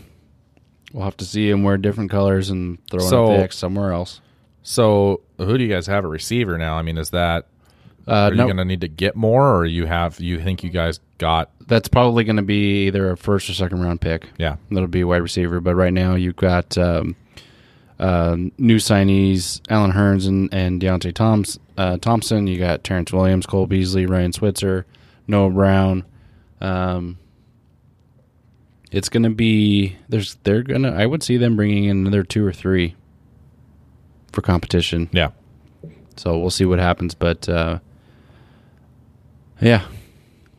we'll 0.94 1.04
have 1.06 1.18
to 1.18 1.26
see 1.26 1.50
him 1.50 1.64
wear 1.64 1.78
different 1.78 2.10
colors 2.12 2.50
and 2.50 2.80
throw 2.90 3.00
So- 3.08 3.32
X 3.34 3.58
somewhere 3.58 3.92
else. 3.94 4.22
So 4.62 5.22
who 5.38 5.58
do 5.58 5.64
you 5.64 5.70
guys 5.74 5.88
have 5.88 6.04
a 6.06 6.08
receiver 6.08 6.58
now? 6.58 6.76
I 6.76 6.82
mean, 6.82 6.98
is 6.98 7.12
that 7.12 7.48
Uh, 8.08 8.12
are 8.12 8.32
no, 8.32 8.44
you 8.44 8.48
going 8.48 8.58
to 8.58 8.66
need 8.66 8.82
to 8.82 8.88
get 8.88 9.16
more, 9.16 9.56
or 9.56 9.66
you 9.66 9.86
have 9.86 10.20
you 10.20 10.40
think 10.40 10.64
you 10.64 10.70
guys 10.70 11.00
got? 11.18 11.50
that's 11.68 11.88
probably 11.88 12.24
going 12.24 12.36
to 12.38 12.42
be 12.42 12.88
either 12.88 13.12
a 13.12 13.18
first 13.18 13.48
or 13.50 13.54
second 13.54 13.80
round 13.82 14.02
pick. 14.02 14.28
Yeah, 14.40 14.56
That'll 14.72 14.88
be 14.88 15.02
a 15.02 15.08
wide 15.08 15.22
receiver. 15.22 15.60
But 15.62 15.76
right 15.76 15.94
now, 15.94 16.16
you've 16.16 16.36
got 16.36 16.76
um, 16.80 17.16
uh, 18.00 18.36
new 18.58 18.78
signees 18.78 19.62
Allen 19.70 19.92
Hurns 19.92 20.28
and, 20.28 20.52
and 20.54 20.82
Deonte 20.82 21.14
Toms, 21.14 21.60
uh, 21.80 21.98
Thompson. 21.98 22.46
You 22.48 22.60
got 22.60 22.84
Terrence 22.84 23.12
Williams, 23.14 23.46
Cole 23.46 23.66
Beasley, 23.68 24.06
Ryan 24.06 24.34
Switzer, 24.34 24.86
Noah 25.28 25.50
Brown. 25.50 26.04
Um, 26.62 27.18
it's 28.92 29.08
going 29.10 29.24
to 29.24 29.30
be 29.30 29.96
there's 30.10 30.36
they're 30.44 30.64
gonna 30.64 30.92
I 30.92 31.06
would 31.06 31.22
see 31.24 31.38
them 31.38 31.56
bringing 31.56 31.86
in 31.86 31.98
another 32.02 32.24
two 32.24 32.46
or 32.46 32.52
three 32.52 32.96
for 34.32 34.42
competition. 34.42 35.10
yeah. 35.12 35.30
So 36.18 36.38
we'll 36.38 36.50
see 36.50 36.66
what 36.66 36.80
happens. 36.80 37.14
But 37.14 37.48
uh, 37.48 37.80
yeah, 39.62 39.86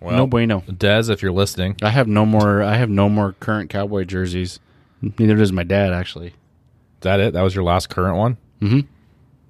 Well, 0.01 0.17
no 0.17 0.27
bueno. 0.27 0.61
Dez, 0.67 1.11
if 1.11 1.23
you're 1.23 1.33
listening, 1.33 1.77
I 1.83 1.91
have 1.91 2.07
no 2.09 2.25
more. 2.25 2.63
I 2.63 2.77
have 2.77 2.89
no 2.89 3.09
more 3.11 3.33
current 3.41 3.69
cowboy 3.69 4.05
jerseys. 4.05 4.59
Neither 5.19 5.37
does 5.37 5.53
my 5.53 5.63
dad. 5.65 5.93
Actually, 5.93 6.29
is 6.29 6.33
that 7.03 7.21
it? 7.21 7.33
That 7.35 7.43
was 7.43 7.55
your 7.55 7.65
last 7.65 7.89
current 7.91 8.17
one. 8.17 8.37
Mhm. 8.63 8.87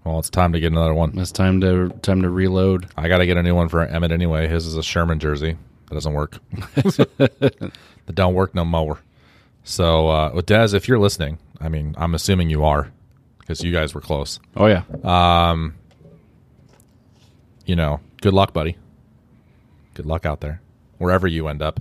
Well, 0.04 0.18
it's 0.18 0.30
time 0.30 0.52
to 0.54 0.60
get 0.60 0.72
another 0.72 0.94
one. 0.94 1.18
it's 1.18 1.30
time 1.32 1.60
to 1.60 1.90
time 2.02 2.22
to 2.22 2.30
reload. 2.30 2.86
I 2.96 3.08
got 3.08 3.18
to 3.18 3.26
get 3.26 3.36
a 3.36 3.42
new 3.42 3.54
one 3.54 3.68
for 3.68 3.82
Emmett 3.84 4.12
anyway. 4.12 4.48
His 4.48 4.66
is 4.66 4.76
a 4.76 4.82
Sherman 4.82 5.18
jersey. 5.18 5.56
That 5.88 5.94
doesn't 5.94 6.14
work. 6.14 6.38
that 6.76 7.72
don't 8.14 8.34
work 8.34 8.54
no 8.54 8.64
more. 8.64 9.00
So, 9.64 10.08
uh, 10.08 10.30
with 10.34 10.46
Dez, 10.46 10.72
if 10.72 10.88
you're 10.88 10.98
listening, 10.98 11.38
I 11.60 11.68
mean, 11.68 11.94
I'm 11.98 12.14
assuming 12.14 12.48
you 12.48 12.64
are 12.64 12.90
because 13.40 13.62
you 13.62 13.72
guys 13.72 13.94
were 13.94 14.00
close. 14.00 14.40
Oh 14.56 14.66
yeah, 14.66 14.82
Um, 15.04 15.74
You 17.66 17.76
know, 17.76 18.00
good 18.22 18.32
luck, 18.32 18.52
buddy. 18.54 18.76
Good 19.94 20.06
luck 20.06 20.24
out 20.24 20.40
there, 20.40 20.60
wherever 20.98 21.26
you 21.26 21.48
end 21.48 21.60
up. 21.60 21.80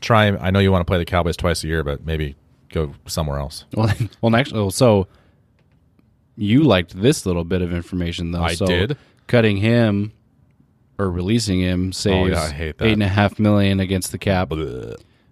Try. 0.00 0.28
I 0.28 0.50
know 0.50 0.58
you 0.58 0.72
want 0.72 0.80
to 0.80 0.90
play 0.90 0.98
the 0.98 1.04
Cowboys 1.04 1.36
twice 1.36 1.62
a 1.62 1.68
year, 1.68 1.84
but 1.84 2.04
maybe 2.04 2.34
go 2.70 2.94
somewhere 3.06 3.38
else. 3.38 3.64
well, 3.74 3.92
well, 4.22 4.34
actually, 4.34 4.60
well, 4.60 4.70
so 4.70 5.06
you 6.40 6.62
liked 6.64 7.00
this 7.00 7.26
little 7.26 7.44
bit 7.44 7.62
of 7.62 7.72
information 7.72 8.32
though. 8.32 8.42
I 8.42 8.54
so 8.54 8.66
did. 8.66 8.96
Cutting 9.26 9.58
him 9.58 10.12
or 10.98 11.10
releasing 11.10 11.60
him 11.60 11.92
saves 11.92 12.30
Oh, 12.36 12.48
that. 12.48 12.74
eight 12.80 12.92
and 12.92 13.02
a 13.02 13.08
half 13.08 13.38
million 13.38 13.78
against 13.80 14.10
the 14.12 14.18
cap, 14.18 14.52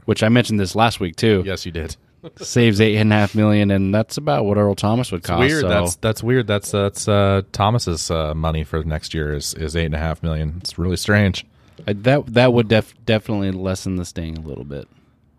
which 0.04 0.22
I 0.22 0.28
mentioned 0.28 0.60
this 0.60 0.74
last 0.74 1.00
week 1.00 1.16
too. 1.16 1.42
Yes, 1.44 1.66
you 1.66 1.72
did. 1.72 1.96
Saves 2.38 2.80
eight 2.80 2.96
and 2.96 3.12
a 3.12 3.16
half 3.16 3.34
million, 3.36 3.70
and 3.70 3.94
that's 3.94 4.16
about 4.16 4.44
what 4.44 4.56
Earl 4.58 4.74
Thomas 4.74 5.12
would 5.12 5.22
cost. 5.22 5.38
weird. 5.40 5.60
so- 5.62 5.68
That's 5.68 5.96
that's 5.96 6.22
weird. 6.22 6.46
That's 6.48 6.72
that's 6.72 7.06
uh, 7.06 7.42
Thomas's 7.52 8.10
uh, 8.10 8.34
money 8.34 8.64
for 8.64 8.82
next 8.82 9.14
year 9.14 9.32
is 9.34 9.54
is 9.54 9.76
eight 9.76 9.86
and 9.86 9.94
a 9.94 9.98
half 9.98 10.20
million. 10.22 10.54
It's 10.60 10.78
really 10.78 10.96
strange. 10.96 11.46
I- 11.86 11.92
that 11.92 12.26
that 12.34 12.52
would 12.52 12.66
def- 12.68 12.94
definitely 13.06 13.52
lessen 13.52 13.96
the 13.96 14.04
sting 14.04 14.36
a 14.36 14.40
little 14.40 14.64
bit. 14.64 14.88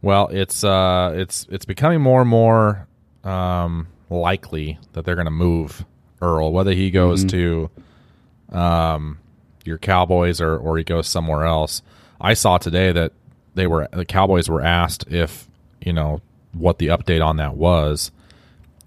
Well, 0.01 0.29
it's 0.31 0.63
uh, 0.63 1.11
it's 1.15 1.45
it's 1.49 1.65
becoming 1.65 1.99
more 2.01 2.21
and 2.21 2.29
more 2.29 2.87
um, 3.25 3.87
likely 4.09 4.79
that 4.93 5.05
they're 5.05 5.15
going 5.15 5.25
to 5.25 5.31
move 5.31 5.85
Earl, 6.21 6.51
whether 6.51 6.73
he 6.73 6.91
goes 6.91 7.23
to 7.25 7.69
um, 8.51 9.19
your 9.65 9.77
Cowboys 9.77 10.41
or 10.41 10.57
or 10.57 10.77
he 10.77 10.83
goes 10.83 11.07
somewhere 11.07 11.43
else. 11.45 11.81
I 12.19 12.33
saw 12.33 12.57
today 12.57 12.91
that 12.91 13.13
they 13.55 13.67
were 13.67 13.87
the 13.93 14.05
Cowboys 14.05 14.49
were 14.49 14.61
asked 14.61 15.05
if 15.09 15.47
you 15.81 15.93
know 15.93 16.21
what 16.53 16.77
the 16.79 16.87
update 16.87 17.23
on 17.25 17.37
that 17.37 17.55
was, 17.55 18.11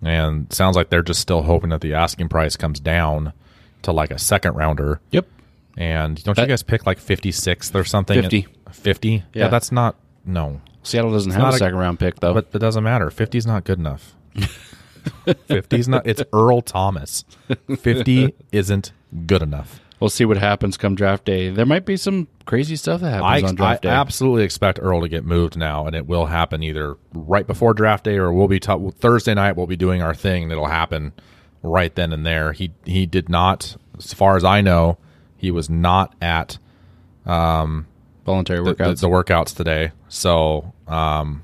and 0.03 0.53
sounds 0.53 0.77
like 0.77 0.91
they're 0.91 1.03
just 1.03 1.21
still 1.21 1.43
hoping 1.43 1.71
that 1.71 1.81
the 1.81 1.95
asking 1.95 2.29
price 2.29 2.57
comes 2.57 2.81
down 2.81 3.33
to 3.83 3.93
like 3.93 4.11
a 4.11 4.19
second 4.19 4.55
rounder. 4.55 5.01
Yep. 5.11 5.27
And 5.79 6.23
don't 6.23 6.35
That- 6.37 6.43
you 6.43 6.49
guys 6.49 6.63
pick 6.63 6.85
like 6.87 6.99
fifty 6.99 7.33
sixth 7.33 7.75
or 7.75 7.85
something? 7.85 8.21
50. 8.21 8.47
Fifty? 8.73 9.23
Yeah. 9.33 9.49
that's 9.49 9.73
not 9.73 9.97
no. 10.25 10.61
Seattle 10.83 11.13
doesn't 11.13 11.33
have 11.33 11.41
not 11.43 11.53
a 11.53 11.57
a- 11.57 11.59
second 11.59 11.79
round 11.79 11.99
pick 11.99 12.21
though. 12.21 12.35
But 12.35 12.49
it 12.53 12.59
doesn't 12.59 12.83
matter. 12.85 13.09
50's 13.11 13.47
not 13.47 13.65
good 13.65 13.79
enough. 13.79 14.15
50's 15.27 15.89
not. 15.89 16.07
It's 16.07 16.23
Earl 16.33 16.61
Thomas. 16.63 17.25
50 17.79 18.35
isn't 18.53 18.93
good 19.27 19.43
enough. 19.43 19.81
we'll 20.01 20.11
see 20.11 20.25
what 20.25 20.37
happens 20.37 20.77
come 20.77 20.95
draft 20.95 21.25
day. 21.25 21.51
There 21.51 21.67
might 21.67 21.85
be 21.85 21.97
some 21.97 22.27
crazy 22.45 22.77
stuff 22.77 23.01
that 23.03 23.23
I, 23.23 23.37
happens 23.37 23.51
on 23.53 23.57
I 23.57 23.57
draft 23.57 23.83
day. 23.83 23.89
I 23.91 23.95
absolutely 23.95 24.43
expect 24.45 24.79
Earl 24.83 25.01
to 25.03 25.09
get 25.09 25.25
moved 25.25 25.57
now, 25.57 25.87
and 25.87 25.95
it 25.95 26.07
will 26.07 26.27
happen 26.27 26.63
either 26.63 26.97
right 27.15 27.47
before 27.47 27.73
draft 27.75 28.05
day 28.05 28.17
or 28.17 28.33
we'll 28.33 28.49
be 28.49 28.61
t- 28.61 28.91
Thursday 28.99 29.35
night. 29.35 29.57
We'll 29.57 29.67
be 29.67 29.77
doing 29.77 30.03
our 30.03 30.15
thing, 30.15 30.45
and 30.45 30.53
it'll 30.53 30.67
happen 30.67 31.13
right 31.63 31.95
then 31.95 32.13
and 32.13 32.27
there. 32.27 32.53
He 32.53 32.73
he 32.85 33.07
did 33.07 33.29
not, 33.29 33.77
as 33.99 34.13
far 34.13 34.37
as 34.37 34.45
I 34.45 34.61
know, 34.61 34.99
he 35.37 35.51
was 35.51 35.71
not 35.71 36.15
at 36.21 36.59
Voluntary 38.25 38.63
the, 38.65 38.75
workouts. 38.75 39.01
the, 39.01 39.07
the 39.07 39.09
workouts 39.09 39.57
today. 39.57 39.93
So 40.09 40.73
um, 40.89 41.43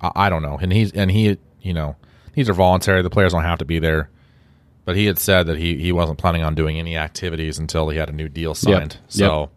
I, 0.00 0.10
I 0.14 0.30
don't 0.30 0.42
know. 0.42 0.58
And 0.60 0.72
he's 0.72 0.92
and 0.92 1.10
he 1.10 1.38
you 1.60 1.72
know 1.72 1.96
these 2.32 2.48
are 2.48 2.54
voluntary. 2.54 3.02
The 3.02 3.10
players 3.10 3.32
don't 3.32 3.42
have 3.44 3.58
to 3.58 3.64
be 3.64 3.78
there. 3.78 4.08
But 4.84 4.96
he 4.96 5.06
had 5.06 5.18
said 5.18 5.46
that 5.46 5.58
he 5.58 5.78
he 5.78 5.92
wasn't 5.92 6.18
planning 6.18 6.42
on 6.42 6.54
doing 6.56 6.78
any 6.78 6.96
activities 6.96 7.58
until 7.58 7.88
he 7.88 7.98
had 7.98 8.08
a 8.08 8.12
new 8.12 8.28
deal 8.28 8.54
signed. 8.54 8.96
So, 9.06 9.50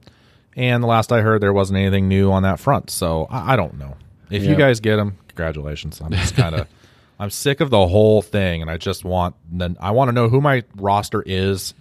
and 0.55 0.83
the 0.83 0.87
last 0.87 1.11
I 1.11 1.21
heard, 1.21 1.41
there 1.41 1.53
wasn't 1.53 1.79
anything 1.79 2.07
new 2.07 2.31
on 2.31 2.43
that 2.43 2.59
front. 2.59 2.91
So 2.91 3.25
I, 3.31 3.53
I 3.53 3.55
don't 3.55 3.79
know. 3.79 3.95
If 4.29 4.43
you 4.43 4.55
guys 4.55 4.79
get 4.79 4.99
him, 4.99 5.17
congratulations. 5.27 5.99
I'm 5.99 6.11
just 6.11 6.35
kind 6.35 6.53
of 6.55 6.67
I'm 7.19 7.31
sick 7.31 7.59
of 7.59 7.69
the 7.71 7.87
whole 7.87 8.21
thing, 8.21 8.61
and 8.61 8.69
I 8.69 8.77
just 8.77 9.03
want 9.03 9.35
then 9.51 9.77
I 9.79 9.91
want 9.91 10.09
to 10.09 10.11
know 10.11 10.29
who 10.29 10.41
my 10.41 10.63
roster 10.75 11.23
is. 11.25 11.73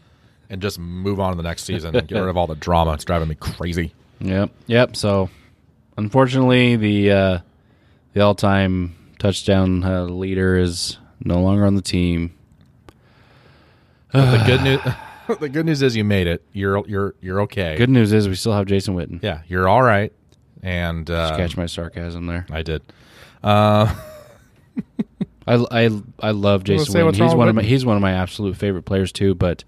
And 0.51 0.61
just 0.61 0.79
move 0.79 1.21
on 1.21 1.33
to 1.33 1.37
the 1.37 1.43
next 1.43 1.65
season 1.65 1.97
and 1.97 2.07
get 2.07 2.21
rid 2.21 2.29
of 2.29 2.37
all 2.37 2.47
the 2.47 2.55
drama. 2.55 2.93
It's 2.93 3.05
driving 3.05 3.29
me 3.29 3.35
crazy. 3.35 3.95
Yep, 4.21 4.51
yep. 4.67 4.95
So, 4.95 5.31
unfortunately, 5.97 6.77
the 6.77 7.11
uh, 7.11 7.39
the 8.13 8.21
all 8.21 8.35
time 8.35 8.95
touchdown 9.25 9.83
uh, 9.83 10.05
leader 10.05 10.59
is 10.59 10.99
no 11.25 11.41
longer 11.41 11.65
on 11.65 11.77
the 11.77 11.83
team. 11.83 12.35
But 14.13 14.39
the 14.39 14.45
good 14.47 14.63
news, 14.63 14.81
the 15.41 15.49
good 15.49 15.65
news 15.65 15.81
is 15.81 15.97
you 15.97 16.05
made 16.05 16.27
it. 16.27 16.45
You're 16.53 16.87
you're 16.87 17.15
you're 17.23 17.41
okay. 17.43 17.77
Good 17.77 17.89
news 17.89 18.13
is 18.13 18.29
we 18.29 18.35
still 18.35 18.53
have 18.53 18.67
Jason 18.67 18.95
Witten. 18.95 19.23
Yeah, 19.23 19.41
you're 19.49 19.69
all 19.69 19.83
right. 19.83 20.13
And 20.63 21.07
Just 21.07 21.33
uh, 21.33 21.37
catch 21.37 21.57
my 21.57 21.67
sarcasm 21.67 22.27
there. 22.27 22.47
I 22.51 22.63
did. 22.63 22.83
Uh, 23.43 23.95
I, 25.47 25.67
I, 25.71 25.91
I 26.21 26.31
love 26.31 26.65
Jason 26.65 26.95
Witten. 26.95 27.15
He's 27.15 27.35
one 27.35 27.49
of 27.49 27.55
my 27.55 27.63
he's 27.63 27.85
one 27.87 27.97
of 27.97 28.03
my 28.03 28.13
absolute 28.13 28.57
favorite 28.57 28.83
players 28.83 29.11
too. 29.11 29.35
But 29.35 29.65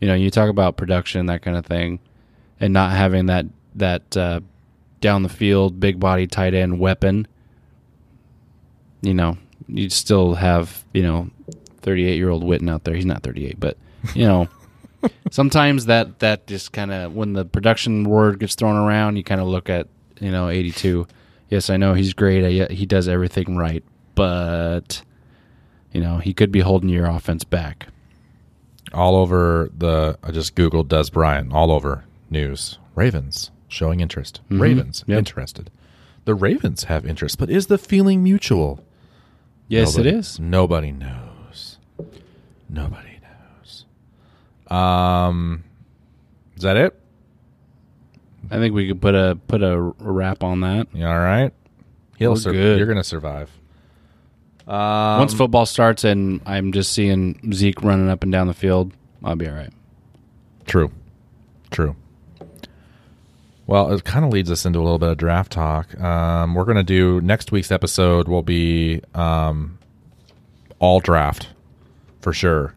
you 0.00 0.06
know, 0.06 0.14
you 0.14 0.30
talk 0.30 0.48
about 0.48 0.76
production, 0.76 1.26
that 1.26 1.42
kind 1.42 1.56
of 1.56 1.66
thing, 1.66 1.98
and 2.60 2.72
not 2.72 2.92
having 2.92 3.26
that 3.26 3.46
that 3.74 4.16
uh, 4.16 4.40
down 5.00 5.24
the 5.24 5.28
field 5.28 5.80
big 5.80 5.98
body 5.98 6.28
tight 6.28 6.54
end 6.54 6.78
weapon. 6.78 7.26
You 9.02 9.14
know, 9.14 9.36
you 9.68 9.90
still 9.90 10.34
have 10.34 10.84
you 10.94 11.02
know, 11.02 11.28
thirty 11.82 12.06
eight 12.06 12.16
year 12.16 12.30
old 12.30 12.42
Witten 12.44 12.70
out 12.70 12.84
there. 12.84 12.94
He's 12.94 13.04
not 13.06 13.22
thirty 13.22 13.46
eight, 13.46 13.60
but 13.60 13.76
you 14.14 14.26
know. 14.26 14.48
sometimes 15.32 15.86
that 15.86 16.20
that 16.20 16.46
just 16.46 16.72
kind 16.72 16.92
of 16.92 17.12
when 17.14 17.32
the 17.32 17.44
production 17.44 18.04
word 18.04 18.38
gets 18.38 18.54
thrown 18.54 18.76
around, 18.76 19.16
you 19.16 19.24
kind 19.24 19.40
of 19.40 19.48
look 19.48 19.68
at 19.68 19.88
you 20.20 20.30
know 20.30 20.48
eighty 20.48 20.70
two. 20.70 21.06
Yes, 21.48 21.68
I 21.70 21.76
know 21.76 21.92
he's 21.94 22.14
great. 22.14 22.62
I, 22.70 22.72
he 22.72 22.86
does 22.86 23.08
everything 23.08 23.56
right, 23.56 23.82
but 24.14 25.02
you 25.92 26.00
know 26.00 26.18
he 26.18 26.32
could 26.32 26.52
be 26.52 26.60
holding 26.60 26.88
your 26.88 27.06
offense 27.06 27.42
back. 27.44 27.88
all 28.92 29.16
over 29.16 29.70
the. 29.76 30.16
I 30.22 30.30
just 30.30 30.54
googled 30.54 30.86
Dez 30.86 31.12
Bryant. 31.12 31.52
All 31.52 31.72
over 31.72 32.04
news. 32.30 32.78
Ravens 32.94 33.50
showing 33.68 33.98
interest. 34.00 34.40
Ravens 34.50 35.00
Mm-hmm. 35.00 35.10
Yep. 35.12 35.18
interested. 35.18 35.70
The 36.26 36.34
Ravens 36.36 36.84
have 36.84 37.04
interest, 37.04 37.38
but 37.38 37.50
is 37.50 37.66
the 37.66 37.78
feeling 37.78 38.22
mutual? 38.22 38.84
Yes, 39.72 39.96
Nobody- 39.96 40.08
it 40.10 40.18
is. 40.18 40.38
Nobody 40.38 40.92
knows. 40.92 41.78
Nobody 42.68 43.18
knows. 43.22 43.86
Um, 44.70 45.64
is 46.56 46.62
that 46.62 46.76
it? 46.76 46.94
I 48.50 48.58
think 48.58 48.74
we 48.74 48.86
could 48.86 49.00
put 49.00 49.14
a 49.14 49.38
put 49.48 49.62
a 49.62 49.80
wrap 49.80 50.42
on 50.44 50.60
that. 50.60 50.88
You 50.92 51.06
all 51.06 51.18
right? 51.18 51.54
He'll 52.18 52.36
sur- 52.36 52.52
good. 52.52 52.76
You're 52.76 52.86
going 52.86 52.98
to 52.98 53.02
survive. 53.04 53.50
Um, 54.68 55.18
Once 55.20 55.32
football 55.32 55.64
starts 55.64 56.04
and 56.04 56.42
I'm 56.44 56.72
just 56.72 56.92
seeing 56.92 57.50
Zeke 57.54 57.82
running 57.82 58.10
up 58.10 58.22
and 58.22 58.30
down 58.30 58.48
the 58.48 58.54
field, 58.54 58.92
I'll 59.24 59.36
be 59.36 59.48
all 59.48 59.54
right. 59.54 59.72
True. 60.66 60.90
True. 61.70 61.96
Well, 63.72 63.90
it 63.90 64.04
kind 64.04 64.22
of 64.22 64.30
leads 64.30 64.50
us 64.50 64.66
into 64.66 64.80
a 64.80 64.82
little 64.82 64.98
bit 64.98 65.08
of 65.08 65.16
draft 65.16 65.50
talk. 65.50 65.98
Um, 65.98 66.54
we're 66.54 66.66
going 66.66 66.76
to 66.76 66.82
do 66.82 67.22
next 67.22 67.52
week's 67.52 67.72
episode 67.72 68.28
will 68.28 68.42
be 68.42 69.00
um, 69.14 69.78
all 70.78 71.00
draft 71.00 71.48
for 72.20 72.34
sure, 72.34 72.74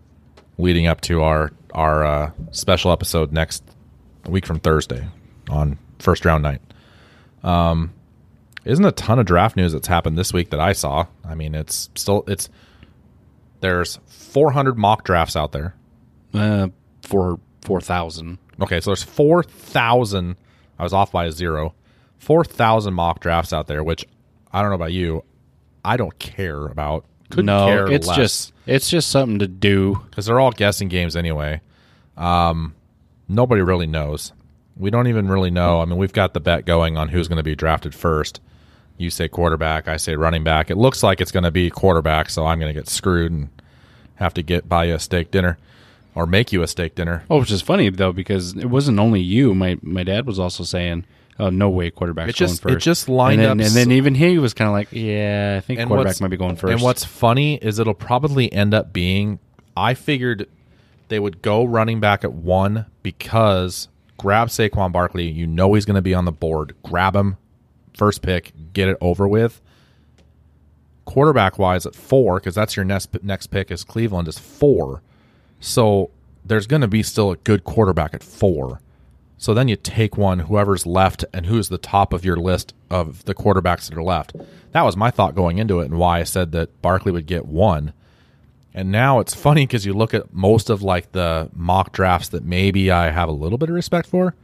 leading 0.57 0.87
up 0.87 1.01
to 1.01 1.21
our 1.21 1.51
our 1.73 2.05
uh, 2.05 2.31
special 2.51 2.93
episode 2.93 3.33
next 3.33 3.61
week 4.25 4.45
from 4.45 4.61
Thursday 4.61 5.05
on 5.49 5.77
first 5.99 6.23
round 6.23 6.43
night. 6.43 6.61
Um, 7.43 7.91
isn't 8.63 8.85
a 8.85 8.93
ton 8.93 9.19
of 9.19 9.25
draft 9.25 9.57
news 9.57 9.73
that's 9.73 9.89
happened 9.89 10.17
this 10.17 10.31
week 10.31 10.51
that 10.51 10.61
I 10.61 10.71
saw. 10.71 11.07
I 11.25 11.35
mean, 11.35 11.55
it's 11.55 11.89
still 11.95 12.23
it's 12.25 12.47
there's 13.59 13.99
400 14.07 14.77
mock 14.77 15.03
drafts 15.03 15.35
out 15.35 15.51
there. 15.51 15.75
Uh, 16.33 16.69
for 17.01 17.37
four 17.65 17.81
thousand. 17.81 18.37
Okay, 18.61 18.79
so 18.79 18.91
there's 18.91 19.03
4,000. 19.03 20.37
I 20.79 20.83
was 20.83 20.93
off 20.93 21.11
by 21.11 21.25
a 21.25 21.31
zero. 21.31 21.73
4,000 22.17 22.93
mock 22.93 23.19
drafts 23.19 23.53
out 23.53 23.67
there, 23.67 23.83
which 23.83 24.05
I 24.51 24.61
don't 24.61 24.71
know 24.71 24.75
about 24.75 24.93
you. 24.93 25.23
I 25.83 25.97
don't 25.97 26.17
care 26.19 26.65
about. 26.67 27.05
Couldn't 27.29 27.45
No, 27.45 27.67
care 27.67 27.91
it's 27.91 28.07
less, 28.07 28.17
just 28.17 28.53
it's 28.65 28.89
just 28.89 29.09
something 29.09 29.39
to 29.39 29.47
do. 29.47 30.01
because 30.09 30.25
they're 30.25 30.39
all 30.39 30.51
guessing 30.51 30.87
games 30.87 31.15
anyway. 31.15 31.61
Um, 32.17 32.73
nobody 33.27 33.61
really 33.61 33.87
knows. 33.87 34.31
We 34.77 34.89
don't 34.89 35.07
even 35.07 35.27
really 35.27 35.51
know. 35.51 35.81
I 35.81 35.85
mean, 35.85 35.97
we've 35.97 36.13
got 36.13 36.33
the 36.33 36.39
bet 36.39 36.65
going 36.65 36.97
on 36.97 37.09
who's 37.09 37.27
going 37.27 37.37
to 37.37 37.43
be 37.43 37.55
drafted 37.55 37.95
first. 37.95 38.41
You 38.97 39.09
say 39.09 39.27
quarterback, 39.27 39.87
I 39.87 39.97
say 39.97 40.15
running 40.15 40.43
back. 40.43 40.69
It 40.71 40.77
looks 40.77 41.03
like 41.03 41.19
it's 41.19 41.31
going 41.31 41.43
to 41.43 41.51
be 41.51 41.69
quarterback, 41.69 42.29
so 42.29 42.45
I'm 42.45 42.59
going 42.59 42.73
to 42.73 42.79
get 42.79 42.87
screwed 42.87 43.31
and 43.31 43.49
have 44.15 44.33
to 44.35 44.41
get 44.41 44.69
buy 44.69 44.85
you 44.85 44.95
a 44.95 44.99
steak 44.99 45.31
dinner 45.31 45.57
or 46.15 46.25
make 46.25 46.51
you 46.51 46.63
a 46.63 46.67
steak 46.67 46.95
dinner. 46.95 47.23
Oh, 47.29 47.39
which 47.39 47.51
is 47.51 47.61
funny 47.61 47.89
though 47.89 48.13
because 48.13 48.55
it 48.55 48.65
wasn't 48.65 48.99
only 48.99 49.21
you. 49.21 49.53
My 49.53 49.77
my 49.81 50.03
dad 50.03 50.25
was 50.25 50.39
also 50.39 50.63
saying, 50.63 51.05
"Oh, 51.37 51.49
no 51.49 51.69
way, 51.69 51.91
quarterback's 51.91 52.29
It 52.31 52.35
just- 52.35 52.63
going 52.63 52.75
it 52.75 52.79
just 52.79 53.07
lined 53.09 53.41
and 53.41 53.59
then, 53.59 53.59
up 53.61 53.65
And 53.67 53.75
then 53.75 53.91
even 53.91 54.15
he 54.15 54.37
was 54.37 54.53
kind 54.53 54.67
of 54.67 54.73
like, 54.73 54.87
"Yeah, 54.91 55.55
I 55.57 55.61
think 55.61 55.79
And 55.79 55.87
quarterback 55.87 56.19
might 56.21 56.29
be 56.29 56.37
going 56.37 56.55
first. 56.55 56.71
And 56.71 56.81
what's 56.81 57.03
funny 57.03 57.55
is 57.57 57.77
it'll 57.79 57.93
probably 57.93 58.51
end 58.51 58.73
up 58.73 58.93
being 58.93 59.39
I 59.77 59.93
figured 59.93 60.47
they 61.09 61.19
would 61.19 61.41
go 61.41 61.63
running 61.65 61.99
back 61.99 62.23
at 62.23 62.33
one 62.33 62.85
because 63.03 63.89
grab 64.17 64.47
Saquon 64.47 64.91
Barkley. 64.91 65.27
You 65.29 65.45
know 65.45 65.73
he's 65.73 65.85
going 65.85 65.95
to 65.95 66.01
be 66.01 66.13
on 66.13 66.25
the 66.25 66.31
board. 66.31 66.73
Grab 66.81 67.15
him, 67.15 67.37
first 67.93 68.21
pick, 68.21 68.53
get 68.73 68.87
it 68.87 68.97
over 69.01 69.27
with. 69.27 69.61
Quarterback 71.03 71.59
wise 71.59 71.85
at 71.85 71.93
four 71.93 72.39
because 72.39 72.55
that's 72.55 72.75
your 72.75 72.85
next 72.85 73.21
next 73.21 73.47
pick 73.47 73.69
is 73.69 73.83
Cleveland 73.83 74.27
is 74.27 74.39
four. 74.39 75.01
So 75.59 76.11
there's 76.43 76.67
going 76.67 76.81
to 76.81 76.87
be 76.87 77.03
still 77.03 77.31
a 77.31 77.37
good 77.37 77.63
quarterback 77.63 78.13
at 78.13 78.23
four. 78.23 78.81
So 79.37 79.53
then 79.53 79.67
you 79.67 79.75
take 79.75 80.17
one, 80.17 80.39
whoever's 80.39 80.85
left, 80.85 81.25
and 81.33 81.45
who's 81.45 81.69
the 81.69 81.77
top 81.77 82.13
of 82.13 82.23
your 82.23 82.37
list 82.37 82.73
of 82.89 83.25
the 83.25 83.35
quarterbacks 83.35 83.89
that 83.89 83.97
are 83.97 84.03
left. 84.03 84.33
That 84.71 84.83
was 84.83 84.95
my 84.95 85.11
thought 85.11 85.35
going 85.35 85.57
into 85.57 85.81
it, 85.81 85.85
and 85.85 85.97
why 85.97 86.19
I 86.19 86.23
said 86.23 86.51
that 86.53 86.81
Barkley 86.81 87.11
would 87.11 87.25
get 87.25 87.45
one. 87.45 87.93
And 88.73 88.91
now 88.91 89.19
it's 89.19 89.33
funny 89.33 89.65
because 89.65 89.85
you 89.85 89.93
look 89.93 90.13
at 90.13 90.33
most 90.33 90.69
of 90.69 90.81
like 90.81 91.11
the 91.11 91.49
mock 91.53 91.91
drafts 91.93 92.29
that 92.29 92.43
maybe 92.43 92.91
I 92.91 93.09
have 93.09 93.29
a 93.29 93.33
little 93.33 93.57
bit 93.57 93.69
of 93.69 93.75
respect 93.75 94.07
for. 94.07 94.35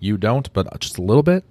You 0.00 0.16
don't, 0.16 0.52
but 0.52 0.78
just 0.80 0.98
a 0.98 1.02
little 1.02 1.22
bit. 1.22 1.44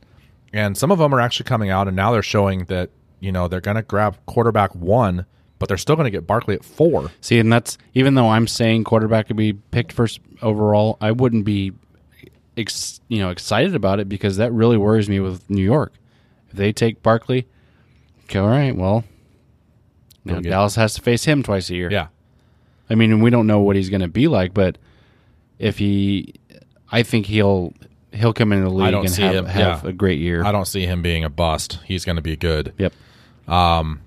And 0.53 0.78
some 0.78 0.91
of 0.91 0.99
them 0.99 1.13
are 1.13 1.20
actually 1.20 1.45
coming 1.45 1.70
out, 1.70 1.88
and 1.88 1.95
now 1.95 2.11
they're 2.11 2.22
showing 2.22 2.65
that 2.65 2.89
you 3.20 3.32
know 3.32 3.47
they're 3.47 3.61
going 3.61 3.76
to 3.76 3.84
grab 3.84 4.18
quarterback 4.26 4.74
one, 4.76 5.26
but 5.60 5.68
they're 5.68 5.78
still 5.78 5.95
going 5.95 6.05
to 6.05 6.12
get 6.12 6.28
Barkley 6.28 6.55
at 6.55 6.64
four. 6.64 7.12
See, 7.22 7.39
and 7.39 7.51
that's 7.51 7.78
even 7.93 8.16
though 8.16 8.30
I'm 8.30 8.47
saying 8.47 8.84
quarterback 8.84 9.28
could 9.28 9.38
be 9.38 9.53
picked 9.53 9.91
first 9.91 10.20
overall, 10.41 10.97
I 11.01 11.12
wouldn't 11.12 11.45
be, 11.45 11.74
ex, 12.55 12.99
you 13.08 13.20
know, 13.20 13.30
excited 13.30 13.76
about 13.76 13.99
it 13.99 14.08
because 14.08 14.38
that 14.38 14.51
really 14.51 14.78
worries 14.78 15.10
me 15.10 15.20
with 15.20 15.49
New 15.49 15.64
York. 15.64 15.93
If 16.49 16.53
they 16.53 16.72
take 16.72 17.01
Barkley, 17.03 17.47
okay, 18.26 18.39
all 18.39 18.47
right, 18.47 18.76
well, 18.76 19.03
now 20.24 20.39
get- 20.39 20.49
Dallas 20.49 20.76
has 20.76 20.93
to 20.95 21.01
face 21.01 21.26
him 21.26 21.43
twice 21.43 21.70
a 21.70 21.76
year. 21.76 21.91
Yeah, 21.91 22.08
I 22.89 22.95
mean, 22.95 23.22
we 23.22 23.30
don't 23.30 23.47
know 23.47 23.60
what 23.60 23.76
he's 23.76 23.89
going 23.89 24.01
to 24.01 24.08
be 24.08 24.28
like, 24.28 24.53
but 24.53 24.78
if 25.60 25.78
he, 25.78 26.36
I 26.91 27.03
think 27.03 27.26
he'll 27.26 27.74
he'll 28.14 28.34
come 28.34 28.51
into 28.51 28.66
the 28.66 28.74
league 28.74 28.93
and 28.93 29.16
have, 29.16 29.47
have 29.47 29.84
yeah. 29.84 29.89
a 29.89 29.93
great 29.93 30.20
year. 30.20 30.43
I 30.43 30.51
don't 30.51 30.66
see 30.66 30.86
him 30.86 31.01
being 31.01 31.24
a 31.24 31.30
bust. 31.30 31.80
He's 31.86 32.05
going 32.05 32.16
to 32.16 32.22
be 32.22 32.36
good. 32.36 32.74
Yep. 32.78 32.93
Um, 33.47 34.01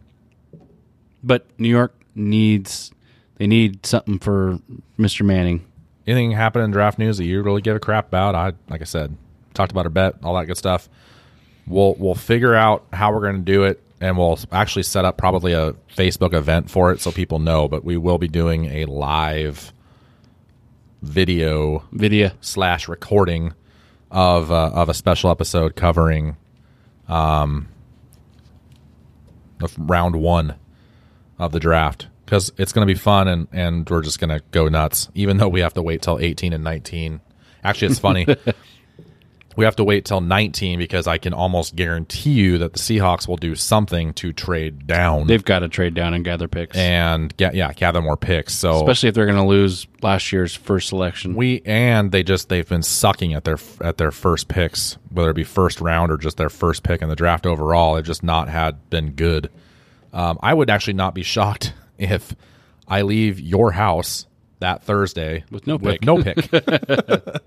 but 1.22 1.46
New 1.58 1.68
York 1.68 1.94
needs 2.14 2.90
they 3.36 3.46
need 3.46 3.86
something 3.86 4.18
for 4.18 4.58
Mr. 4.98 5.24
Manning. 5.24 5.64
anything 6.06 6.32
happen 6.32 6.60
in 6.62 6.70
draft 6.70 6.98
news 6.98 7.16
that 7.16 7.24
you 7.24 7.42
really 7.42 7.62
give 7.62 7.74
a 7.74 7.80
crap 7.80 8.08
about, 8.08 8.34
I 8.34 8.52
like 8.68 8.82
I 8.82 8.84
said, 8.84 9.16
talked 9.54 9.72
about 9.72 9.86
our 9.86 9.90
bet, 9.90 10.16
all 10.22 10.36
that 10.36 10.46
good 10.46 10.58
stuff. 10.58 10.88
We'll 11.66 11.94
we'll 11.94 12.14
figure 12.14 12.54
out 12.54 12.86
how 12.92 13.12
we're 13.12 13.20
going 13.20 13.36
to 13.36 13.52
do 13.52 13.64
it, 13.64 13.82
and 14.00 14.18
we'll 14.18 14.38
actually 14.52 14.82
set 14.82 15.04
up 15.04 15.16
probably 15.16 15.52
a 15.52 15.72
Facebook 15.96 16.34
event 16.34 16.70
for 16.70 16.92
it 16.92 17.00
so 17.00 17.10
people 17.12 17.38
know. 17.38 17.68
But 17.68 17.84
we 17.84 17.96
will 17.96 18.18
be 18.18 18.28
doing 18.28 18.66
a 18.66 18.84
live 18.86 19.72
video 21.02 21.84
Video. 21.92 22.32
slash 22.40 22.88
recording 22.88 23.54
of 24.10 24.50
uh, 24.50 24.70
of 24.74 24.88
a 24.88 24.94
special 24.94 25.30
episode 25.30 25.76
covering 25.76 26.36
um 27.08 27.68
of 29.62 29.74
round 29.78 30.16
one 30.16 30.56
of 31.40 31.52
the 31.52 31.58
draft 31.58 32.06
because 32.24 32.52
it's 32.58 32.72
going 32.72 32.86
to 32.86 32.94
be 32.94 32.98
fun 32.98 33.26
and 33.26 33.48
and 33.50 33.88
we're 33.88 34.02
just 34.02 34.20
going 34.20 34.30
to 34.30 34.40
go 34.52 34.68
nuts 34.68 35.08
even 35.14 35.38
though 35.38 35.48
we 35.48 35.60
have 35.60 35.74
to 35.74 35.82
wait 35.82 36.02
till 36.02 36.18
18 36.20 36.52
and 36.52 36.62
19 36.62 37.20
actually 37.64 37.88
it's 37.88 37.98
funny 37.98 38.26
we 39.56 39.64
have 39.64 39.74
to 39.74 39.82
wait 39.82 40.04
till 40.04 40.20
19 40.20 40.78
because 40.78 41.06
i 41.06 41.16
can 41.16 41.32
almost 41.32 41.74
guarantee 41.74 42.30
you 42.32 42.58
that 42.58 42.74
the 42.74 42.78
seahawks 42.78 43.26
will 43.26 43.38
do 43.38 43.54
something 43.54 44.12
to 44.12 44.32
trade 44.34 44.86
down 44.86 45.26
They've 45.26 45.44
got 45.44 45.60
to 45.60 45.68
trade 45.68 45.94
down 45.94 46.12
and 46.12 46.22
gather 46.24 46.46
picks, 46.46 46.76
and 46.76 47.34
get 47.38 47.54
yeah 47.54 47.72
gather 47.72 48.02
more 48.02 48.18
picks 48.18 48.54
so 48.54 48.76
especially 48.76 49.08
if 49.08 49.14
they're 49.14 49.26
going 49.26 49.38
to 49.38 49.44
lose 49.44 49.86
last 50.02 50.30
year's 50.32 50.54
first 50.54 50.90
selection. 50.90 51.34
we 51.34 51.62
and 51.64 52.12
they 52.12 52.22
just 52.22 52.48
they've 52.50 52.68
been 52.68 52.82
sucking 52.82 53.32
at 53.34 53.44
their 53.44 53.58
at 53.80 53.96
their 53.98 54.10
first 54.10 54.48
picks, 54.48 54.98
whether 55.10 55.30
it 55.30 55.34
be 55.34 55.44
first 55.44 55.80
round 55.80 56.12
or 56.12 56.16
just 56.16 56.36
their 56.36 56.48
first 56.48 56.82
pick 56.82 57.02
in 57.02 57.08
the 57.08 57.16
draft 57.16 57.46
overall. 57.46 57.94
They've 57.94 58.04
just 58.04 58.22
not 58.22 58.48
had 58.48 58.88
been 58.90 59.12
good. 59.12 59.50
Um, 60.12 60.38
I 60.42 60.54
would 60.54 60.70
actually 60.70 60.94
not 60.94 61.14
be 61.14 61.22
shocked 61.22 61.72
if 61.98 62.34
I 62.88 63.02
leave 63.02 63.38
your 63.40 63.72
house 63.72 64.26
that 64.58 64.82
Thursday 64.82 65.44
With 65.50 65.66
no 65.66 65.76
with 65.76 66.00
pick. 66.00 66.04
no 66.04 66.22
pick, 66.22 66.36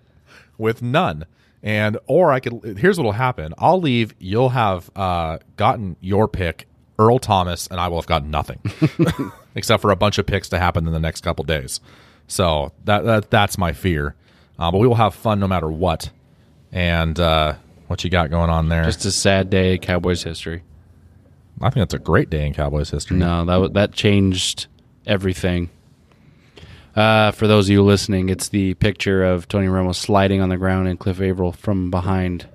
with 0.58 0.82
none. 0.82 1.26
And 1.62 1.98
or 2.08 2.32
I 2.32 2.40
could 2.40 2.78
here's 2.78 2.98
what'll 2.98 3.12
happen. 3.14 3.54
I'll 3.58 3.80
leave. 3.80 4.14
You'll 4.20 4.50
have 4.50 4.90
uh, 4.96 5.38
gotten 5.56 5.96
your 6.02 6.28
pick, 6.28 6.68
Earl 7.00 7.20
Thomas, 7.20 7.68
and 7.68 7.80
I 7.80 7.88
will 7.88 7.98
have 7.98 8.06
gotten 8.08 8.32
nothing, 8.32 8.60
except 9.56 9.82
for 9.82 9.92
a 9.92 9.96
bunch 9.96 10.18
of 10.18 10.26
picks 10.26 10.50
to 10.50 10.60
happen 10.60 10.86
in 10.88 10.94
the 10.94 11.00
next 11.00 11.22
couple 11.22 11.46
days. 11.46 11.80
So 12.28 12.72
that, 12.86 13.06
that 13.06 13.30
that's 13.30 13.58
my 13.58 13.72
fear. 13.74 14.16
Uh, 14.60 14.72
but 14.72 14.80
we 14.80 14.88
will 14.88 14.96
have 14.96 15.16
fun 15.16 15.40
no 15.40 15.48
matter 15.48 15.70
what. 15.72 16.10
And 16.72 17.18
uh, 17.20 17.56
what 17.88 18.04
you 18.04 18.10
got 18.10 18.30
going 18.30 18.50
on 18.50 18.68
there? 18.70 18.84
Just 18.84 19.06
a 19.06 19.12
sad 19.12 19.50
day, 19.50 19.78
Cowboys 19.78 20.24
history. 20.24 20.64
I 21.62 21.70
think 21.70 21.82
that's 21.82 21.94
a 21.94 22.00
great 22.00 22.30
day 22.30 22.46
in 22.46 22.54
Cowboys 22.54 22.90
history. 22.90 23.18
No, 23.18 23.46
that 23.46 23.74
that 23.74 23.92
changed 23.94 24.68
everything. 25.06 25.70
Uh, 26.96 27.32
for 27.32 27.48
those 27.48 27.68
of 27.68 27.72
you 27.72 27.82
listening, 27.84 28.30
it's 28.30 28.50
the 28.50 28.76
picture 28.76 29.24
of 29.24 29.48
Tony 29.48 29.68
Romo 29.68 29.96
sliding 29.96 30.42
on 30.42 30.50
the 30.50 30.58
ground 30.58 30.88
and 30.88 31.00
Cliff 31.00 31.20
Avril 31.20 31.52
from 31.52 31.90
behind, 31.90 32.48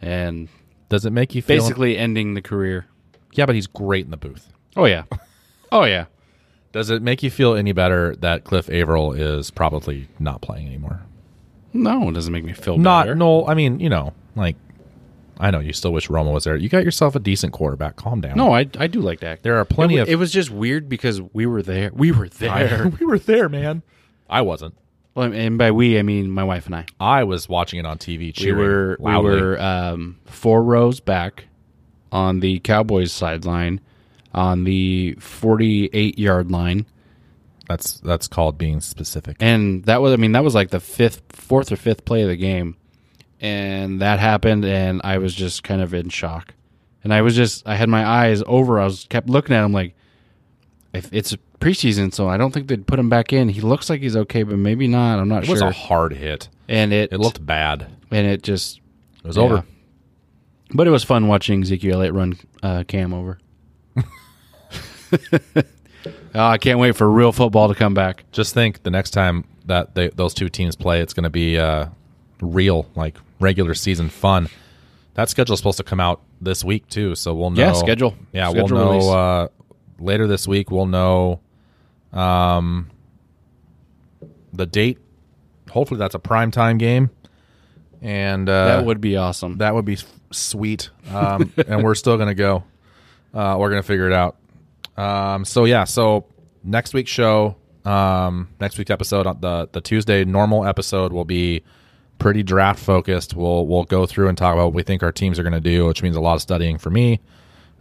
and 0.00 0.48
Does 0.88 1.04
it 1.04 1.10
make 1.12 1.34
you 1.34 1.42
feel 1.42 1.58
basically 1.58 1.98
ending 1.98 2.34
the 2.34 2.40
career. 2.42 2.86
Yeah, 3.34 3.46
but 3.46 3.54
he's 3.54 3.66
great 3.66 4.04
in 4.04 4.10
the 4.10 4.16
booth. 4.16 4.50
Oh 4.76 4.86
yeah, 4.86 5.04
oh 5.72 5.84
yeah. 5.84 6.06
Does 6.72 6.88
it 6.88 7.02
make 7.02 7.22
you 7.22 7.30
feel 7.30 7.54
any 7.54 7.72
better 7.72 8.16
that 8.16 8.44
Cliff 8.44 8.70
Avril 8.70 9.12
is 9.12 9.50
probably 9.50 10.08
not 10.18 10.40
playing 10.40 10.66
anymore? 10.66 11.02
No, 11.74 12.08
it 12.08 12.12
doesn't 12.12 12.32
make 12.32 12.44
me 12.44 12.54
feel 12.54 12.78
Not 12.78 13.02
better. 13.04 13.14
no. 13.14 13.46
I 13.46 13.52
mean, 13.54 13.78
you 13.78 13.90
know, 13.90 14.14
like 14.36 14.56
I 15.42 15.50
know 15.50 15.58
you 15.60 15.72
still 15.72 15.92
wish 15.92 16.08
Romo 16.08 16.32
was 16.32 16.44
there. 16.44 16.56
You 16.56 16.68
got 16.68 16.84
yourself 16.84 17.16
a 17.16 17.18
decent 17.18 17.52
quarterback. 17.52 17.96
Calm 17.96 18.20
down. 18.20 18.36
No, 18.36 18.54
I, 18.54 18.60
I 18.78 18.86
do 18.86 19.00
like 19.00 19.20
Dak. 19.20 19.42
There 19.42 19.56
are 19.58 19.64
plenty 19.64 19.96
it, 19.96 20.02
of- 20.02 20.08
It 20.08 20.16
was 20.16 20.30
just 20.32 20.50
weird 20.50 20.88
because 20.88 21.20
we 21.20 21.46
were 21.46 21.62
there. 21.62 21.90
We 21.92 22.12
were 22.12 22.26
I- 22.26 22.64
there. 22.64 22.88
we 23.00 23.04
were 23.04 23.18
there, 23.18 23.48
man. 23.48 23.82
I 24.30 24.42
wasn't. 24.42 24.74
Well, 25.14 25.30
and 25.32 25.58
by 25.58 25.72
we, 25.72 25.98
I 25.98 26.02
mean 26.02 26.30
my 26.30 26.44
wife 26.44 26.64
and 26.66 26.74
I. 26.74 26.86
I 26.98 27.24
was 27.24 27.48
watching 27.48 27.78
it 27.78 27.84
on 27.84 27.98
TV. 27.98 28.38
We 28.40 28.52
were 28.52 28.96
loudly. 28.98 29.34
we 29.34 29.40
were 29.42 29.60
um, 29.60 30.18
four 30.24 30.62
rows 30.62 31.00
back 31.00 31.44
on 32.12 32.40
the 32.40 32.60
Cowboys 32.60 33.12
sideline, 33.12 33.80
on 34.32 34.64
the 34.64 35.14
forty-eight 35.20 36.18
yard 36.18 36.50
line, 36.50 36.86
That's 37.68 38.00
that's 38.00 38.26
called 38.28 38.56
being 38.56 38.80
specific. 38.80 39.36
and 39.40 39.84
that 39.84 40.00
was 40.00 40.12
I 40.14 40.16
mean 40.16 40.32
that 40.32 40.44
was 40.44 40.54
like 40.54 40.70
the 40.70 40.80
fifth, 40.80 41.20
fourth 41.30 41.70
or 41.72 41.76
fifth 41.76 42.04
play 42.06 42.22
of 42.22 42.28
the 42.28 42.36
game, 42.36 42.76
and 43.42 44.00
that 44.00 44.18
happened, 44.20 44.64
and 44.64 45.02
I 45.04 45.18
was 45.18 45.34
just 45.34 45.62
kind 45.64 45.82
of 45.82 45.92
in 45.92 46.08
shock. 46.08 46.54
and 47.04 47.12
I 47.12 47.20
was 47.20 47.34
just 47.36 47.66
I 47.66 47.74
had 47.76 47.88
my 47.90 48.06
eyes 48.06 48.42
over. 48.46 48.80
I 48.80 48.84
was 48.84 49.06
kept 49.10 49.28
looking 49.28 49.54
at 49.54 49.64
him 49.64 49.72
like, 49.72 49.94
if 50.94 51.12
it's 51.12 51.36
preseason, 51.60 52.12
so 52.14 52.28
I 52.28 52.36
don't 52.36 52.52
think 52.54 52.68
they'd 52.68 52.86
put 52.86 52.98
him 52.98 53.08
back 53.08 53.32
in. 53.32 53.48
He 53.48 53.60
looks 53.60 53.90
like 53.90 54.00
he's 54.00 54.16
okay, 54.16 54.42
but 54.44 54.56
maybe 54.58 54.86
not. 54.88 55.18
I'm 55.18 55.28
not 55.28 55.44
sure. 55.44 55.56
It 55.56 55.62
was 55.62 55.62
a 55.62 55.72
hard 55.72 56.12
hit. 56.14 56.48
and 56.68 56.92
it 56.92 57.12
It 57.12 57.18
looked 57.18 57.44
bad. 57.44 57.86
and 58.10 58.26
it 58.26 58.42
just 58.42 58.80
It 59.24 59.26
was 59.26 59.36
yeah. 59.36 59.42
over. 59.42 59.64
But 60.74 60.86
it 60.86 60.90
was 60.90 61.04
fun 61.04 61.28
watching 61.28 61.62
Ezekiel 61.62 61.96
Elliott 61.96 62.14
run 62.14 62.38
uh, 62.62 62.84
Kam 62.88 63.12
over. 63.12 63.38
oh, 63.96 64.02
I 66.34 66.58
can't 66.58 66.78
wait 66.78 66.96
for 66.96 67.10
real 67.10 67.32
football 67.32 67.68
to 67.68 67.74
come 67.74 67.94
back. 67.94 68.24
Just 68.32 68.54
think 68.54 68.82
the 68.82 68.90
next 68.90 69.10
time 69.10 69.44
that 69.66 69.94
they, 69.94 70.08
those 70.08 70.34
two 70.34 70.48
teams 70.48 70.74
play, 70.76 71.00
it's 71.00 71.12
going 71.12 71.24
to 71.24 71.30
be 71.30 71.58
uh, 71.58 71.86
real, 72.40 72.86
like 72.96 73.16
regular 73.42 73.74
season 73.74 74.08
fun. 74.08 74.48
That 75.14 75.28
schedule's 75.28 75.58
supposed 75.58 75.76
to 75.76 75.84
come 75.84 76.00
out 76.00 76.22
this 76.40 76.64
week 76.64 76.88
too, 76.88 77.14
so 77.14 77.34
we'll 77.34 77.50
know. 77.50 77.60
Yeah, 77.60 77.72
schedule. 77.72 78.16
Yeah, 78.32 78.48
Schedule 78.50 78.78
we'll 78.78 79.00
know 79.00 79.10
uh, 79.10 79.48
later 79.98 80.26
this 80.26 80.48
week. 80.48 80.70
We'll 80.70 80.86
know 80.86 81.40
um, 82.12 82.90
the 84.52 84.64
date. 84.66 84.98
Hopefully, 85.70 85.98
that's 85.98 86.14
a 86.14 86.18
prime 86.18 86.50
time 86.50 86.78
game, 86.78 87.10
and 88.00 88.48
uh, 88.48 88.76
that 88.78 88.86
would 88.86 89.00
be 89.00 89.16
awesome. 89.16 89.58
that 89.58 89.74
would 89.74 89.84
be 89.84 89.94
s- 89.94 90.06
sweet. 90.30 90.88
Um, 91.10 91.52
and 91.66 91.82
we're 91.82 91.94
still 91.94 92.16
gonna 92.16 92.34
go. 92.34 92.64
Uh, 93.34 93.56
we're 93.58 93.68
gonna 93.70 93.82
figure 93.82 94.06
it 94.06 94.12
out. 94.14 94.36
Um, 94.96 95.44
so 95.44 95.64
yeah, 95.64 95.84
so 95.84 96.26
next 96.64 96.94
week's 96.94 97.10
show, 97.10 97.56
um, 97.84 98.48
next 98.60 98.78
week's 98.78 98.90
episode, 98.90 99.26
on 99.26 99.40
the 99.40 99.68
the 99.72 99.80
Tuesday 99.80 100.24
normal 100.24 100.66
episode 100.66 101.12
will 101.12 101.24
be 101.24 101.62
pretty 102.22 102.42
draft 102.42 102.78
focused. 102.78 103.34
We'll 103.34 103.66
we'll 103.66 103.84
go 103.84 104.06
through 104.06 104.28
and 104.28 104.38
talk 104.38 104.54
about 104.54 104.66
what 104.66 104.74
we 104.74 104.82
think 104.82 105.02
our 105.02 105.12
teams 105.12 105.38
are 105.38 105.42
gonna 105.42 105.60
do, 105.60 105.86
which 105.86 106.02
means 106.02 106.16
a 106.16 106.20
lot 106.20 106.34
of 106.34 106.42
studying 106.42 106.78
for 106.78 106.90
me. 106.90 107.20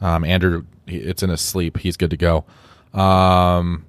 Um, 0.02 0.24
Andrew, 0.26 0.66
it's 0.88 1.22
in 1.22 1.30
his 1.30 1.42
sleep. 1.42 1.78
He's 1.78 1.96
good 1.96 2.10
to 2.10 2.18
go. 2.18 2.44
Um, 3.00 3.86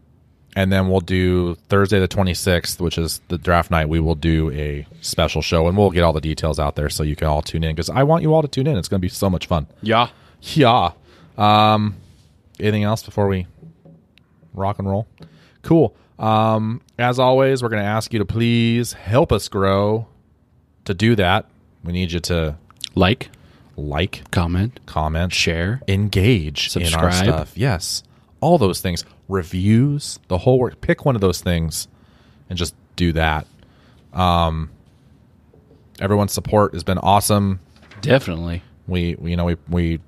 and 0.55 0.71
then 0.71 0.91
we'll 0.91 1.01
do 1.01 1.55
Thursday 1.71 1.99
the 1.99 2.07
26th, 2.07 2.79
which 2.79 2.99
is 2.99 3.23
the 3.29 3.39
draft 3.39 3.71
night. 3.71 3.89
We 3.89 3.99
will 4.01 4.15
do 4.15 4.51
a 4.51 4.87
special 5.01 5.41
show, 5.41 5.67
and 5.67 5.79
we'll 5.79 5.91
get 5.91 6.03
all 6.03 6.13
the 6.13 6.21
details 6.21 6.59
out 6.59 6.77
there 6.77 6.91
so 6.91 7.03
you 7.03 7.17
can 7.17 7.27
all 7.29 7.41
tune 7.41 7.65
in 7.65 7.75
because 7.75 7.89
I 7.89 8.03
want 8.03 8.23
you 8.23 8.35
all 8.35 8.43
to 8.43 8.49
tune 8.49 8.67
in. 8.67 8.77
It's 8.77 8.89
going 8.89 9.01
to 9.01 9.03
be 9.03 9.09
so 9.09 9.31
much 9.31 9.47
fun. 9.47 9.67
yeah. 9.81 10.09
Yeah. 10.43 10.91
Um, 11.39 11.95
anything 12.61 12.83
else 12.83 13.03
before 13.03 13.29
we 13.29 13.47
rock 14.53 14.79
and 14.81 14.89
roll? 14.89 15.07
Cool. 15.63 15.97
Um, 16.19 16.83
as 16.99 17.19
always, 17.19 17.63
we're 17.63 17.69
going 17.71 17.83
to 17.83 17.89
ask 17.89 18.13
you 18.13 18.19
to 18.19 18.25
please 18.25 18.93
help 18.93 19.33
us 19.33 19.49
grow. 19.49 20.09
To 20.87 20.95
do 20.95 21.15
that, 21.17 21.47
we 21.85 21.93
need 21.93 22.13
you 22.13 22.21
to 22.21 22.57
Like, 22.95 23.31
like, 23.77 24.29
comment, 24.31 24.81
comment, 24.87 25.33
share. 25.33 25.81
engage 25.89 26.77
in 26.77 26.83
our 26.83 26.89
Subscribe. 26.91 27.15
stuff. 27.15 27.53
Yes, 27.57 28.03
all 28.41 28.59
those 28.59 28.81
things. 28.81 29.05
Reviews, 29.29 30.19
the 30.29 30.39
whole 30.39 30.59
work. 30.59 30.81
Pick 30.81 31.05
one 31.05 31.15
of 31.15 31.21
those 31.21 31.41
things, 31.41 31.89
and 32.51 32.59
just 32.59 32.75
do 32.97 33.13
that. 33.13 33.47
Um, 34.13 34.71
everyone's 36.01 36.33
support 36.33 36.75
has 36.75 36.85
been 36.85 36.99
awesome. 36.99 37.61
Definitely. 38.03 38.63
We, 38.87 39.15
we 39.19 39.31
you 39.31 39.37
know 39.37 39.45
we 39.47 39.57
we 39.71 40.01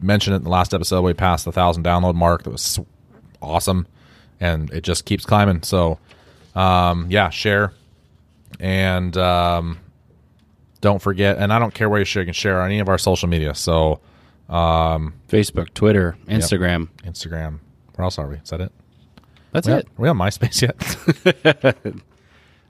mentioned 0.00 0.34
it 0.34 0.38
in 0.38 0.44
the 0.44 0.50
last 0.50 0.74
episode. 0.74 1.02
We 1.02 1.12
passed 1.14 1.44
the 1.44 1.52
thousand 1.52 1.84
download 1.84 2.14
mark. 2.14 2.42
That 2.44 2.50
was 2.50 2.80
awesome, 3.40 3.86
and 4.40 4.70
it 4.72 4.82
just 4.82 5.04
keeps 5.04 5.24
climbing. 5.24 5.62
So, 5.62 5.98
um, 6.56 7.06
yeah, 7.08 7.28
share, 7.30 7.72
and 8.58 9.16
um, 9.16 9.78
don't 10.82 11.00
forget. 11.00 11.38
And 11.38 11.50
I 11.52 11.58
don't 11.58 11.72
care 11.72 11.88
where 11.88 11.98
you 12.00 12.04
share. 12.04 12.20
You 12.22 12.26
can 12.26 12.34
share 12.34 12.60
on 12.60 12.66
any 12.66 12.80
of 12.80 12.88
our 12.90 12.98
social 12.98 13.28
media. 13.28 13.54
So, 13.54 14.00
um, 14.50 15.14
Facebook, 15.28 15.72
Twitter, 15.72 16.16
Instagram. 16.26 16.88
Instagram. 17.04 17.60
Where 17.94 18.04
else 18.04 18.18
are 18.18 18.28
we? 18.28 18.36
Is 18.36 18.50
that 18.50 18.60
it? 18.60 18.72
That's 19.52 19.66
We 19.66 19.72
it. 19.74 19.86
Are 19.86 20.02
we 20.02 20.08
on 20.10 20.18
MySpace 20.18 20.60
yet? 20.62 21.94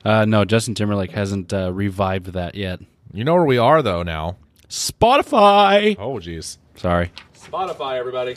Uh, 0.04 0.24
no, 0.24 0.44
Justin 0.44 0.74
Timberlake 0.74 1.12
hasn't 1.12 1.52
uh, 1.52 1.72
revived 1.72 2.32
that 2.32 2.56
yet. 2.56 2.80
you 3.12 3.22
know 3.22 3.34
where 3.34 3.44
we 3.44 3.56
are 3.56 3.82
though 3.82 4.02
now. 4.02 4.36
Spotify. 4.68 5.94
Oh, 5.96 6.14
jeez. 6.14 6.58
Sorry. 6.74 7.12
Spotify, 7.38 7.98
everybody. 7.98 8.34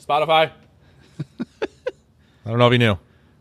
Spotify. 0.00 0.52
I 1.60 1.66
don't 2.46 2.58
know 2.60 2.68
if 2.68 2.72
you 2.72 2.78
knew. 2.78 2.96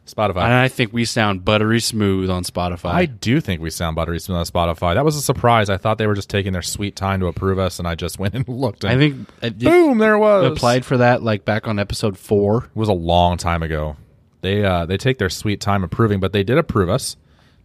Spotify. 0.08 0.44
And 0.44 0.54
I 0.54 0.68
think 0.68 0.94
we 0.94 1.06
sound 1.06 1.46
buttery 1.46 1.80
smooth 1.80 2.30
on 2.30 2.44
Spotify. 2.44 2.92
I 2.92 3.06
do 3.06 3.40
think 3.42 3.62
we 3.62 3.70
sound 3.70 3.96
buttery 3.96 4.20
smooth 4.20 4.38
on 4.40 4.46
Spotify. 4.46 4.96
That 4.96 5.06
was 5.06 5.16
a 5.16 5.22
surprise. 5.22 5.70
I 5.70 5.78
thought 5.78 5.98
they 5.98 6.08
were 6.08 6.16
just 6.16 6.30
taking 6.30 6.54
their 6.54 6.62
sweet 6.62 6.96
time 6.96 7.20
to 7.20 7.28
approve 7.28 7.60
us, 7.60 7.80
and 7.80 7.88
I 7.88 7.96
just 7.96 8.20
went 8.20 8.34
and 8.34 8.48
looked. 8.48 8.84
And 8.84 8.94
I 8.94 8.98
think 8.98 9.30
I 9.42 9.50
boom, 9.50 9.98
there 9.98 10.16
it 10.16 10.20
was. 10.20 10.52
applied 10.52 10.86
for 10.86 10.98
that 10.98 11.24
like 11.24 11.46
back 11.46 11.68
on 11.68 11.80
episode 11.80 12.18
four. 12.18 12.66
It 12.66 12.76
was 12.76 12.90
a 12.90 12.94
long 12.94 13.38
time 13.38 13.64
ago. 13.64 13.98
They 14.42 14.64
uh, 14.64 14.86
they 14.86 14.98
take 14.98 15.18
their 15.18 15.30
sweet 15.30 15.60
time 15.62 15.84
approving, 15.84 16.20
but 16.20 16.34
they 16.34 16.44
did 16.44 16.58
approve 16.58 16.90
us, 16.90 17.18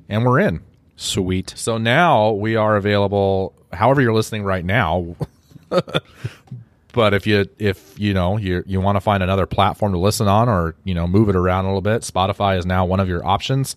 and 0.09 0.24
we're 0.24 0.40
in. 0.40 0.62
Sweet. 0.97 1.55
So 1.57 1.78
now 1.78 2.32
we 2.32 2.57
are 2.57 2.76
available. 2.76 3.55
However, 3.72 4.01
you're 4.01 4.12
listening 4.14 4.45
right 4.45 4.64
now. 4.64 5.16
but 6.93 7.14
if 7.14 7.26
you 7.26 7.47
if 7.59 7.99
you 7.99 8.14
know 8.14 8.36
you 8.36 8.62
you 8.66 8.80
want 8.80 8.97
to 8.97 9.01
find 9.01 9.22
another 9.22 9.47
platform 9.47 9.93
to 9.93 9.99
listen 9.99 10.28
on, 10.28 10.49
or 10.49 10.74
you 10.84 10.95
know 10.95 11.07
move 11.07 11.28
it 11.28 11.36
around 11.36 11.64
a 11.64 11.68
little 11.68 11.82
bit, 11.82 12.03
Spotify 12.03 12.59
is 12.59 12.66
now 12.66 12.84
one 12.84 13.01
of 13.01 13.09
your 13.09 13.24
options. 13.26 13.76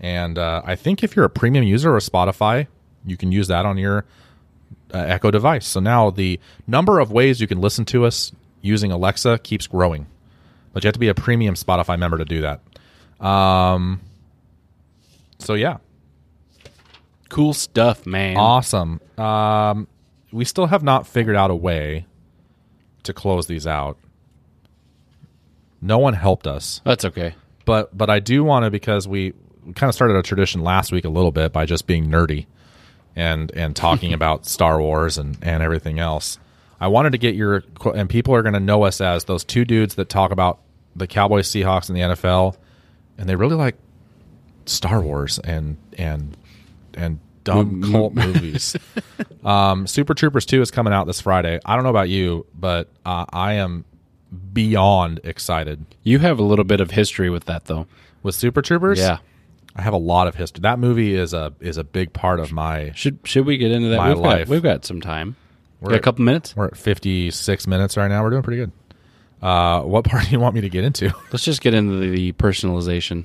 And 0.00 0.36
uh, 0.38 0.62
I 0.64 0.74
think 0.74 1.04
if 1.04 1.14
you're 1.14 1.24
a 1.24 1.30
premium 1.30 1.64
user 1.64 1.96
of 1.96 2.02
Spotify, 2.02 2.66
you 3.06 3.16
can 3.16 3.30
use 3.30 3.48
that 3.48 3.64
on 3.64 3.78
your 3.78 4.04
uh, 4.92 4.98
Echo 4.98 5.30
device. 5.30 5.66
So 5.66 5.78
now 5.80 6.10
the 6.10 6.40
number 6.66 6.98
of 6.98 7.12
ways 7.12 7.40
you 7.40 7.46
can 7.46 7.60
listen 7.60 7.84
to 7.86 8.04
us 8.04 8.32
using 8.60 8.90
Alexa 8.90 9.38
keeps 9.38 9.66
growing, 9.66 10.06
but 10.72 10.82
you 10.82 10.88
have 10.88 10.94
to 10.94 11.00
be 11.00 11.08
a 11.08 11.14
premium 11.14 11.54
Spotify 11.54 11.98
member 11.98 12.18
to 12.18 12.24
do 12.24 12.42
that. 12.42 12.60
Um. 13.24 14.00
So 15.38 15.54
yeah, 15.54 15.78
Cool 17.32 17.54
stuff, 17.54 18.04
man. 18.04 18.36
Awesome. 18.36 19.00
Um, 19.16 19.88
we 20.32 20.44
still 20.44 20.66
have 20.66 20.82
not 20.82 21.06
figured 21.06 21.34
out 21.34 21.50
a 21.50 21.54
way 21.54 22.04
to 23.04 23.12
close 23.12 23.46
these 23.46 23.66
out. 23.66 23.96
No 25.80 25.98
one 25.98 26.14
helped 26.14 26.46
us, 26.46 26.80
That's 26.84 27.04
okay. 27.04 27.34
but 27.64 27.96
but 27.96 28.08
I 28.08 28.20
do 28.20 28.44
want 28.44 28.64
to 28.64 28.70
because 28.70 29.08
we, 29.08 29.34
we 29.64 29.72
kind 29.72 29.88
of 29.88 29.94
started 29.94 30.16
a 30.16 30.22
tradition 30.22 30.62
last 30.62 30.92
week 30.92 31.04
a 31.04 31.08
little 31.08 31.32
bit 31.32 31.52
by 31.52 31.66
just 31.66 31.86
being 31.86 32.06
nerdy 32.06 32.46
and 33.16 33.50
and 33.52 33.74
talking 33.74 34.12
about 34.18 34.46
Star 34.46 34.80
Wars 34.80 35.18
and 35.18 35.36
and 35.42 35.62
everything 35.62 35.98
else. 35.98 36.38
I 36.80 36.88
wanted 36.88 37.10
to 37.12 37.18
get 37.18 37.34
your 37.34 37.64
and 37.94 38.08
people 38.08 38.34
are 38.34 38.42
going 38.42 38.54
to 38.54 38.60
know 38.60 38.84
us 38.84 39.00
as 39.00 39.24
those 39.24 39.44
two 39.44 39.64
dudes 39.64 39.96
that 39.96 40.08
talk 40.08 40.30
about 40.30 40.60
the 40.94 41.06
Cowboys, 41.06 41.48
Seahawks, 41.48 41.88
and 41.88 41.96
the 41.96 42.02
NFL, 42.02 42.56
and 43.18 43.28
they 43.28 43.34
really 43.34 43.56
like 43.56 43.76
Star 44.66 45.00
Wars 45.00 45.40
and 45.40 45.76
and 45.98 46.36
and 46.94 47.18
dumb 47.44 47.82
cult 47.90 48.14
movies. 48.14 48.76
Um, 49.44 49.88
Super 49.88 50.14
Troopers 50.14 50.46
Two 50.46 50.62
is 50.62 50.70
coming 50.70 50.92
out 50.92 51.08
this 51.08 51.20
Friday. 51.20 51.58
I 51.64 51.74
don't 51.74 51.82
know 51.82 51.90
about 51.90 52.08
you, 52.08 52.46
but 52.54 52.88
uh, 53.04 53.24
I 53.28 53.54
am 53.54 53.84
beyond 54.52 55.18
excited 55.24 55.84
You 56.04 56.20
have 56.20 56.38
a 56.38 56.44
little 56.44 56.64
bit 56.64 56.80
of 56.80 56.92
history 56.92 57.28
with 57.28 57.46
that, 57.46 57.64
though. 57.64 57.88
with 58.22 58.36
Super 58.36 58.62
Troopers. 58.62 59.00
Yeah. 59.00 59.18
I 59.74 59.82
have 59.82 59.94
a 59.94 59.98
lot 59.98 60.28
of 60.28 60.36
history. 60.36 60.60
That 60.60 60.78
movie 60.78 61.14
is 61.14 61.32
a 61.34 61.54
is 61.58 61.76
a 61.76 61.84
big 61.84 62.12
part 62.12 62.38
of 62.40 62.52
my. 62.52 62.92
Should 62.94 63.18
should 63.24 63.46
we 63.46 63.56
get 63.56 63.72
into 63.72 63.88
that? 63.88 63.96
My 63.96 64.08
we've 64.10 64.18
life. 64.18 64.38
Got, 64.46 64.48
we've 64.48 64.62
got 64.62 64.84
some 64.84 65.00
time. 65.00 65.34
We're 65.80 65.90
Got 65.90 65.98
a 65.98 66.02
couple 66.02 66.24
minutes. 66.24 66.54
We're 66.54 66.66
at 66.66 66.76
fifty 66.76 67.30
six 67.30 67.66
minutes 67.66 67.96
right 67.96 68.08
now. 68.08 68.22
We're 68.22 68.30
doing 68.30 68.42
pretty 68.42 68.58
good. 68.58 68.72
Uh, 69.40 69.80
what 69.82 70.04
part 70.08 70.24
do 70.26 70.30
you 70.30 70.38
want 70.40 70.54
me 70.54 70.60
to 70.60 70.68
get 70.68 70.84
into? 70.84 71.12
Let's 71.32 71.44
just 71.44 71.62
get 71.62 71.74
into 71.74 71.98
the 71.98 72.32
personalization. 72.32 73.24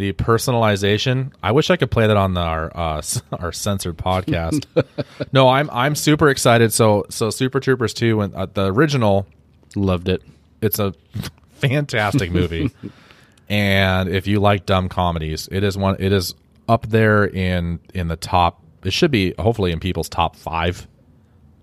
The 0.00 0.14
personalization. 0.14 1.30
I 1.42 1.52
wish 1.52 1.68
I 1.68 1.76
could 1.76 1.90
play 1.90 2.06
that 2.06 2.16
on 2.16 2.32
the, 2.32 2.40
our 2.40 2.74
uh, 2.74 3.02
our 3.38 3.52
censored 3.52 3.98
podcast. 3.98 4.64
no, 5.32 5.46
I'm 5.50 5.68
I'm 5.70 5.94
super 5.94 6.30
excited. 6.30 6.72
So 6.72 7.04
so 7.10 7.28
Super 7.28 7.60
Troopers 7.60 7.92
two, 7.92 8.16
when 8.16 8.34
uh, 8.34 8.46
the 8.46 8.72
original 8.72 9.26
Loved 9.76 10.08
it. 10.08 10.22
it's 10.62 10.78
a 10.78 10.94
fantastic 11.52 12.32
movie 12.32 12.70
and 13.50 14.08
if 14.08 14.26
you 14.26 14.40
like 14.40 14.64
dumb 14.64 14.88
comedies 14.88 15.48
it 15.52 15.62
is 15.62 15.76
one 15.76 15.96
it 15.98 16.12
is 16.12 16.34
up 16.68 16.86
there 16.88 17.24
in 17.26 17.78
in 17.92 18.08
the 18.08 18.16
top 18.16 18.62
it 18.82 18.92
should 18.94 19.10
be 19.10 19.34
hopefully 19.38 19.70
in 19.70 19.78
people's 19.80 20.08
top 20.08 20.34
five 20.34 20.88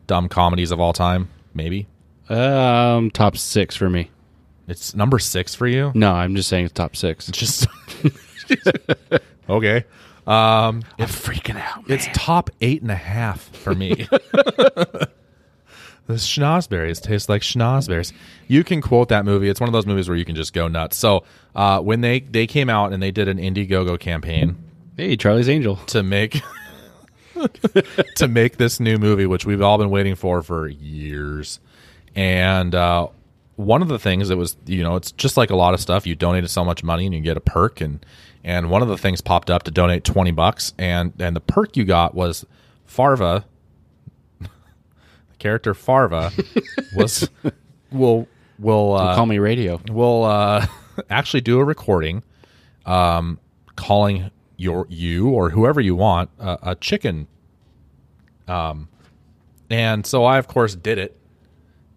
dumb 0.06 0.30
comedies 0.30 0.70
of 0.72 0.80
all 0.80 0.94
time 0.94 1.28
maybe 1.56 1.88
Um, 2.30 3.10
top 3.12 3.36
six 3.38 3.76
for 3.76 3.90
me. 3.90 4.10
it's 4.68 4.94
number 4.96 5.18
six 5.20 5.56
for 5.56 5.66
you 5.68 5.92
No, 5.96 6.14
I'm 6.14 6.36
just 6.36 6.48
saying 6.50 6.66
it's 6.66 6.74
top 6.74 6.96
six. 6.96 7.26
just 7.28 7.66
okay 9.50 9.86
um 10.26 10.84
I'm 11.00 11.08
freaking 11.08 11.56
out. 11.60 11.84
it's 11.88 12.08
top 12.14 12.50
eight 12.62 12.82
and 12.82 12.92
a 12.92 12.96
half 12.96 13.42
for 13.56 13.74
me 13.74 14.08
the 16.08 16.14
schnozberries 16.14 17.02
taste 17.02 17.30
like 17.30 17.42
schnozberries 17.42 18.14
you 18.48 18.64
can 18.64 18.82
quote 18.82 19.10
that 19.10 19.26
movie 19.26 19.50
it's 19.50 19.60
one 19.60 19.70
of 19.70 19.74
those 19.74 19.86
movies 19.86 20.08
where 20.10 20.18
you 20.18 20.26
can 20.26 20.36
just 20.36 20.54
go 20.54 20.68
nuts 20.68 20.98
so 20.98 21.24
uh, 21.56 21.80
when 21.82 22.02
they 22.02 22.20
they 22.22 22.46
came 22.48 22.70
out 22.70 22.94
and 22.94 23.02
they 23.02 23.12
did 23.12 23.28
an 23.28 23.38
indiegogo 23.38 24.00
campaign 24.00 24.56
Hey, 24.96 25.16
Charlie's 25.16 25.48
Angel. 25.48 25.76
to 25.88 26.02
make 26.02 26.42
to 28.16 28.28
make 28.28 28.58
this 28.58 28.80
new 28.80 28.98
movie 28.98 29.26
which 29.28 29.46
we've 29.46 29.62
all 29.62 29.78
been 29.78 29.90
waiting 29.92 30.16
for 30.16 30.42
for 30.42 30.68
years 30.68 31.60
And 32.16 32.74
uh, 32.74 33.08
one 33.58 33.82
of 33.84 33.88
the 33.90 34.00
things 34.00 34.30
that 34.30 34.38
was, 34.38 34.58
you 34.66 34.82
know, 34.84 34.96
it's 34.96 35.12
just 35.12 35.38
like 35.38 35.52
a 35.52 35.56
lot 35.56 35.74
of 35.76 35.80
stuff. 35.80 36.08
You 36.08 36.16
donated 36.16 36.50
so 36.50 36.66
much 36.66 36.84
money 36.84 37.06
and 37.06 37.14
you 37.14 37.22
get 37.22 37.38
a 37.38 37.42
perk, 37.42 37.80
and 37.82 38.04
and 38.48 38.70
one 38.70 38.82
of 38.82 38.88
the 38.88 38.98
things 38.98 39.20
popped 39.20 39.50
up 39.50 39.64
to 39.64 39.72
donate 39.72 40.04
twenty 40.06 40.32
bucks, 40.32 40.74
and 40.80 41.12
and 41.20 41.36
the 41.36 41.42
perk 41.42 41.76
you 41.78 41.84
got 41.84 42.16
was 42.16 42.46
Farva. 42.86 43.46
the 44.40 44.48
character 45.38 45.74
Farva 45.74 46.32
was 46.96 47.30
will 47.92 48.28
will 48.58 48.94
uh, 48.96 49.16
Call 49.16 49.26
me 49.26 49.38
radio. 49.38 49.80
will 49.90 50.24
uh, 50.24 50.66
actually 51.10 51.42
do 51.42 51.60
a 51.60 51.64
recording 51.66 52.24
um, 52.86 53.40
calling 53.76 54.32
your 54.56 54.88
you 54.90 55.30
or 55.30 55.50
whoever 55.52 55.80
you 55.82 55.96
want 55.96 56.30
uh, 56.40 56.58
a 56.64 56.76
chicken 56.76 57.28
um, 58.48 58.88
and 59.70 60.04
so 60.06 60.26
i 60.26 60.38
of 60.40 60.48
course 60.48 60.74
did 60.74 60.98
it 60.98 61.16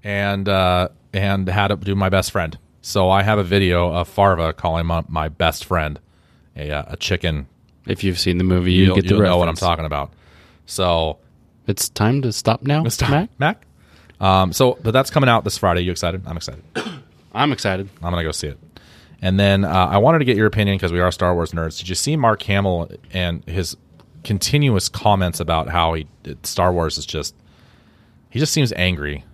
and 0.04 0.46
uh, 0.48 0.88
and 1.14 1.48
had 1.48 1.68
to 1.68 1.76
do 1.76 1.94
my 1.94 2.10
best 2.10 2.30
friend 2.32 2.58
so 2.82 3.08
i 3.08 3.22
have 3.22 3.38
a 3.38 3.42
video 3.44 3.90
of 3.90 4.06
farva 4.06 4.52
calling 4.52 4.84
my, 4.84 5.02
my 5.08 5.28
best 5.28 5.64
friend 5.64 5.98
a, 6.68 6.70
uh, 6.70 6.84
a 6.88 6.96
chicken 6.96 7.46
If 7.86 8.04
you've 8.04 8.18
seen 8.18 8.38
the 8.38 8.44
movie, 8.44 8.72
you 8.72 8.94
get 8.94 9.04
the 9.04 9.14
you'll 9.14 9.22
know 9.22 9.38
what 9.38 9.48
i'm 9.48 9.56
talking 9.56 9.84
about 9.84 10.12
so 10.66 11.18
It's 11.66 11.88
time 11.88 12.22
to 12.22 12.32
stop 12.32 12.62
now, 12.62 12.82
Mr. 12.84 13.08
Mac. 13.10 13.30
mac 13.38 13.66
um, 14.20 14.52
so 14.52 14.78
but 14.82 14.90
that's 14.92 15.10
coming 15.10 15.28
out 15.28 15.44
this 15.44 15.58
friday 15.58 15.80
you 15.82 15.90
excited 15.90 16.22
i'm 16.26 16.36
excited 16.36 16.62
I'm 17.32 17.52
excited. 17.52 17.88
I'm 18.02 18.10
gonna 18.10 18.24
go 18.24 18.32
see 18.32 18.48
it. 18.48 18.58
And 19.22 19.38
then 19.38 19.64
uh, 19.64 19.68
I 19.68 19.98
wanted 19.98 20.20
to 20.20 20.24
get 20.24 20.36
your 20.36 20.46
opinion 20.46 20.76
because 20.76 20.92
we 20.92 21.00
are 21.00 21.12
Star 21.12 21.34
Wars 21.34 21.52
nerds. 21.52 21.78
Did 21.78 21.88
you 21.88 21.94
see 21.94 22.16
Mark 22.16 22.42
Hamill 22.42 22.90
and 23.12 23.44
his 23.44 23.76
continuous 24.24 24.88
comments 24.88 25.40
about 25.40 25.68
how 25.68 25.94
he 25.94 26.06
Star 26.42 26.72
Wars 26.72 26.98
is 26.98 27.06
just 27.06 27.34
he 28.30 28.38
just 28.38 28.52
seems 28.52 28.72
angry. 28.72 29.24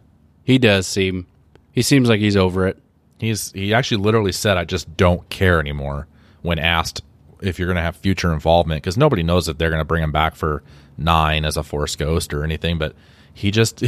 He 0.45 0.59
does 0.59 0.87
seem. 0.87 1.27
He 1.73 1.83
seems 1.83 2.09
like 2.09 2.21
he's 2.21 2.37
over 2.37 2.67
it. 2.67 2.79
He's 3.19 3.53
he 3.53 3.73
actually 3.73 4.03
literally 4.03 4.33
said, 4.33 4.57
"I 4.57 4.65
just 4.65 4.95
don't 4.97 5.29
care 5.31 5.59
anymore." 5.61 6.07
When 6.43 6.59
asked 6.59 7.03
if 7.47 7.59
you're 7.59 7.67
going 7.67 7.77
to 7.77 7.83
have 7.83 7.97
future 7.97 8.33
involvement, 8.33 8.83
because 8.83 8.97
nobody 8.97 9.23
knows 9.23 9.49
if 9.49 9.59
they're 9.59 9.71
going 9.71 9.81
to 9.81 9.85
bring 9.85 10.03
him 10.03 10.13
back 10.13 10.35
for 10.35 10.63
nine 10.99 11.45
as 11.45 11.57
a 11.57 11.63
Force 11.63 11.97
Ghost 11.97 12.33
or 12.35 12.45
anything, 12.45 12.79
but 12.79 12.95
he 13.33 13.51
just 13.51 13.83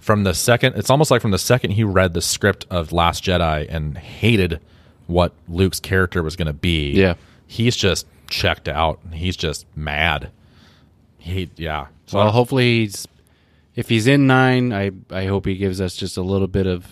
from 0.00 0.24
the 0.24 0.34
second 0.34 0.74
it's 0.76 0.90
almost 0.90 1.10
like 1.10 1.20
from 1.22 1.30
the 1.30 1.38
second 1.38 1.72
he 1.72 1.84
read 1.84 2.14
the 2.14 2.22
script 2.22 2.66
of 2.70 2.92
Last 2.92 3.24
Jedi 3.24 3.66
and 3.68 3.96
hated 3.98 4.60
what 5.06 5.32
Luke's 5.48 5.80
character 5.80 6.22
was 6.22 6.36
going 6.36 6.46
to 6.46 6.52
be. 6.52 6.92
Yeah. 6.92 7.14
he's 7.46 7.76
just 7.76 8.06
checked 8.28 8.68
out. 8.68 9.00
He's 9.12 9.36
just 9.36 9.66
mad. 9.74 10.30
He 11.18 11.50
yeah. 11.56 11.86
So 12.06 12.18
Well, 12.18 12.30
hopefully 12.30 12.80
he's. 12.80 13.06
If 13.74 13.88
he's 13.88 14.06
in 14.08 14.26
nine, 14.26 14.72
I 14.72 14.90
I 15.10 15.26
hope 15.26 15.46
he 15.46 15.54
gives 15.56 15.80
us 15.80 15.94
just 15.96 16.16
a 16.16 16.22
little 16.22 16.48
bit 16.48 16.66
of 16.66 16.86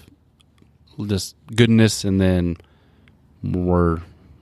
just 1.07 1.35
goodness, 1.55 2.05
and 2.05 2.21
then 2.21 2.57
we're. 3.43 4.01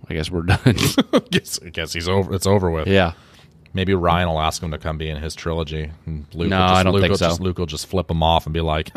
I 0.09 0.15
guess 0.15 0.31
we're 0.31 0.43
done. 0.47 0.59
I 0.65 1.19
guess, 1.31 1.59
I 1.65 1.71
guess 1.71 1.93
he's 1.93 2.09
over. 2.09 2.35
It's 2.35 2.47
over 2.47 2.71
with. 2.71 2.87
yeah. 2.89 3.13
Maybe 3.73 3.93
Rian 3.93 4.27
will 4.29 4.41
ask 4.41 4.63
him 4.63 4.71
to 4.71 4.79
come 4.79 4.99
be 4.99 5.09
in 5.11 5.17
his 5.21 5.35
trilogy. 5.35 5.91
And 6.07 6.27
Luke 6.33 6.49
No, 6.49 6.59
will 6.61 6.69
just, 6.69 6.75
I 6.79 6.83
don't 6.85 6.93
Luke 6.93 7.03
think 7.03 7.11
will 7.11 7.19
so. 7.19 7.29
Just, 7.29 7.41
Luke 7.41 7.59
will 7.59 7.67
just 7.67 7.87
flip 7.87 8.09
him 8.11 8.23
off 8.23 8.47
and 8.47 8.53
be 8.55 8.61
like, 8.61 8.93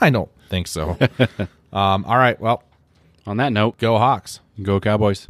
"I 0.00 0.08
don't 0.08 0.30
think 0.48 0.66
so." 0.66 0.96
um, 1.74 2.04
all 2.06 2.16
right, 2.16 2.40
well, 2.40 2.62
On 3.26 3.36
that 3.36 3.52
note, 3.52 3.76
go 3.78 3.98
Hawks. 3.98 4.40
go 4.62 4.80
Cowboys. 4.80 5.26